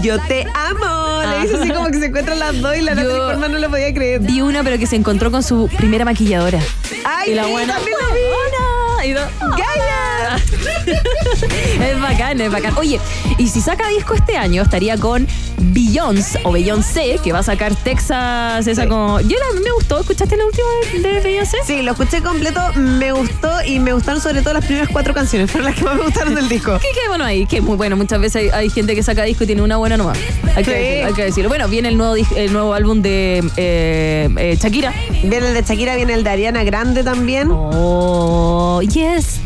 yo 0.02 0.20
te 0.28 0.46
amo. 0.54 1.22
Le 1.24 1.42
dice 1.42 1.56
así 1.58 1.72
como 1.72 1.88
que 1.88 2.00
se 2.00 2.06
encuentran 2.08 2.40
las 2.40 2.60
dos 2.62 2.76
y 2.76 2.82
la 2.82 2.96
Natalie 2.96 3.18
Portman 3.18 3.52
no 3.52 3.60
lo 3.60 3.70
podía 3.70 3.94
creer. 3.94 4.22
Vi 4.22 4.42
una, 4.42 4.64
pero 4.64 4.78
que 4.78 4.88
se 4.88 4.96
encontró 4.96 5.32
con 5.32 5.44
su 5.44 5.70
primera 5.78 6.06
maquilladora. 6.06 6.60
Ay, 7.06 7.32
y 7.32 7.36
la 7.36 7.48
buena. 7.48 7.76
también 7.76 7.98
lo 8.00 8.14
vi. 8.14 8.22
¡Hola! 8.22 9.06
Y 9.06 9.14
¡Gaya! 9.14 10.09
es 11.82 12.02
bacán, 12.02 12.42
es 12.42 12.52
bacán. 12.52 12.78
Oye, 12.78 13.00
y 13.38 13.48
si 13.48 13.62
saca 13.62 13.88
disco 13.90 14.14
este 14.14 14.38
año, 14.38 14.62
estaría 14.64 14.98
con 14.98 15.28
Beyoncé 15.58 16.40
o 16.44 16.52
Beyoncé, 16.52 17.20
que 17.24 17.32
va 17.32 17.40
a 17.40 17.44
sacar 17.44 17.76
Texas, 17.76 18.68
esa 18.68 18.84
Sí. 18.84 18.88
como. 18.88 19.20
Yo 19.22 19.38
la, 19.38 19.60
me 19.62 19.72
gustó. 19.72 20.00
¿Escuchaste 20.00 20.38
la 20.38 20.46
última 20.46 20.68
de, 21.10 21.20
Beyoncé? 21.22 21.58
Sí, 21.66 21.82
lo 21.82 21.92
escuché 21.92 22.22
completo, 22.22 22.62
me 22.76 23.12
gustó 23.12 23.64
y 23.66 23.80
me 23.80 23.94
gustaron 23.94 24.22
sobre 24.22 24.42
todo 24.42 24.54
las 24.54 24.66
primeras 24.66 24.90
cuatro 24.90 25.14
canciones, 25.14 25.52
fueron 25.52 25.70
las 25.70 25.76
que 25.78 25.84
más 25.84 25.96
me 25.96 26.04
gustaron 26.04 26.36
del 26.36 26.48
disco. 26.50 26.80
Que 26.80 27.08
bueno 27.08 27.24
ahí, 27.24 27.46
que 27.46 27.62
muy 27.62 27.76
bueno. 27.78 27.96
Muchas 27.96 28.20
veces 28.20 28.36
hay, 28.36 28.50
hay 28.50 28.70
gente 28.70 28.96
que 28.96 29.04
saca 29.04 29.24
disco 29.24 29.44
y 29.44 29.48
tiene 29.48 29.62
una 29.62 29.78
buena 29.78 29.98
nomás. 29.98 30.18
Hay, 30.56 30.64
que, 30.64 30.72
decirlo, 30.72 31.08
hay 31.08 31.14
que 31.14 31.24
decirlo. 31.24 31.50
Bueno, 31.50 31.68
viene 31.68 31.88
el 31.90 31.98
nuevo, 31.98 32.16
el 32.16 32.54
nuevo 32.54 32.74
álbum 32.74 33.02
de 33.02 33.44
eh, 33.58 34.30
eh, 34.38 34.58
Shakira. 34.60 34.94
Viene 35.24 35.48
el 35.48 35.54
de 35.54 35.62
Shakira, 35.62 35.96
viene 35.96 36.14
el 36.14 36.24
de 36.24 36.30
Ariana 36.30 36.64
Grande 36.64 37.04
también. 37.04 37.50
Oh, 37.52 38.82
yes. 38.82 39.40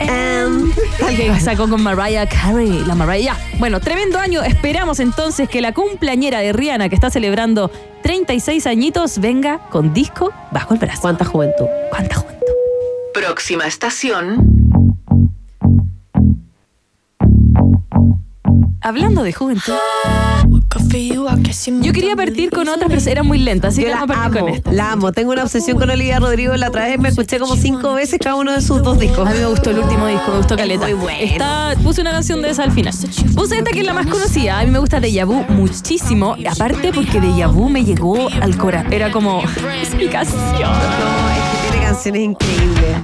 Em, 0.00 0.72
que 1.16 1.40
sacó 1.40 1.68
con 1.68 1.82
Mariah 1.82 2.26
Carey, 2.28 2.84
la 2.86 2.94
Mariah. 2.94 3.36
Bueno, 3.58 3.80
tremendo 3.80 4.18
año. 4.18 4.42
Esperamos 4.42 5.00
entonces 5.00 5.48
que 5.48 5.60
la 5.60 5.72
cumpleañera 5.72 6.40
de 6.40 6.52
Rihanna, 6.52 6.88
que 6.88 6.94
está 6.94 7.10
celebrando 7.10 7.70
36 8.02 8.66
añitos, 8.66 9.18
venga 9.18 9.58
con 9.70 9.92
disco 9.92 10.32
bajo 10.52 10.74
el 10.74 10.80
brazo. 10.80 11.02
¿Cuánta 11.02 11.24
juventud? 11.24 11.66
¿Cuánta 11.90 12.16
juventud? 12.16 12.46
Próxima 13.14 13.66
estación. 13.66 14.58
Hablando 18.80 19.22
de 19.22 19.32
juventud, 19.32 19.74
yo 20.88 21.92
quería 21.92 22.16
partir 22.16 22.50
con 22.50 22.68
otras, 22.68 22.88
pero 22.88 23.00
eran 23.10 23.26
muy 23.26 23.38
lentas, 23.38 23.74
así 23.74 23.82
Yo 23.82 23.88
que 23.88 23.94
la 23.94 24.00
amo, 24.02 24.38
con 24.40 24.48
esta. 24.48 24.72
la 24.72 24.92
amo. 24.92 25.12
Tengo 25.12 25.32
una 25.32 25.42
obsesión 25.42 25.78
con 25.78 25.90
Olivia 25.90 26.18
Rodrigo. 26.18 26.56
La 26.56 26.68
otra 26.68 26.86
vez 26.86 26.98
me 26.98 27.08
escuché 27.08 27.38
como 27.38 27.56
cinco 27.56 27.94
veces 27.94 28.18
cada 28.22 28.36
uno 28.36 28.52
de 28.52 28.60
sus 28.60 28.82
dos 28.82 28.98
discos. 28.98 29.26
A 29.26 29.30
mí 29.32 29.38
me 29.38 29.46
gustó 29.46 29.70
el 29.70 29.78
último 29.80 30.06
disco, 30.06 30.30
me 30.30 30.36
gustó 30.38 30.56
Caleta. 30.56 30.84
muy 30.86 30.94
bueno. 30.94 31.18
Está, 31.20 31.74
puse 31.82 32.00
una 32.00 32.12
canción 32.12 32.42
de 32.42 32.50
esa 32.50 32.64
al 32.64 32.72
final. 32.72 32.94
Puse 33.34 33.58
esta 33.58 33.70
que 33.70 33.80
es 33.80 33.86
la 33.86 33.92
más 33.94 34.06
conocida. 34.06 34.58
A 34.60 34.64
mí 34.64 34.70
me 34.70 34.78
gusta 34.78 35.00
Deja 35.00 35.24
Vu 35.24 35.44
muchísimo. 35.50 36.36
Aparte 36.50 36.92
porque 36.92 37.20
Deja 37.20 37.46
Vu 37.48 37.68
me 37.68 37.84
llegó 37.84 38.28
al 38.40 38.56
corazón. 38.56 38.92
Era 38.92 39.10
como, 39.10 39.42
es 39.82 39.94
mi 39.94 40.08
canción. 40.08 40.40
No, 40.40 41.30
es 41.30 41.62
que 41.62 41.70
tiene 41.70 41.86
canciones 41.86 42.22
increíbles. 42.22 42.96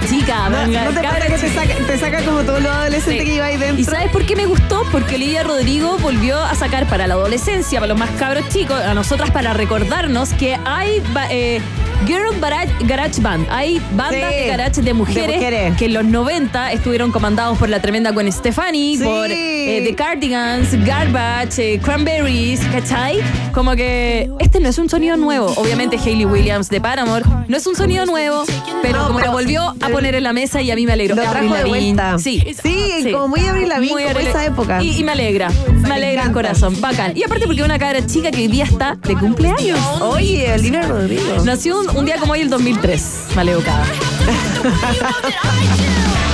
Chica, 0.00 0.48
No, 0.48 0.66
¿no 0.66 0.90
te 0.92 1.02
pasa 1.02 1.26
que 1.26 1.38
te 1.38 1.50
saca, 1.54 1.74
te 1.86 1.98
saca 1.98 2.22
como 2.24 2.42
todo 2.42 2.60
lo 2.60 2.70
adolescente 2.70 3.20
Sí. 3.20 3.24
que 3.26 3.34
iba 3.36 3.46
ahí 3.46 3.56
dentro? 3.56 3.78
¿Y 3.80 3.84
sabes 3.84 4.10
por 4.10 4.24
qué 4.26 4.36
me 4.36 4.46
gustó? 4.46 4.82
Porque 4.92 5.14
Olivia 5.16 5.42
Rodrigo 5.42 5.96
volvió 5.98 6.38
a 6.40 6.54
sacar 6.54 6.86
para 6.86 7.06
la 7.06 7.14
adolescencia, 7.14 7.80
para 7.80 7.88
los 7.92 7.98
más 7.98 8.10
cabros 8.12 8.48
chicos, 8.48 8.80
a 8.80 8.94
nosotras 8.94 9.30
para 9.30 9.52
recordarnos 9.54 10.32
que 10.34 10.58
hay 10.64 11.02
eh, 11.30 11.60
Girl 12.06 12.38
Garage, 12.40 12.72
Garage 12.84 13.20
Band, 13.20 13.46
hay 13.50 13.80
bandas 13.94 14.30
Sí, 14.32 14.40
de 14.40 14.46
garage 14.48 14.82
de 14.82 14.94
mujeres, 14.94 15.26
de 15.26 15.34
mujeres. 15.34 15.76
que 15.76 15.86
en 15.86 15.94
los 15.94 16.04
90 16.04 16.72
estuvieron 16.72 17.10
comandados 17.10 17.56
por 17.58 17.68
la 17.68 17.80
tremenda 17.80 18.10
Gwen 18.12 18.30
Stefani, 18.30 18.96
Sí. 18.98 19.02
por 19.04 19.28
eh, 19.30 19.82
The 19.86 19.94
Cardigans, 19.94 20.68
Garbage, 20.84 21.74
eh, 21.74 21.78
Cranberries, 21.80 22.60
¿cachai? 22.72 23.18
Como 23.52 23.74
que 23.74 24.30
este 24.38 24.60
no 24.60 24.68
es 24.68 24.78
un 24.78 24.88
sonido 24.88 25.16
nuevo. 25.16 25.46
Obviamente 25.56 25.96
Hayley 25.96 26.26
Williams 26.26 26.68
de 26.68 26.80
Paramore 26.80 27.24
no 27.48 27.56
es 27.56 27.66
un 27.66 27.74
sonido 27.74 28.04
nuevo, 28.06 28.44
pero 28.82 28.98
No, 28.98 29.06
como 29.06 29.18
pero 29.18 29.30
lo 29.32 29.38
volvió 29.38 29.74
a 29.80 29.88
poner 29.88 30.14
en 30.14 30.22
la 30.24 30.32
mesa 30.32 30.60
y 30.62 30.70
a 30.70 30.76
mí 30.76 30.86
me 30.86 30.92
alegró. 30.92 31.16
Lo 31.16 31.22
Avril 31.22 31.48
trajo 31.50 31.54
de 31.54 31.70
Lavigne, 31.70 31.94
vuelta. 31.94 32.18
Sí, 32.18 32.42
Sí, 32.62 33.10
como 33.12 33.28
muy 33.28 33.40
Avril 33.46 33.68
Lavigne, 33.68 33.94
como 34.04 34.08
Avril- 34.10 34.28
esa 34.28 34.44
época. 34.44 34.82
Y, 34.82 34.98
y 34.98 35.02
me 35.04 35.12
alegra, 35.12 35.48
me 35.50 35.94
alegra 35.94 36.08
el 36.08 36.14
encanta. 36.18 36.32
corazón, 36.32 36.80
bacán. 36.80 37.16
Y 37.16 37.24
aparte 37.24 37.46
porque 37.46 37.62
una 37.62 37.78
cabra 37.78 38.04
chica 38.06 38.30
que 38.30 38.38
hoy 38.42 38.48
día 38.48 38.64
está 38.64 38.96
de 39.02 39.14
cumpleaños. 39.16 39.78
Oye, 40.02 40.52
Olivia 40.52 40.82
Rodrigo. 40.82 41.22
Nació 41.44 41.80
un, 41.80 41.85
un 41.94 42.04
día 42.04 42.18
como 42.18 42.32
hoy 42.32 42.40
el 42.40 42.50
2003, 42.50 43.28
maleducada. 43.34 43.86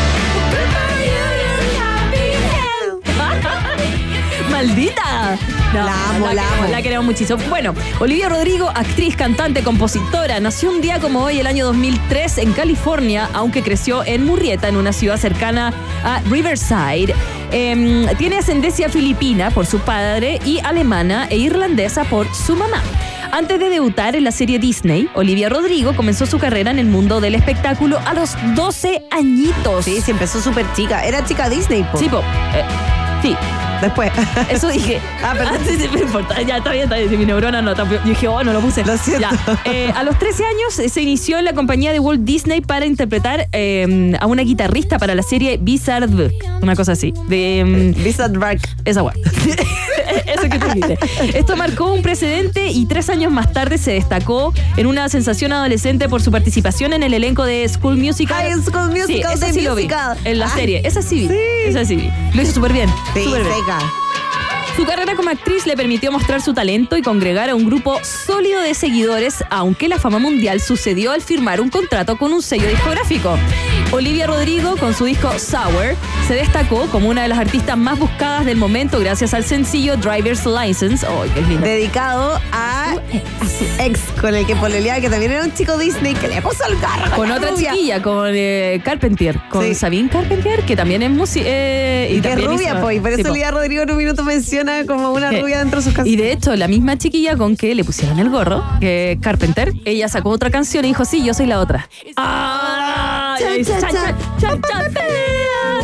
¡Maldita! 4.51 5.39
No, 5.73 5.85
La 5.85 6.11
amo, 6.11 6.27
la 6.27 6.33
queremos, 6.43 6.59
amo. 6.59 6.69
La 6.71 6.83
queremos 6.83 7.07
muchísimo. 7.07 7.39
Bueno, 7.49 7.75
Olivia 7.99 8.29
Rodrigo, 8.29 8.69
actriz, 8.69 9.17
cantante, 9.17 9.63
compositora, 9.63 10.39
nació 10.41 10.71
un 10.71 10.81
día 10.81 11.01
como 11.01 11.25
hoy, 11.25 11.41
el 11.41 11.47
año 11.47 11.65
2003, 11.67 12.39
en 12.39 12.53
California, 12.53 13.29
aunque 13.33 13.63
creció 13.63 14.05
en 14.05 14.25
Murrieta, 14.25 14.69
en 14.69 14.77
una 14.77 14.93
ciudad 14.93 15.17
cercana 15.17 15.73
a 16.05 16.21
Riverside. 16.31 17.15
Em, 17.51 18.07
tiene 18.19 18.39
ascendencia 18.39 18.89
filipina 18.89 19.51
por 19.51 19.67
su 19.67 19.79
padre 19.81 20.41
y 20.45 20.61
alemana 20.61 21.27
e 21.31 21.39
irlandesa 21.39 22.05
por 22.05 22.33
su 22.35 22.55
mamá. 22.55 22.83
Antes 23.35 23.59
de 23.59 23.71
debutar 23.71 24.15
en 24.15 24.25
la 24.25 24.31
serie 24.31 24.59
Disney, 24.59 25.09
Olivia 25.15 25.49
Rodrigo 25.49 25.97
comenzó 25.97 26.27
su 26.27 26.39
carrera 26.39 26.71
en 26.71 26.79
el 26.79 26.85
mundo 26.85 27.19
del 27.23 27.35
espectáculo 27.35 27.99
a 28.05 28.13
los 28.13 28.37
12 28.55 29.05
añitos. 29.11 29.87
Sí, 29.87 30.03
sí, 30.03 30.11
empezó 30.11 30.43
súper 30.43 30.67
chica. 30.75 31.03
Era 31.07 31.25
chica 31.25 31.49
Disney, 31.49 31.83
po. 31.83 31.97
Sí, 31.97 32.11
po. 32.11 32.19
Eh, 32.19 32.63
sí, 33.23 33.35
Después. 33.83 34.11
eso 34.51 34.69
dije. 34.69 35.01
Ah, 35.23 35.35
perdón. 35.37 35.59
sí, 35.67 35.77
sí, 35.79 35.89
me 35.93 36.01
importa. 36.01 36.41
Ya, 36.43 36.57
está 36.59 36.71
bien, 36.73 36.85
está 36.85 36.97
bien. 36.97 37.11
Si 37.11 37.17
mi 37.17 37.27
neurona 37.27 37.61
no. 37.61 37.75
tampoco- 37.75 38.01
Yo 38.05 38.11
dije, 38.11 38.29
oh, 38.29 38.43
no 38.43 38.53
lo 38.55 38.61
puse. 38.61 38.85
Lo 38.85 38.97
siento. 38.97 39.21
Ya. 39.21 39.61
Eh, 39.65 39.93
a 39.95 40.03
los 40.05 40.19
13 40.19 40.45
años 40.45 40.79
eh, 40.79 40.89
se 40.89 41.03
inició 41.03 41.39
en 41.39 41.45
la 41.45 41.53
compañía 41.53 41.93
de 41.93 41.99
Walt 42.01 42.23
Disney 42.23 42.61
para 42.63 42.87
interpretar 42.87 43.49
eh, 43.53 44.17
a 44.21 44.27
una 44.27 44.43
guitarrista 44.43 44.99
para 44.99 45.15
la 45.15 45.23
serie 45.23 45.59
Bizarre, 45.61 46.31
una 46.63 46.75
cosa 46.77 46.93
así. 46.93 47.13
De. 47.29 47.93
Drag. 48.31 48.59
esa 48.85 49.03
weá. 49.03 49.15
Eso 50.27 50.49
que 50.49 50.59
tú. 50.59 50.67
Esto 51.35 51.57
marcó 51.57 51.93
un 51.93 52.03
precedente 52.03 52.69
y 52.69 52.87
tres 52.87 53.11
años 53.11 53.33
más 53.33 53.53
tarde 53.53 53.79
se 53.79 53.93
destacó 53.93 54.53
en 54.77 54.87
una 54.87 55.09
sensación 55.09 55.53
adolescente 55.53 56.09
por 56.09 56.23
su 56.23 56.31
participación 56.31 56.93
en 56.93 57.03
el 57.03 57.15
elenco 57.15 57.45
de 57.45 57.69
School 57.69 57.97
Musical. 57.97 58.43
High 58.43 58.63
School 58.63 58.91
Musical, 58.91 59.39
Sí, 59.39 59.45
esa 59.59 59.61
lo 59.63 59.75
vi. 59.75 59.89
En 60.25 60.39
la 60.39 60.47
Ay, 60.47 60.53
serie. 60.55 60.83
Esa 60.85 61.03
sí 61.03 61.21
vi. 61.21 61.29
sí. 61.29 61.35
Esa 61.67 61.85
sí 61.85 61.97
vi. 61.97 62.11
Lo 62.35 62.43
hizo 62.43 62.53
súper 62.53 62.73
bien. 62.73 62.89
Sí, 63.15 63.25
súper 63.25 63.43
bien. 63.43 63.55
General. 63.73 64.02
Su 64.77 64.87
carrera 64.87 65.15
como 65.15 65.29
actriz 65.29 65.67
le 65.67 65.77
permitió 65.77 66.11
mostrar 66.11 66.41
su 66.41 66.55
talento 66.55 66.97
y 66.97 67.03
congregar 67.03 67.51
a 67.51 67.55
un 67.55 67.67
grupo 67.67 67.99
sólido 68.03 68.61
de 68.63 68.75
seguidores, 68.75 69.45
aunque 69.51 69.87
la 69.89 69.99
fama 69.99 70.19
mundial 70.19 70.61
sucedió 70.61 71.13
al 71.13 71.21
firmar 71.21 71.61
un 71.61 71.69
contrato 71.69 72.17
con 72.17 72.33
un 72.33 72.43
sello 72.43 72.67
discográfico. 72.69 73.39
Olivia 73.93 74.27
Rodrigo, 74.27 74.77
con 74.79 74.95
su 74.95 75.05
disco 75.05 75.31
Sour, 75.39 75.95
se 76.27 76.35
destacó 76.35 76.87
como 76.87 77.11
una 77.11 77.23
de 77.23 77.29
las 77.29 77.39
artistas 77.39 77.77
más 77.77 77.99
buscadas 77.99 78.47
del 78.47 78.57
momento 78.57 78.99
gracias 78.99 79.35
al 79.35 79.45
sencillo 79.45 79.97
Driver's 79.99 80.47
License. 80.47 81.07
¡Ay, 81.07 81.31
qué 81.35 81.43
lindo! 81.43 81.67
Dedicado 81.67 82.41
a 82.53 82.95
su 83.41 83.83
ex 83.83 84.01
con 84.21 84.35
el 84.35 84.47
que 84.47 84.57
pololeaba, 84.57 85.01
que 85.01 85.11
también 85.11 85.33
era 85.33 85.45
un 85.45 85.53
chico 85.53 85.77
Disney 85.77 86.15
que 86.15 86.29
le 86.29 86.41
puso 86.41 86.65
el 86.67 86.79
carro. 86.81 87.15
Con 87.15 87.31
otra 87.31 87.51
rubia. 87.51 87.73
chiquilla, 87.73 88.03
con 88.03 88.31
eh, 88.33 88.81
Carpentier, 88.83 89.39
con 89.51 89.63
Sí. 89.63 89.75
Sabine 89.75 90.09
Carpentier, 90.09 90.63
que 90.63 90.75
también 90.77 91.03
es 91.03 91.11
música. 91.11 91.45
Eh, 91.47 92.15
Y 92.17 92.21
que 92.23 92.33
es 92.33 92.43
rubia, 92.45 92.79
hizo- 92.79 92.91
y 92.93 93.01
por 93.01 93.11
eso. 93.13 93.29
Olivia 93.31 93.51
Rodrigo 93.51 93.83
en 93.83 93.91
un 93.91 93.97
minuto 93.99 94.25
menciona 94.25 94.62
como 94.87 95.13
una 95.13 95.31
Eh, 95.33 95.41
rubia 95.41 95.59
dentro 95.59 95.79
de 95.81 95.85
sus 95.85 95.93
Y 95.93 95.97
canciones. 95.97 96.23
de 96.25 96.33
hecho, 96.33 96.57
la 96.57 96.69
misma 96.69 96.97
chiquilla 96.99 97.37
con 97.37 97.57
que 97.57 97.75
le 97.75 97.85
pusieron 97.85 98.19
el 98.19 98.31
gorro, 98.31 98.63
que 98.81 99.19
Carpenter, 99.21 99.73
ella 99.85 100.09
sacó 100.09 100.31
otra 100.31 100.51
canción 100.51 100.85
y 100.85 100.89
dijo, 100.89 101.05
sí, 101.05 101.23
yo 101.25 101.35
soy 101.35 101.47
la 101.47 101.61
otra. 101.61 101.89
¡Ah! 102.17 103.37
Y 103.59 103.65
chan, 103.65 103.81
chan, 103.81 104.17
chan. 104.41 105.42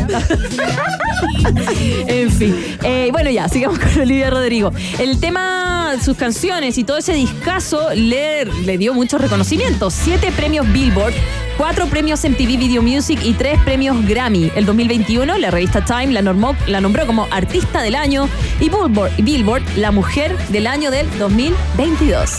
en 2.07 2.31
fin. 2.31 2.55
Eh, 2.83 3.09
bueno, 3.11 3.29
ya, 3.29 3.47
sigamos 3.49 3.79
con 3.79 3.99
Olivia 4.01 4.29
Rodrigo. 4.29 4.71
El 4.97 5.19
tema, 5.19 5.93
sus 6.03 6.17
canciones 6.17 6.77
y 6.77 6.83
todo 6.83 6.97
ese 6.97 7.13
discazo 7.13 7.89
le, 7.93 8.45
le 8.45 8.77
dio 8.77 8.93
muchos 8.93 9.19
reconocimientos. 9.21 9.93
Siete 9.93 10.31
premios 10.31 10.71
Billboard, 10.71 11.13
cuatro 11.57 11.87
premios 11.87 12.23
MTV 12.23 12.57
Video 12.57 12.81
Music 12.81 13.19
y 13.23 13.33
tres 13.33 13.59
premios 13.63 14.05
Grammy. 14.05 14.51
El 14.55 14.65
2021, 14.65 15.37
la 15.37 15.51
revista 15.51 15.83
Time 15.83 16.07
la, 16.13 16.21
normó- 16.21 16.55
la 16.67 16.81
nombró 16.81 17.05
como 17.05 17.27
Artista 17.31 17.81
del 17.81 17.95
Año 17.95 18.27
y 18.59 18.69
Billboard, 18.69 19.11
Billboard 19.17 19.63
la 19.77 19.91
Mujer 19.91 20.35
del 20.49 20.67
Año 20.67 20.91
del 20.91 21.07
2022. 21.19 22.31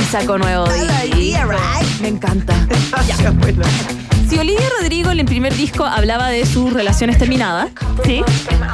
Y 0.00 0.04
sacó 0.10 0.38
nuevo 0.38 0.64
disco. 0.68 0.92
Me 2.00 2.08
encanta. 2.08 2.54
Ya. 3.08 4.13
Si 4.34 4.40
Olivia 4.40 4.68
Rodrigo 4.80 5.12
en 5.12 5.20
el 5.20 5.26
primer 5.26 5.54
disco 5.54 5.84
hablaba 5.84 6.28
de 6.28 6.44
sus 6.44 6.72
relaciones 6.72 7.18
terminadas, 7.18 7.68
¿sí? 8.04 8.20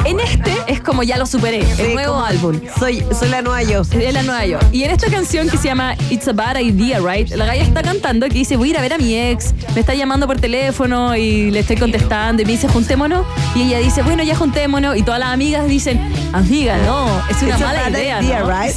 En 0.07 0.19
este 0.19 0.55
es 0.69 0.81
como 0.81 1.03
ya 1.03 1.19
lo 1.19 1.27
superé, 1.27 1.59
el 1.59 1.77
Sí, 1.77 1.93
nuevo 1.93 2.19
álbum. 2.19 2.59
Soy, 2.79 3.05
soy 3.13 3.29
la 3.29 3.43
nueva 3.43 3.63
yo. 3.63 3.83
Es 3.83 4.15
la 4.15 4.23
nueva 4.23 4.47
yo. 4.47 4.59
Y 4.73 4.85
en 4.85 4.91
esta 4.91 5.11
canción 5.11 5.51
que 5.51 5.59
se 5.59 5.65
llama 5.69 5.97
It's 6.09 6.27
a 6.29 6.33
Bad 6.33 6.61
Idea, 6.61 6.99
right? 7.01 7.29
La 7.33 7.45
galla 7.45 7.63
está 7.63 7.83
cantando 7.83 8.27
que 8.29 8.33
dice, 8.37 8.57
voy 8.57 8.69
a 8.69 8.71
ir 8.71 8.79
a 8.79 8.81
ver 8.81 8.95
a 8.95 8.97
mi 8.99 9.15
ex, 9.15 9.53
me 9.75 9.81
está 9.81 9.93
llamando 9.95 10.27
por 10.27 10.41
teléfono 10.41 11.15
y 11.15 11.51
le 11.51 11.59
estoy 11.61 11.77
contestando 11.77 12.41
y 12.41 12.47
me 12.47 12.53
dice, 12.53 12.67
juntémonos. 12.67 13.27
Y 13.55 13.65
ella 13.65 13.81
dice, 13.81 14.01
bueno, 14.01 14.23
ya 14.23 14.35
juntémonos. 14.37 14.97
Y 14.97 15.03
todas 15.03 15.21
las 15.21 15.29
amigas 15.29 15.67
dicen, 15.69 16.01
amiga, 16.33 16.79
no, 16.87 17.07
es 17.29 17.43
una 17.43 17.51
It's 17.57 17.61
mala 17.61 17.91
idea, 17.91 18.23
idea, 18.23 18.41
¿no? 18.41 18.51
right? 18.51 18.75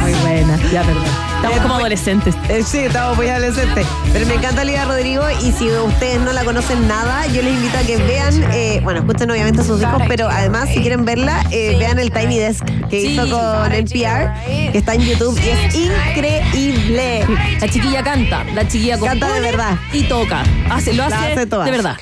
Muy 0.00 0.12
buena, 0.14 0.56
ya, 0.72 0.82
perdón. 0.82 1.30
Estamos 1.36 1.58
como 1.60 1.74
adolescentes. 1.76 2.34
Eh, 2.50 2.62
sí, 2.62 2.80
estamos 2.80 3.16
muy 3.16 3.28
adolescentes. 3.28 3.86
Pero 4.12 4.26
me 4.26 4.34
encanta 4.34 4.60
Olivia 4.60 4.84
Rodrigo 4.84 5.24
y 5.42 5.52
si 5.52 5.70
ustedes 5.70 6.20
no 6.20 6.32
la 6.34 6.44
conocen 6.44 6.86
nada, 6.86 7.26
yo 7.28 7.40
les 7.40 7.54
invito 7.54 7.78
a 7.78 7.80
que 7.80 7.96
vean, 7.96 8.42
eh, 8.52 8.80
bueno, 8.84 9.00
escuchen 9.00 9.30
obviamente 9.30 9.64
sus 9.64 9.80
discos, 9.80 10.02
pero 10.06 10.28
además 10.28 10.68
si 10.68 10.80
quieren 10.80 11.06
verla, 11.06 11.42
eh, 11.50 11.76
vean 11.78 11.98
el 11.98 12.10
Tiny 12.10 12.38
Desk 12.38 12.62
que 12.90 13.00
hizo 13.00 13.22
con 13.22 13.72
NPR, 13.72 14.34
que 14.70 14.78
está 14.78 14.94
en 14.94 15.00
YouTube 15.00 15.40
y 15.42 15.48
es 15.48 15.74
increíble. 15.74 17.24
La 17.58 17.68
chiquilla 17.68 18.02
canta, 18.02 18.44
la 18.44 18.68
chiquilla 18.68 18.98
Canta 18.98 19.32
de 19.32 19.40
verdad. 19.40 19.78
Y 19.92 20.02
toca. 20.02 20.42
Hace, 20.70 20.92
lo 20.92 21.08
La 21.08 21.22
hace, 21.22 21.46
de 21.46 21.70
verdad. 21.70 21.96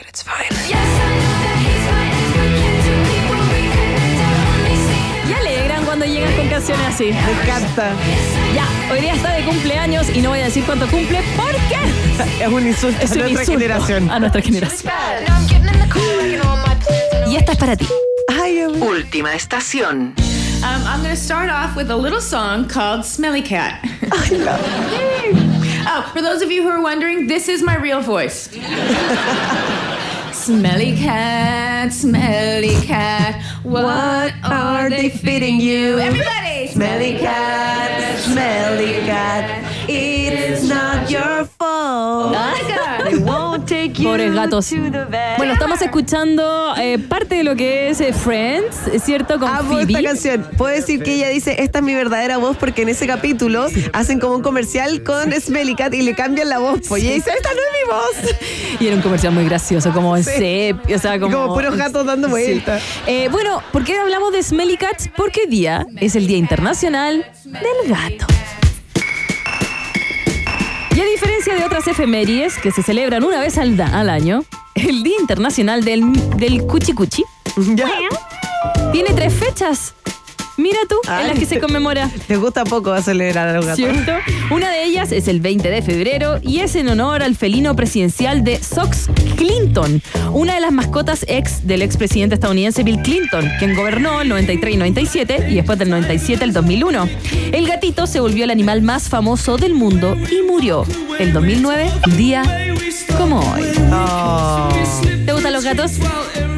Canciones 6.58 6.86
así. 6.88 7.04
Me 7.04 7.32
encanta. 7.42 7.92
Ya, 8.52 8.66
hoy 8.92 9.00
día 9.00 9.14
está 9.14 9.32
de 9.32 9.44
cumpleaños 9.44 10.08
y 10.12 10.20
no 10.20 10.30
voy 10.30 10.40
a 10.40 10.46
decir 10.46 10.64
cuánto 10.64 10.88
cumple 10.88 11.22
porque 11.36 11.78
Es 12.44 12.48
un 12.48 12.66
insulto 12.66 13.00
es 13.00 13.12
a 13.12 13.14
un 13.14 13.20
nuestra 13.20 13.42
insulto 13.42 13.60
generación. 13.60 14.10
A 14.10 14.18
nuestra 14.18 14.42
generación. 14.42 14.92
Y 17.28 17.36
esta 17.36 17.52
es 17.52 17.58
para 17.58 17.76
ti. 17.76 17.86
Ay, 18.42 18.54
mío. 18.54 18.72
Última 18.84 19.34
estación. 19.34 20.14
Um, 20.60 20.82
I'm 20.84 21.00
going 21.00 21.14
to 21.14 21.20
start 21.20 21.48
off 21.48 21.76
with 21.76 21.92
a 21.92 21.96
little 21.96 22.20
song 22.20 22.66
called 22.66 23.04
Smelly 23.04 23.42
Cat. 23.42 23.78
oh, 25.86 26.10
for 26.12 26.20
those 26.20 26.42
of 26.42 26.50
you 26.50 26.64
who 26.64 26.70
are 26.70 26.82
wondering, 26.82 27.28
this 27.28 27.48
is 27.48 27.62
my 27.62 27.76
real 27.76 28.00
voice. 28.00 28.48
smelly 30.32 30.96
cat, 30.96 31.92
smelly 31.92 32.74
cat, 32.86 33.40
what 33.62 34.32
are 34.42 34.88
they 34.88 35.10
feeding 35.10 35.60
you? 35.60 35.98
Everybody! 35.98 36.47
Smelly 36.78 37.18
cat, 37.18 38.20
smelly 38.20 39.00
cat, 39.04 39.66
it's 39.88 40.62
not 40.68 41.10
your 41.10 41.44
fault. 41.44 42.32
They 42.32 42.38
won't 42.38 42.68
take 43.08 43.16
you 43.16 43.47
Pobres 44.02 44.34
gatos. 44.34 44.70
Bueno, 45.38 45.52
estamos 45.52 45.80
escuchando 45.82 46.74
eh, 46.78 46.98
parte 46.98 47.36
de 47.36 47.44
lo 47.44 47.56
que 47.56 47.90
es 47.90 48.00
eh, 48.00 48.12
Friends, 48.12 48.76
¿cierto? 49.04 49.38
Con 49.38 49.48
Amo 49.48 49.72
Phoebe. 49.74 49.92
esta 49.92 50.02
canción. 50.02 50.46
Puedo 50.56 50.74
decir 50.74 51.02
que 51.02 51.14
ella 51.14 51.28
dice, 51.28 51.56
esta 51.62 51.78
es 51.80 51.84
mi 51.84 51.94
verdadera 51.94 52.36
voz, 52.38 52.56
porque 52.56 52.82
en 52.82 52.88
ese 52.90 53.06
capítulo 53.06 53.66
hacen 53.92 54.20
como 54.20 54.36
un 54.36 54.42
comercial 54.42 55.02
con 55.02 55.32
Smelly 55.32 55.74
Cat 55.74 55.94
y 55.94 56.02
le 56.02 56.14
cambian 56.14 56.48
la 56.48 56.58
voz. 56.58 56.80
Pues 56.88 57.02
y 57.02 57.06
ella 57.06 57.14
dice, 57.16 57.30
esta 57.36 57.50
no 57.50 57.56
es 57.60 57.66
mi 57.82 57.92
voz. 58.30 58.36
Y 58.80 58.86
era 58.86 58.96
un 58.96 59.02
comercial 59.02 59.32
muy 59.32 59.44
gracioso, 59.44 59.92
como 59.92 60.16
en 60.16 60.24
Sí. 60.24 60.30
sepia, 60.36 60.96
o 60.96 60.98
sea, 60.98 61.18
como... 61.18 61.36
Como 61.38 61.54
puros 61.54 61.76
gatos 61.76 62.04
dando 62.06 62.26
Sí. 62.28 62.32
vueltas. 62.32 62.82
Eh, 63.06 63.28
bueno, 63.30 63.62
¿por 63.72 63.84
qué 63.84 63.96
hablamos 63.98 64.32
de 64.32 64.42
Smelly 64.42 64.76
Cats? 64.76 65.08
Porque 65.16 65.46
día 65.46 65.86
es 65.96 66.14
el 66.16 66.26
Día 66.26 66.36
Internacional 66.38 67.24
del 67.44 67.88
Gato. 67.90 68.26
Y 70.98 71.00
a 71.00 71.04
diferencia 71.04 71.54
de 71.54 71.62
otras 71.62 71.86
efemérides 71.86 72.58
que 72.58 72.72
se 72.72 72.82
celebran 72.82 73.22
una 73.22 73.38
vez 73.38 73.56
al, 73.56 73.78
año, 74.10 74.42
el 74.74 75.04
Día 75.04 75.14
Internacional 75.20 75.84
del, 75.84 76.02
del 76.36 76.66
Cuchi 76.66 76.92
Cuchi 76.92 77.22
¿Ya? 77.76 77.88
tiene 78.90 79.12
tres 79.14 79.32
fechas. 79.32 79.94
Mira 80.58 80.80
tú, 80.88 80.96
en 81.08 81.28
las 81.28 81.38
que 81.38 81.46
se 81.46 81.60
conmemora. 81.60 82.10
Les 82.28 82.38
gusta 82.38 82.64
poco 82.64 82.92
acelerar 82.92 83.48
a 83.48 83.52
los 83.52 83.64
gatos. 83.64 83.76
¿Cierto? 83.76 84.12
Una 84.50 84.70
de 84.72 84.84
ellas 84.84 85.12
es 85.12 85.28
el 85.28 85.40
20 85.40 85.70
de 85.70 85.82
febrero 85.82 86.40
y 86.42 86.58
es 86.58 86.74
en 86.74 86.88
honor 86.88 87.22
al 87.22 87.36
felino 87.36 87.76
presidencial 87.76 88.42
de 88.42 88.60
Sox 88.60 89.08
Clinton, 89.36 90.02
una 90.32 90.56
de 90.56 90.60
las 90.60 90.72
mascotas 90.72 91.24
ex 91.28 91.64
del 91.64 91.80
expresidente 91.82 92.34
estadounidense 92.34 92.82
Bill 92.82 93.00
Clinton, 93.02 93.48
quien 93.60 93.76
gobernó 93.76 94.20
el 94.20 94.28
93 94.28 94.74
y 94.74 94.76
97 94.78 95.46
y 95.48 95.54
después 95.54 95.78
del 95.78 95.90
97 95.90 96.42
al 96.42 96.52
2001. 96.52 97.08
El 97.52 97.68
gatito 97.68 98.08
se 98.08 98.18
volvió 98.18 98.42
el 98.42 98.50
animal 98.50 98.82
más 98.82 99.08
famoso 99.08 99.58
del 99.58 99.74
mundo 99.74 100.16
y 100.28 100.42
murió 100.42 100.84
el 101.20 101.32
2009, 101.32 101.88
un 102.04 102.16
día 102.16 102.42
como 103.16 103.38
hoy. 103.38 103.62
Oh. 103.92 105.17
¿Te 105.28 105.34
gustan 105.34 105.52
los 105.52 105.62
gatos? 105.62 105.90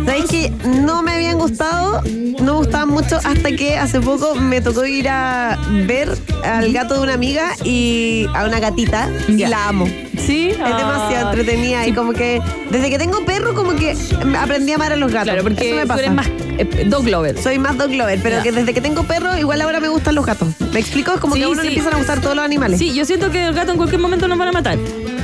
¿Sabes 0.07 0.27
que 0.31 0.53
no 0.65 1.03
me 1.03 1.11
habían 1.11 1.39
gustado? 1.39 2.03
No 2.41 2.53
me 2.53 2.59
gustaban 2.59 2.89
mucho 2.91 3.17
hasta 3.25 3.51
que 3.57 3.77
hace 3.77 4.01
poco 4.01 4.37
me 4.37 4.61
tocó 4.61 4.87
ir 4.87 5.09
a 5.09 5.59
ver 5.89 6.17
al 6.45 6.73
gato 6.73 6.95
de 6.95 7.01
una 7.01 7.15
amiga 7.15 7.51
y 7.65 8.27
a 8.33 8.45
una 8.45 8.61
gatita 8.61 9.11
y 9.27 9.39
la 9.39 9.67
amo. 9.67 9.87
Sí. 10.25 10.51
Es 10.51 10.59
demasiado 10.59 11.31
entretenida 11.33 11.85
y 11.89 11.93
como 11.93 12.13
que 12.13 12.41
desde 12.71 12.91
que 12.91 12.99
tengo 12.99 13.25
perro 13.25 13.57
como 13.57 13.75
que 13.75 13.97
aprendí 14.39 14.71
a 14.71 14.77
amar 14.77 14.93
a 14.93 14.97
los 14.97 15.11
gatos. 15.11 15.25
Claro, 15.33 15.43
porque 15.43 15.67
Eso 15.67 15.75
me 15.77 15.83
tú 15.83 15.89
pasa. 15.89 16.01
eres 16.03 16.13
más 16.13 16.27
eh, 16.29 16.85
dog 16.87 17.09
lover. 17.09 17.43
Soy 17.43 17.59
más 17.59 17.77
dog 17.77 17.91
lover, 17.91 18.21
pero 18.23 18.41
que 18.41 18.53
desde 18.53 18.73
que 18.73 18.81
tengo 18.81 19.03
perro 19.03 19.37
igual 19.37 19.61
ahora 19.63 19.81
me 19.81 19.89
gustan 19.89 20.15
los 20.15 20.25
gatos. 20.25 20.47
¿Me 20.73 20.79
explico? 20.79 21.13
Es 21.13 21.19
como 21.21 21.35
Sí, 21.35 21.41
que 21.41 21.47
a 21.47 21.49
uno 21.49 21.63
sí. 21.63 21.67
le 21.67 21.75
empiezan 21.75 21.95
a 21.95 21.99
gustar 21.99 22.21
todos 22.21 22.37
los 22.37 22.45
animales. 22.45 22.79
Sí, 22.79 22.95
yo 22.95 23.05
siento 23.05 23.33
que 23.33 23.45
el 23.47 23.53
gato 23.53 23.73
en 23.73 23.79
cualquier 23.79 24.01
momento 24.01 24.29
nos 24.29 24.39
van 24.39 24.47
a 24.49 24.53
matar. 24.53 24.79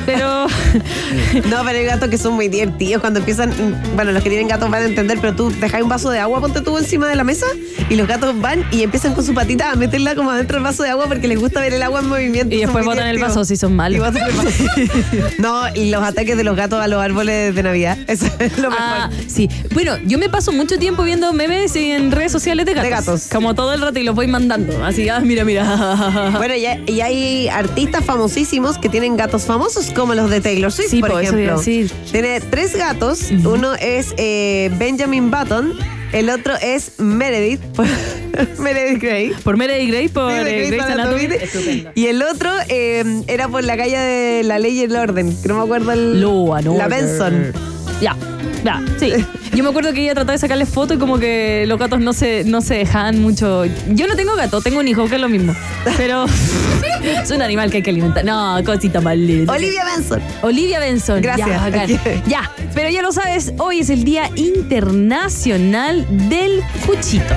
Pero 0.07 0.47
No, 1.51 1.65
pero 1.65 1.79
hay 1.79 1.85
gatos 1.85 2.09
que 2.09 2.19
son 2.19 2.35
muy 2.35 2.49
divertidos 2.49 3.01
cuando 3.01 3.21
empiezan, 3.21 3.53
bueno, 3.95 4.13
los 4.13 4.23
que 4.23 4.29
tienen 4.29 4.49
gatos 4.49 4.71
van 4.71 4.83
a 4.83 4.87
entender, 4.87 5.19
pero 5.21 5.35
tú 5.35 5.51
dejas 5.51 5.83
un 5.83 5.89
vaso 5.89 6.11
de 6.11 6.19
agua, 6.19 6.41
ponte 6.41 6.61
tú 6.61 6.77
encima 6.79 7.09
de 7.09 7.17
la 7.17 7.25
mesa 7.25 7.47
y 7.89 7.97
los 7.97 8.07
gatos 8.09 8.39
van 8.41 8.65
y 8.71 8.83
empiezan 8.83 9.15
con 9.15 9.25
su 9.25 9.35
patita 9.35 9.71
a 9.71 9.77
meterla 9.77 10.15
como 10.15 10.31
adentro 10.31 10.57
del 10.57 10.65
vaso 10.65 10.83
de 10.83 10.91
agua 10.91 11.07
porque 11.07 11.29
les 11.29 11.39
gusta 11.39 11.61
ver 11.61 11.73
el 11.73 11.83
agua 11.83 12.01
en 12.01 12.09
movimiento. 12.09 12.55
Y 12.55 12.61
después 12.61 12.85
botan 12.85 13.09
el 13.09 13.19
vaso 13.19 13.45
si 13.45 13.57
son 13.57 13.75
malos. 13.77 13.99
Y 13.99 14.01
botan 14.01 14.29
el 14.29 14.37
vaso. 14.37 15.31
no, 15.39 15.75
y 15.75 15.91
los 15.91 16.03
ataques 16.03 16.37
de 16.37 16.45
los 16.45 16.57
gatos 16.57 16.81
a 16.81 16.89
los 16.89 17.03
árboles 17.03 17.55
de 17.55 17.63
Navidad. 17.63 17.99
Eso 18.07 18.27
es 18.39 18.59
lo 18.59 18.71
mejor. 18.71 18.87
Ah, 18.87 19.11
sí. 19.27 19.49
Bueno, 19.73 19.97
yo 20.07 20.19
me 20.19 20.29
paso 20.29 20.53
mucho 20.53 20.79
tiempo 20.79 21.03
viendo 21.03 21.33
memes 21.33 21.75
en 21.77 22.11
redes 22.11 22.33
sociales 22.33 22.67
de 22.67 22.75
gatos. 22.75 22.91
gatos. 22.91 23.29
Como 23.31 23.55
todo 23.55 23.75
el 23.75 23.81
rato 23.81 23.99
y 23.99 24.03
los 24.03 24.15
voy 24.15 24.27
mandando. 24.27 24.85
Así, 24.85 25.09
ah, 25.09 25.21
mira, 25.21 25.45
mira. 25.45 25.67
Bueno, 26.37 26.55
y 26.55 26.67
hay, 26.67 26.85
y 26.87 27.01
hay 27.01 27.49
artistas 27.49 28.05
famosísimos 28.05 28.79
que 28.79 28.89
tienen 28.89 29.17
gatos 29.17 29.45
famosos, 29.45 29.91
como 29.97 30.15
los 30.15 30.31
de 30.31 30.41
Taylor 30.41 30.71
Swift, 30.71 30.91
Sí, 30.91 31.01
por 31.01 31.23
ejemplo. 31.23 31.59
decir. 31.59 31.91
Tiene 32.13 32.41
tres 32.41 32.77
gatos. 32.77 33.31
Uno 33.45 33.75
es 33.75 34.15
eh, 34.17 34.71
Benjamin 34.79 35.31
Button, 35.31 35.73
el 36.13 36.31
otro 36.31 36.55
es 36.61 36.93
Meredith, 36.99 37.61
Meredith 38.59 39.03
Grey. 39.03 39.33
Por 39.43 39.57
Meredith 39.57 39.89
Grey, 39.89 40.09
por 40.09 40.31
Sí, 40.31 40.39
eh, 40.39 40.43
Grey's 40.43 40.69
Grey's 40.71 40.83
Anatomy. 40.85 41.25
Anatomy. 41.25 41.45
Estupendo. 41.45 41.91
Y 41.95 42.07
el 42.07 42.23
otro 42.23 42.51
eh, 42.69 43.23
era 43.27 43.49
por 43.49 43.65
la 43.65 43.77
calle 43.77 43.99
de 43.99 44.43
la 44.45 44.59
ley 44.59 44.79
y 44.79 44.83
el 44.85 44.95
orden, 44.97 45.37
que 45.43 45.49
no 45.49 45.57
me 45.59 45.63
acuerdo 45.65 45.93
el. 45.93 46.21
Law 46.21 46.55
and 46.55 46.67
La 46.67 46.73
Order. 46.73 46.89
Benson. 46.89 47.53
Ya, 48.01 48.17
ya, 48.65 48.83
sí. 48.99 49.13
Yo 49.55 49.65
me 49.65 49.71
acuerdo 49.71 49.93
que 49.95 50.03
ella 50.03 50.13
trataba 50.13 50.33
de 50.33 50.39
sacarle 50.39 50.67
fotos 50.67 50.97
y 50.97 51.01
como 51.01 51.19
que 51.19 51.65
los 51.67 51.79
gatos 51.79 52.01
no 52.01 52.13
se, 52.13 52.45
no 52.45 52.61
se 52.61 52.75
dejaban 52.75 53.21
mucho. 53.23 53.65
Yo 53.89 54.07
no 54.07 54.17
tengo 54.17 54.35
gato, 54.37 54.61
tengo 54.61 54.81
un 54.81 54.89
hijo, 54.89 55.09
que 55.09 55.15
es 55.15 55.21
lo 55.21 55.31
mismo. 55.31 55.55
Pero 55.97 56.27
es 57.03 57.31
un 57.31 57.41
animal 57.41 57.71
que 57.71 57.79
hay 57.79 57.83
que 57.83 57.91
alimentar. 57.91 58.25
No, 58.25 58.59
cosita 58.65 59.01
linda. 59.15 59.53
Olivia 59.53 59.85
Benson. 59.85 60.21
Olivia 60.43 60.79
Benson. 60.79 61.23
Gracias. 61.23 61.49
Ya. 61.73 62.21
Ya, 62.27 62.51
pero 62.75 62.91
ya 62.91 63.01
lo 63.01 63.13
sabes, 63.13 63.55
hoy 63.59 63.81
es 63.81 63.89
el 63.89 64.05
Día 64.05 64.31
Internacional 64.35 66.07
del 66.29 66.63
Cuchito. 66.85 67.35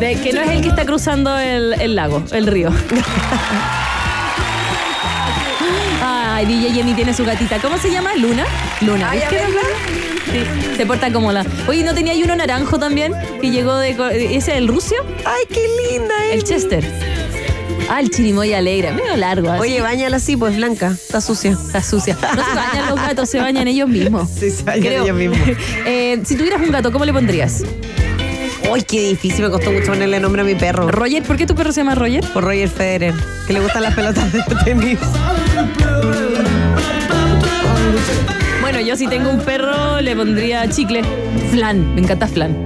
De 0.00 0.16
que 0.16 0.32
no 0.32 0.40
es 0.40 0.50
el 0.50 0.60
que 0.60 0.68
está 0.68 0.84
cruzando 0.84 1.38
el, 1.38 1.74
el 1.74 1.94
lago, 1.94 2.24
el 2.32 2.48
río. 2.48 2.70
Ay, 6.34 6.46
DJ 6.46 6.72
Jenny 6.72 6.94
tiene 6.94 7.14
su 7.14 7.24
gatita. 7.24 7.60
¿Cómo 7.60 7.78
se 7.78 7.92
llama? 7.92 8.10
¿Luna? 8.16 8.44
Luna. 8.80 9.10
Ay. 9.10 9.20
Sí, 9.30 10.76
se 10.76 10.84
porta 10.84 11.12
como 11.12 11.30
la. 11.30 11.46
Oye, 11.68 11.84
¿no 11.84 11.94
tenía 11.94 12.12
ahí 12.12 12.24
uno 12.24 12.34
naranjo 12.34 12.76
también? 12.76 13.12
Que 13.40 13.52
llegó 13.52 13.76
de. 13.76 13.90
¿Ese 13.90 14.36
es 14.36 14.48
el 14.48 14.66
rucio? 14.66 14.96
Ay, 15.24 15.44
qué 15.48 15.64
linda 15.92 16.12
El 16.32 16.38
es. 16.38 16.44
Chester. 16.44 16.84
Ah, 17.88 18.00
el 18.00 18.10
chirimoya 18.10 18.58
alegre. 18.58 18.90
Medio 18.90 19.16
largo. 19.16 19.48
así. 19.48 19.60
Oye, 19.60 19.80
bañala 19.80 20.16
así, 20.16 20.36
pues 20.36 20.56
blanca. 20.56 20.88
Está 20.90 21.20
sucia. 21.20 21.52
Está 21.52 21.80
sucia. 21.84 22.16
No 22.20 22.44
se 22.44 22.54
bañan 22.56 22.88
los 22.90 22.96
gatos, 23.00 23.30
se 23.30 23.38
bañan 23.38 23.68
ellos 23.68 23.88
mismos. 23.88 24.28
Sí, 24.28 24.50
se 24.50 24.64
bañan 24.64 24.82
Creo. 24.82 25.04
ellos 25.04 25.16
mismos. 25.16 25.38
Eh, 25.86 26.20
si 26.24 26.34
tuvieras 26.34 26.60
un 26.62 26.72
gato, 26.72 26.90
¿cómo 26.90 27.04
le 27.04 27.12
pondrías? 27.12 27.62
Uy, 28.72 28.82
qué 28.82 29.10
difícil, 29.10 29.44
me 29.44 29.50
costó 29.50 29.70
mucho 29.70 29.86
ponerle 29.92 30.18
nombre 30.18 30.42
a 30.42 30.44
mi 30.44 30.56
perro. 30.56 30.90
Roger, 30.90 31.22
¿por 31.22 31.36
qué 31.36 31.46
tu 31.46 31.54
perro 31.54 31.70
se 31.70 31.82
llama 31.82 31.94
Roger? 31.94 32.24
Por 32.32 32.42
Roger 32.42 32.68
Federer, 32.68 33.14
que 33.46 33.52
le 33.52 33.60
gustan 33.60 33.82
las 33.84 33.94
pelotas 33.94 34.32
de 34.32 34.42
tenis. 34.64 34.98
Bueno, 38.60 38.80
yo 38.80 38.96
si 38.96 39.06
tengo 39.06 39.30
un 39.30 39.40
perro 39.40 40.00
le 40.00 40.16
pondría 40.16 40.68
chicle. 40.68 41.02
Flan, 41.50 41.94
me 41.94 42.00
encanta 42.00 42.26
flan. 42.26 42.56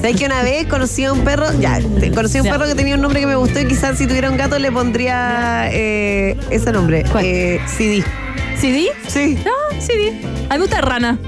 ¿Sabes 0.00 0.16
que 0.16 0.26
una 0.26 0.42
vez 0.42 0.66
conocí 0.66 1.04
a 1.04 1.12
un 1.12 1.20
perro? 1.20 1.46
Ya, 1.60 1.80
conocí 2.14 2.38
a 2.38 2.42
un 2.42 2.46
Ya. 2.46 2.52
perro 2.52 2.66
que 2.66 2.74
tenía 2.74 2.94
un 2.96 3.00
nombre 3.00 3.20
que 3.20 3.26
me 3.26 3.36
gustó 3.36 3.60
y 3.60 3.66
quizás 3.66 3.96
si 3.98 4.06
tuviera 4.06 4.30
un 4.30 4.36
gato 4.36 4.58
le 4.58 4.70
pondría 4.70 5.68
eh, 5.72 6.36
ese 6.50 6.72
nombre. 6.72 7.04
¿Cuál? 7.10 7.24
Eh, 7.24 7.60
CD. 7.66 8.04
¿CD? 8.58 8.88
Sí. 9.06 9.38
No, 9.44 9.80
CD. 9.80 10.08
A 10.48 10.54
mí 10.54 10.58
me 10.58 10.58
gusta 10.58 10.80
rana. 10.80 11.18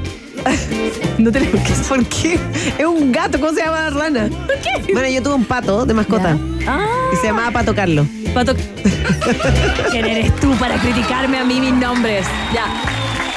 No 1.18 1.32
tenemos 1.32 1.60
que 1.66 1.72
¿Por 1.88 2.04
qué? 2.06 2.38
Es 2.78 2.86
un 2.86 3.10
gato, 3.12 3.40
¿cómo 3.40 3.52
se 3.52 3.60
llama 3.64 3.82
la 3.82 3.90
rana? 3.90 4.28
¿Por 4.28 4.56
qué? 4.86 4.92
Bueno, 4.92 5.08
yo 5.08 5.22
tuve 5.22 5.34
un 5.34 5.44
pato 5.44 5.84
de 5.86 5.94
mascota. 5.94 6.36
Ah. 6.66 6.86
Y 7.12 7.16
se 7.16 7.28
llamaba 7.28 7.50
Pato 7.50 7.74
Carlos. 7.74 8.06
Pato. 8.34 8.54
¿Quién 9.90 10.04
eres 10.04 10.34
tú 10.36 10.52
para 10.56 10.76
criticarme 10.76 11.38
a 11.38 11.44
mí 11.44 11.60
mis 11.60 11.72
nombres? 11.72 12.26
Ya. 12.54 12.66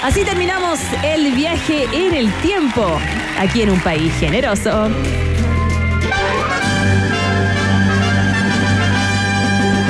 Así 0.02 0.24
terminamos 0.24 0.80
el 1.04 1.32
viaje 1.34 1.86
en 1.94 2.16
el 2.16 2.34
tiempo, 2.42 3.00
aquí 3.40 3.62
en 3.62 3.70
un 3.70 3.80
país 3.82 4.12
generoso. 4.20 4.90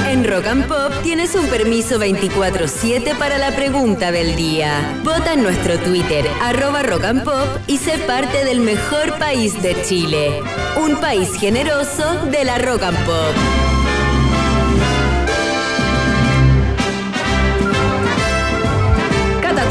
En 0.10 0.26
Rock 0.26 0.48
and 0.48 0.68
Pop 0.68 0.92
tienes 1.02 1.34
un 1.36 1.48
permiso 1.48 1.98
24-7 1.98 3.18
para 3.18 3.38
la 3.38 3.56
pregunta 3.56 4.12
del 4.12 4.36
día. 4.36 5.00
Vota 5.02 5.32
en 5.32 5.44
nuestro 5.44 5.80
Twitter, 5.80 6.28
arroba 6.42 6.84
Rock 6.84 7.06
and 7.06 7.24
Pop, 7.24 7.48
y 7.68 7.78
sé 7.78 7.98
parte 8.00 8.44
del 8.44 8.60
mejor 8.60 9.18
país 9.18 9.62
de 9.62 9.82
Chile. 9.84 10.42
Un 10.84 10.98
país 10.98 11.34
generoso 11.40 12.26
de 12.26 12.44
la 12.44 12.58
Rock 12.58 12.84
and 12.84 13.06
Pop. 13.06 13.71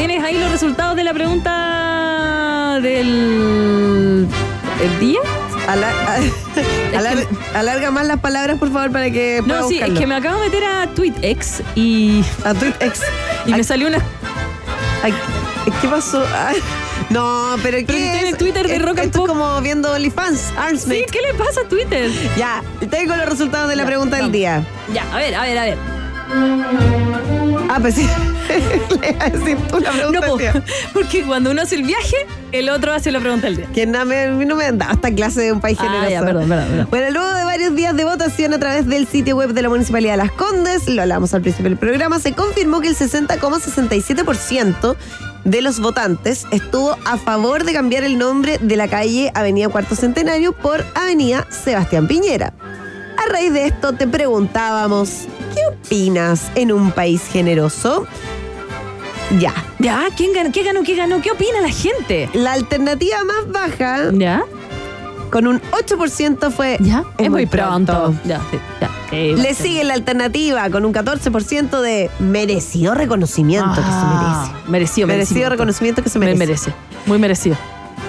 ¿Tienes 0.00 0.24
ahí 0.24 0.38
los 0.38 0.50
resultados 0.50 0.96
de 0.96 1.04
la 1.04 1.12
pregunta 1.12 2.78
del 2.82 4.26
el 4.82 4.98
día? 4.98 5.20
Ala- 5.68 5.90
a- 6.94 6.98
alar- 6.98 7.26
alarga 7.54 7.90
más 7.90 8.06
las 8.06 8.18
palabras, 8.20 8.58
por 8.58 8.72
favor, 8.72 8.90
para 8.90 9.10
que 9.10 9.42
pueda 9.44 9.60
No, 9.60 9.68
sí, 9.68 9.78
es 9.78 9.90
que 9.98 10.06
me 10.06 10.14
acabo 10.14 10.40
de 10.40 10.46
meter 10.46 10.64
a 10.64 10.86
TweetX 10.86 11.62
y. 11.74 12.24
A 12.44 12.54
TweetX. 12.54 13.00
Y 13.46 13.52
me 13.52 13.62
salió 13.62 13.88
una. 13.88 13.98
Ay, 15.02 15.12
¿Qué 15.82 15.88
pasó? 15.88 16.24
No, 17.10 17.56
pero 17.62 17.76
¿qué 17.78 18.20
Pero? 18.22 18.36
Twitter 18.38 18.66
de 18.66 18.78
Rock 18.78 18.98
and 19.00 19.06
Esto 19.06 19.18
Pop. 19.20 19.28
es 19.28 19.32
como 19.34 19.60
viendo 19.60 19.92
OnlyFans, 19.92 20.52
Armsmate. 20.56 21.00
Sí, 21.00 21.06
¿qué 21.12 21.20
le 21.20 21.34
pasa 21.34 21.60
a 21.64 21.68
Twitter? 21.68 22.10
Ya, 22.36 22.62
tengo 22.90 23.14
los 23.16 23.26
resultados 23.26 23.68
de 23.68 23.76
la 23.76 23.82
Ya, 23.82 23.86
pregunta 23.86 24.16
del 24.16 24.32
día. 24.32 24.62
Ya, 24.94 25.04
a 25.12 25.16
ver, 25.18 25.34
a 25.34 25.42
ver, 25.42 25.58
a 25.58 25.62
ver. 25.64 25.78
Ah, 27.72 27.78
pues 27.80 27.94
sí. 27.94 28.04
Le 29.00 29.10
iba 29.10 29.24
a 29.24 29.30
decir 29.30 29.56
tú 29.68 29.78
la 29.78 29.92
pregunta 29.92 30.26
No, 30.26 30.36
del 30.36 30.52
día. 30.52 30.64
porque 30.92 31.22
cuando 31.22 31.52
uno 31.52 31.62
hace 31.62 31.76
el 31.76 31.84
viaje, 31.84 32.16
el 32.50 32.68
otro 32.68 32.92
hace 32.92 33.12
la 33.12 33.20
pregunta 33.20 33.46
del 33.46 33.58
día. 33.58 33.66
Que 33.72 33.86
no 33.86 34.04
me, 34.04 34.26
no 34.26 34.56
me 34.56 34.64
han 34.64 34.76
dado 34.78 34.94
esta 34.94 35.14
clase 35.14 35.40
de 35.42 35.52
un 35.52 35.60
país 35.60 35.78
Ah, 35.80 35.84
generoso. 35.84 36.10
ya, 36.10 36.20
perdón, 36.22 36.48
perdón, 36.48 36.66
perdón. 36.68 36.88
Bueno, 36.90 37.10
luego 37.12 37.32
de 37.32 37.44
varios 37.44 37.76
días 37.76 37.96
de 37.96 38.04
votación 38.04 38.52
a 38.54 38.58
través 38.58 38.88
del 38.88 39.06
sitio 39.06 39.36
web 39.36 39.52
de 39.52 39.62
la 39.62 39.68
Municipalidad 39.68 40.14
de 40.14 40.16
Las 40.16 40.32
Condes, 40.32 40.88
lo 40.88 41.00
hablamos 41.02 41.32
al 41.32 41.42
principio 41.42 41.68
del 41.70 41.78
programa, 41.78 42.18
se 42.18 42.32
confirmó 42.32 42.80
que 42.80 42.88
el 42.88 42.96
60,67% 42.96 44.96
de 45.44 45.62
los 45.62 45.78
votantes 45.80 46.46
estuvo 46.50 46.96
a 47.04 47.16
favor 47.18 47.64
de 47.64 47.72
cambiar 47.72 48.02
el 48.04 48.18
nombre 48.18 48.58
de 48.60 48.76
la 48.76 48.88
calle 48.88 49.30
Avenida 49.34 49.68
Cuarto 49.68 49.94
Centenario 49.94 50.52
por 50.52 50.84
Avenida 50.94 51.46
Sebastián 51.50 52.08
Piñera. 52.08 52.52
A 53.16 53.26
raíz 53.32 53.52
de 53.52 53.66
esto 53.66 53.92
te 53.92 54.06
preguntábamos, 54.08 55.26
¿qué 55.54 55.60
opinas 55.68 56.50
en 56.54 56.72
un 56.72 56.90
país 56.92 57.22
generoso? 57.30 58.06
Ya. 59.38 59.54
Ya, 59.78 60.08
¿quién 60.16 60.32
ganó? 60.32 60.50
¿Qué 60.52 60.62
ganó? 60.64 60.82
¿Qué 60.82 60.96
ganó? 60.96 61.20
¿Qué 61.22 61.30
opina 61.30 61.60
la 61.60 61.70
gente? 61.70 62.28
La 62.34 62.52
alternativa 62.52 63.18
más 63.24 63.50
baja, 63.52 64.10
¿Ya? 64.12 64.42
con 65.30 65.46
un 65.46 65.60
8% 65.70 66.50
fue... 66.50 66.76
¿Ya? 66.80 67.04
Es, 67.18 67.30
muy 67.30 67.46
pronto. 67.46 68.12
Ya, 68.24 68.40
sí, 68.50 68.58
ya. 68.80 68.90
Eh, 69.12 69.34
Le 69.36 69.54
sigue 69.54 69.84
la 69.84 69.94
alternativa 69.94 70.68
con 70.70 70.84
un 70.84 70.92
14% 70.92 71.80
de 71.80 72.10
merecido 72.18 72.94
reconocimiento 72.94 73.74
que 73.74 73.80
Ah, 73.84 74.44
se 74.46 74.50
merece. 74.56 74.70
Merecido, 74.70 75.06
Merecido 75.06 75.48
reconocimiento 75.50 76.02
que 76.02 76.08
se 76.10 76.18
Me 76.18 76.26
merece. 76.26 76.46
merece. 76.46 76.72
Muy 77.06 77.18
merecido. 77.18 77.56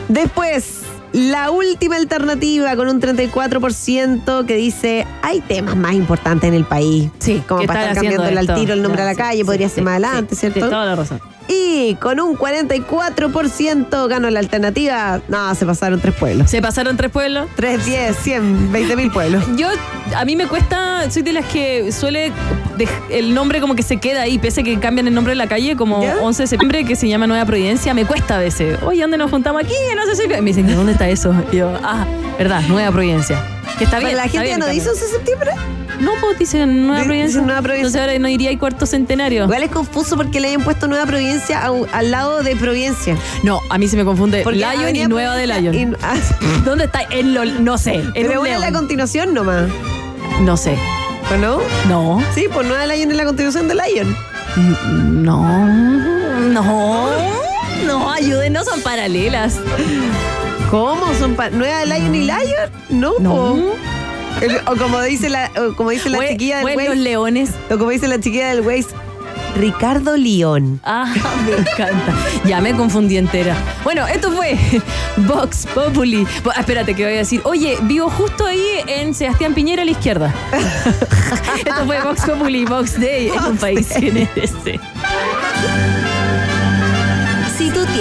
Después, 0.09 0.80
la 1.13 1.51
última 1.51 1.97
alternativa 1.97 2.75
con 2.75 2.87
un 2.87 3.01
34% 3.01 4.45
que 4.45 4.55
dice 4.55 5.05
hay 5.21 5.41
temas 5.41 5.75
más 5.75 5.93
importantes 5.93 6.47
en 6.47 6.53
el 6.53 6.65
país. 6.65 7.09
Sí, 7.19 7.43
como 7.47 7.61
¿qué 7.61 7.67
para 7.67 7.81
estar 7.81 7.95
cambiando 7.95 8.23
haciendo 8.23 8.51
al 8.53 8.59
tiro 8.59 8.73
el 8.73 8.81
nombre 8.81 9.01
a 9.01 9.05
la 9.05 9.15
calle, 9.15 9.43
podría 9.43 9.69
ser 9.69 9.83
más 9.83 9.93
adelante, 9.93 10.35
¿cierto? 10.35 10.69
Toda 10.69 10.85
la 10.85 10.95
razón. 10.95 11.21
Y 11.47 11.95
con 11.95 12.19
un 12.19 12.37
44% 12.37 14.07
ganó 14.07 14.29
la 14.29 14.39
alternativa. 14.39 15.21
No, 15.27 15.53
se 15.55 15.65
pasaron 15.65 15.99
tres 15.99 16.15
pueblos. 16.15 16.49
Se 16.49 16.61
pasaron 16.61 16.95
tres 16.97 17.11
pueblos. 17.11 17.47
3, 17.55 17.85
10, 17.85 18.15
100, 18.17 18.71
20 18.71 18.95
mil 18.95 19.11
pueblos. 19.11 19.43
Yo, 19.57 19.67
a 20.15 20.23
mí 20.25 20.35
me 20.35 20.47
cuesta, 20.47 21.09
soy 21.11 21.23
de 21.23 21.33
las 21.33 21.45
que 21.45 21.91
suele, 21.91 22.31
el 23.09 23.33
nombre 23.33 23.59
como 23.59 23.75
que 23.75 23.83
se 23.83 23.97
queda 23.97 24.21
ahí, 24.21 24.39
pese 24.39 24.61
a 24.61 24.63
que 24.63 24.79
cambian 24.79 25.07
el 25.07 25.13
nombre 25.13 25.31
de 25.31 25.37
la 25.37 25.47
calle, 25.47 25.75
como 25.75 26.01
¿Ya? 26.03 26.17
11 26.21 26.43
de 26.43 26.47
septiembre, 26.47 26.85
que 26.85 26.95
se 26.95 27.07
llama 27.07 27.27
Nueva 27.27 27.45
Providencia, 27.45 27.93
me 27.93 28.05
cuesta 28.05 28.37
a 28.37 28.39
veces. 28.39 28.79
Oye, 28.83 29.01
¿dónde 29.01 29.17
nos 29.17 29.29
juntamos 29.29 29.61
aquí? 29.63 29.73
No 29.95 30.05
sé 30.05 30.15
si... 30.15 30.27
Me 30.27 30.41
dicen, 30.41 30.73
¿dónde 30.73 30.93
está 30.93 31.09
eso? 31.09 31.33
Y 31.51 31.57
yo, 31.57 31.77
ah, 31.83 32.05
verdad, 32.37 32.61
Nueva 32.67 32.91
Providencia. 32.91 33.43
Que 33.77 33.85
está 33.85 33.97
Pero 33.97 34.07
bien. 34.07 34.17
la 34.17 34.25
está 34.25 34.39
gente 34.39 34.49
ya 34.49 34.57
no 34.57 34.67
dice 34.67 34.85
cambio. 34.85 35.01
11 35.01 35.05
de 35.05 35.11
septiembre. 35.11 35.51
No, 36.01 36.11
pues 36.19 36.37
dicen 36.39 36.87
Nueva 36.87 37.03
Providencia. 37.03 37.27
dicen 37.27 37.45
Nueva 37.45 37.61
Providencia. 37.61 37.87
Entonces 37.87 38.01
ahora 38.01 38.19
no 38.19 38.27
iría 38.27 38.49
ahí 38.49 38.57
cuarto 38.57 38.85
centenario. 38.85 39.43
Igual 39.45 39.63
es 39.63 39.71
confuso 39.71 40.17
porque 40.17 40.39
le 40.39 40.47
hayan 40.49 40.63
puesto 40.63 40.87
Nueva 40.87 41.05
Providencia 41.05 41.61
al 41.63 42.11
lado 42.11 42.41
de 42.43 42.55
Providencia. 42.55 43.15
No, 43.43 43.59
a 43.69 43.77
mí 43.77 43.87
se 43.87 43.95
me 43.97 44.03
confunde 44.05 44.41
Porque 44.43 44.59
Lion 44.59 44.73
y 44.75 44.83
Avenida 44.83 45.07
Nueva 45.07 45.35
de 45.35 45.47
Lion. 45.47 45.73
Y- 45.75 45.95
ah, 46.01 46.15
¿Dónde 46.65 46.85
está? 46.85 47.01
En 47.09 47.33
lo, 47.33 47.45
no 47.45 47.77
sé. 47.77 47.95
En 47.95 48.11
pero 48.13 48.45
es 48.45 48.51
la 48.53 48.59
león. 48.69 48.73
continuación 48.73 49.33
nomás. 49.33 49.69
No 50.41 50.57
sé. 50.57 50.77
¿O 51.33 51.37
no? 51.37 51.59
No. 51.87 52.23
Sí, 52.35 52.47
pues 52.51 52.67
Nueva 52.67 52.85
Lion 52.87 53.11
es 53.11 53.17
la 53.17 53.25
continuación 53.25 53.67
de 53.67 53.75
Lion. 53.75 54.15
No. 55.23 55.65
No. 56.39 57.09
No, 57.85 58.15
no 58.49 58.63
son 58.65 58.81
paralelas. 58.81 59.57
¿Cómo? 60.69 61.01
¿Son 61.19 61.35
pa- 61.35 61.49
Nueva 61.49 61.85
Lion 61.85 62.15
y 62.15 62.21
Lion? 62.25 62.69
No, 62.89 63.13
No. 63.19 63.29
po. 63.29 63.75
El- 64.41 64.57
o 64.67 64.75
como 64.77 65.01
dice 65.01 65.29
la, 65.29 65.49
como 65.75 65.89
dice 65.89 66.09
la 66.09 66.27
chiquilla 66.29 66.59
del 66.63 66.75
Waze. 66.77 66.95
leones. 66.95 67.49
O 67.69 67.77
como 67.77 67.89
dice 67.91 68.07
la 68.07 68.19
chiquilla 68.19 68.49
del 68.49 68.61
Waze. 68.61 68.87
Ricardo 69.57 70.15
León. 70.15 70.79
Ah, 70.83 71.13
me 71.45 71.57
encanta. 71.57 72.13
Ya 72.45 72.61
me 72.61 72.73
confundí 72.73 73.17
entera. 73.17 73.53
Bueno, 73.83 74.07
esto 74.07 74.31
fue 74.31 74.57
Vox 75.17 75.67
Populi. 75.75 76.25
Espérate, 76.57 76.95
que 76.95 77.03
voy 77.03 77.13
a 77.15 77.17
decir. 77.17 77.41
Oye, 77.43 77.77
vivo 77.81 78.09
justo 78.09 78.45
ahí 78.45 78.65
en 78.87 79.13
Sebastián 79.13 79.53
Piñera 79.53 79.81
a 79.81 79.85
la 79.85 79.91
izquierda. 79.91 80.33
esto 81.57 81.85
fue 81.85 82.01
Vox 82.01 82.21
Populi, 82.21 82.63
Vox 82.63 82.99
Day 82.99 83.27
en 83.29 83.43
un 83.43 83.57
país 83.57 83.89
generese. 83.89 84.79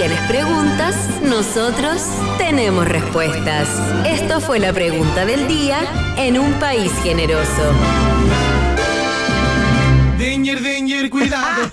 Tienes 0.01 0.19
preguntas, 0.21 0.95
nosotros 1.21 2.01
tenemos 2.39 2.87
respuestas. 2.87 3.67
Esto 4.03 4.41
fue 4.41 4.57
la 4.57 4.73
pregunta 4.73 5.27
del 5.27 5.47
día 5.47 5.77
en 6.17 6.39
un 6.39 6.53
país 6.53 6.91
generoso. 7.03 7.71
Danger, 10.17 10.63
danger, 10.63 11.07
cuidado. 11.11 11.69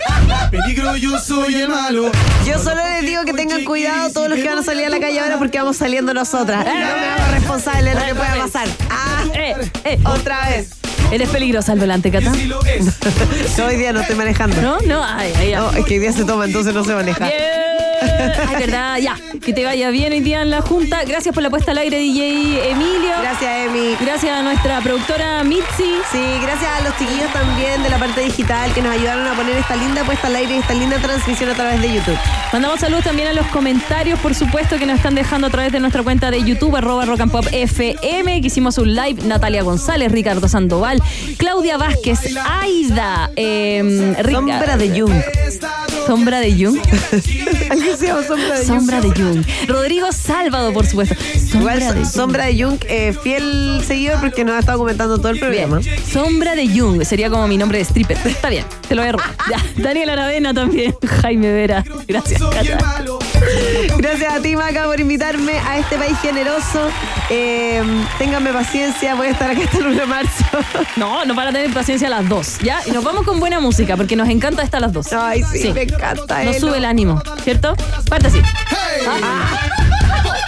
Peligro, 0.50 0.94
yo 0.96 1.18
soy 1.18 1.54
el 1.54 1.70
malo. 1.70 2.12
Yo 2.46 2.58
solo 2.58 2.82
les 2.84 3.06
digo 3.06 3.24
que 3.24 3.32
tengan 3.32 3.64
cuidado 3.64 4.10
todos 4.12 4.28
los 4.28 4.38
que 4.38 4.46
van 4.46 4.58
a 4.58 4.62
salir 4.62 4.84
a 4.84 4.90
la 4.90 5.00
calle 5.00 5.20
ahora 5.20 5.38
porque 5.38 5.56
vamos 5.56 5.78
saliendo 5.78 6.12
nosotras. 6.12 6.66
Y 6.66 6.68
no 6.68 6.74
me 6.74 7.06
hago 7.06 7.32
responsable 7.32 7.94
de 7.94 7.98
lo 7.98 8.06
que 8.08 8.14
pueda 8.14 8.34
pasar. 8.36 8.68
Ah, 8.90 9.24
Eh, 9.32 9.70
eh, 9.84 9.98
otra 10.04 10.50
vez. 10.50 10.68
¿Eres 11.10 11.30
peligrosa 11.30 11.72
al 11.72 11.78
volante, 11.78 12.10
Cata? 12.10 12.34
Si 12.34 12.44
lo 12.44 12.62
es. 12.66 12.84
No, 13.56 13.64
hoy 13.64 13.76
día 13.76 13.94
no 13.94 14.00
estoy 14.00 14.16
manejando. 14.16 14.60
¿No? 14.60 14.78
No, 14.86 15.02
ay, 15.02 15.32
ay, 15.38 15.54
ay. 15.54 15.54
No, 15.54 15.70
es 15.70 15.84
que 15.86 15.94
hoy 15.94 16.00
día 16.00 16.12
se 16.12 16.24
toma, 16.24 16.44
entonces 16.44 16.74
no 16.74 16.84
se 16.84 16.94
maneja. 16.94 17.26
Ay, 18.00 18.56
verdad, 18.58 18.98
ya. 18.98 19.16
Que 19.44 19.52
te 19.52 19.64
vaya 19.64 19.90
bien 19.90 20.12
hoy 20.12 20.20
día 20.20 20.42
en 20.42 20.50
la 20.50 20.60
Junta. 20.60 21.04
Gracias 21.04 21.34
por 21.34 21.42
la 21.42 21.50
puesta 21.50 21.70
al 21.72 21.78
aire, 21.78 21.98
DJ 21.98 22.70
Emilio. 22.70 23.10
Gracias, 23.20 23.66
Emi. 23.66 23.96
Gracias 24.00 24.36
a 24.36 24.42
nuestra 24.42 24.80
productora 24.80 25.42
Mitzi. 25.44 25.98
Sí, 26.12 26.38
gracias 26.42 26.70
a 26.70 26.82
los 26.82 26.96
chiquillos 26.98 27.32
también 27.32 27.82
de 27.82 27.88
la 27.88 27.98
parte 27.98 28.20
digital 28.20 28.72
que 28.72 28.82
nos 28.82 28.92
ayudaron 28.92 29.26
a 29.26 29.34
poner 29.34 29.56
esta 29.56 29.76
linda 29.76 30.04
puesta 30.04 30.26
al 30.28 30.36
aire 30.36 30.56
y 30.56 30.58
esta 30.58 30.74
linda 30.74 30.98
transmisión 30.98 31.50
a 31.50 31.54
través 31.54 31.80
de 31.80 31.92
YouTube. 31.94 32.18
Mandamos 32.52 32.80
saludos 32.80 33.04
también 33.04 33.28
a 33.28 33.32
los 33.32 33.46
comentarios, 33.48 34.18
por 34.20 34.34
supuesto, 34.34 34.78
que 34.78 34.86
nos 34.86 34.96
están 34.96 35.14
dejando 35.14 35.46
a 35.46 35.50
través 35.50 35.72
de 35.72 35.80
nuestra 35.80 36.02
cuenta 36.02 36.30
de 36.30 36.42
YouTube, 36.42 36.76
arroba 36.76 37.04
rock 37.04 37.20
and 37.20 37.32
pop 37.32 37.46
FM, 37.52 38.40
que 38.40 38.46
hicimos 38.46 38.78
un 38.78 38.94
live. 38.94 39.22
Natalia 39.24 39.62
González, 39.62 40.10
Ricardo 40.12 40.48
Sandoval, 40.48 41.02
Claudia 41.36 41.76
Vázquez, 41.76 42.36
Aida, 42.44 43.30
eh, 43.36 44.14
Sombra 44.30 44.76
de 44.76 45.00
Jung. 45.00 45.22
Sombra 46.06 46.40
de 46.40 46.52
Jung. 46.52 46.78
Alguien 47.88 47.98
se 47.98 48.06
llama 48.06 48.22
Sombra 48.22 48.54
de 48.58 48.66
Jung. 48.66 48.78
Sombra 48.78 49.00
de 49.00 49.08
Jung. 49.10 49.68
Rodrigo 49.68 50.12
Salvado, 50.12 50.72
por 50.72 50.86
supuesto. 50.86 51.14
Sombra 51.14 51.58
Igual 51.58 51.80
de 51.80 51.86
Jung. 51.86 52.06
Sombra 52.06 52.46
de 52.46 52.62
Jung, 52.62 52.78
eh, 52.86 53.14
fiel 53.22 53.82
seguidor 53.86 54.20
porque 54.20 54.44
nos 54.44 54.56
ha 54.56 54.58
estado 54.58 54.78
comentando 54.78 55.16
todo 55.18 55.30
el 55.30 55.38
programa. 55.38 55.78
Bien. 55.78 56.04
Sombra 56.04 56.54
de 56.54 56.68
Jung 56.68 57.02
sería 57.04 57.30
como 57.30 57.48
mi 57.48 57.56
nombre 57.56 57.78
de 57.78 57.84
stripper. 57.84 58.18
Está 58.24 58.50
bien, 58.50 58.64
te 58.86 58.94
lo 58.94 59.02
voy 59.02 59.08
a 59.08 59.12
robar. 59.12 59.28
Ya. 59.48 59.64
Daniel 59.82 60.10
Aravena 60.10 60.52
también. 60.52 60.94
Jaime 61.22 61.50
Vera. 61.52 61.82
Gracias. 62.06 62.42
Cata. 62.42 63.04
Gracias 63.98 64.32
a 64.32 64.40
ti, 64.40 64.56
Maca, 64.56 64.84
por 64.84 64.98
invitarme 65.00 65.58
a 65.58 65.78
este 65.78 65.96
país 65.96 66.18
generoso. 66.20 66.88
Eh, 67.30 67.82
ténganme 68.18 68.52
paciencia, 68.52 69.14
voy 69.14 69.28
a 69.28 69.30
estar 69.30 69.50
acá 69.50 69.60
hasta 69.64 69.78
el 69.78 69.86
1 69.88 70.00
de 70.00 70.06
marzo. 70.06 70.44
No, 70.96 71.24
no 71.24 71.34
para 71.34 71.52
tener 71.52 71.72
paciencia 71.72 72.08
a 72.08 72.10
las 72.10 72.28
dos, 72.28 72.58
¿ya? 72.60 72.80
Y 72.86 72.90
nos 72.90 73.04
vamos 73.04 73.24
con 73.24 73.40
buena 73.40 73.60
música, 73.60 73.96
porque 73.96 74.16
nos 74.16 74.28
encanta 74.28 74.62
esta 74.62 74.78
a 74.78 74.80
las 74.80 74.92
dos. 74.92 75.12
Ay, 75.12 75.42
sí, 75.52 75.72
me 75.72 75.82
encanta. 75.82 76.42
Nos 76.44 76.56
Elo. 76.56 76.68
sube 76.68 76.78
el 76.78 76.84
ánimo, 76.84 77.22
¿cierto? 77.44 77.74
Parte 78.08 78.28
así. 78.28 78.42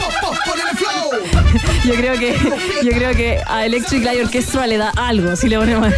Yo 1.84 1.94
creo 1.94 2.14
que 2.18 2.36
yo 2.84 2.90
creo 2.92 3.14
que 3.14 3.40
a 3.46 3.64
Electric 3.66 4.04
Light 4.04 4.22
Orchestra 4.24 4.66
le 4.66 4.76
da 4.78 4.90
algo 4.96 5.34
si 5.36 5.48
le 5.48 5.58
ponemos. 5.58 5.92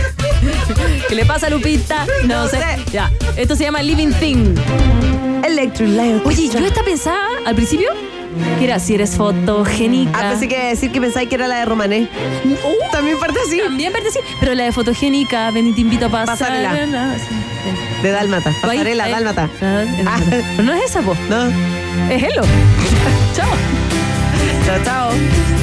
¿Qué 1.08 1.14
le 1.14 1.24
pasa 1.26 1.46
a 1.48 1.50
Lupita? 1.50 2.06
No, 2.24 2.44
No 2.44 2.48
sé. 2.48 2.58
sé. 2.58 2.64
Ya. 2.92 3.10
Esto 3.36 3.56
se 3.56 3.64
llama 3.64 3.82
Living 3.82 4.12
Thing. 4.12 4.54
Electric 5.44 5.88
Light 5.90 6.22
Oye, 6.24 6.36
Orchestra. 6.36 6.60
yo 6.60 6.66
esta 6.66 6.82
pensaba 6.82 7.20
al 7.44 7.54
principio 7.54 7.88
que 8.58 8.64
era 8.64 8.78
si 8.78 8.94
eres 8.94 9.10
fotogénica. 9.16 10.12
Ah, 10.18 10.30
pensé 10.30 10.48
que 10.48 10.54
iba 10.54 10.64
a 10.64 10.68
decir 10.68 10.90
que 10.90 11.00
pensáis 11.00 11.28
que 11.28 11.34
era 11.34 11.48
la 11.48 11.56
de 11.58 11.64
Romané. 11.66 12.08
También 12.90 13.18
parte 13.18 13.38
así. 13.46 13.58
También 13.58 13.92
parte 13.92 14.08
así, 14.08 14.20
pero 14.40 14.54
la 14.54 14.64
de 14.64 14.72
fotogénica, 14.72 15.50
ven 15.50 15.74
te 15.74 15.80
invito 15.82 16.06
a 16.06 16.08
pasar. 16.08 16.38
Pasarela. 16.38 16.72
Ven. 16.72 16.92
De 18.02 18.10
Dálmata. 18.10 18.52
Pasarela, 18.62 19.04
ahí. 19.04 19.12
Dálmata. 19.12 19.50
Ah, 19.60 19.84
Ah. 20.06 20.20
No 20.62 20.72
es 20.72 20.84
esa, 20.84 21.02
po. 21.02 21.14
No. 21.28 21.48
Es 22.10 22.22
Hello. 22.22 22.42
Chao. 23.36 23.48
Chao, 24.64 24.78
chao. 24.84 25.61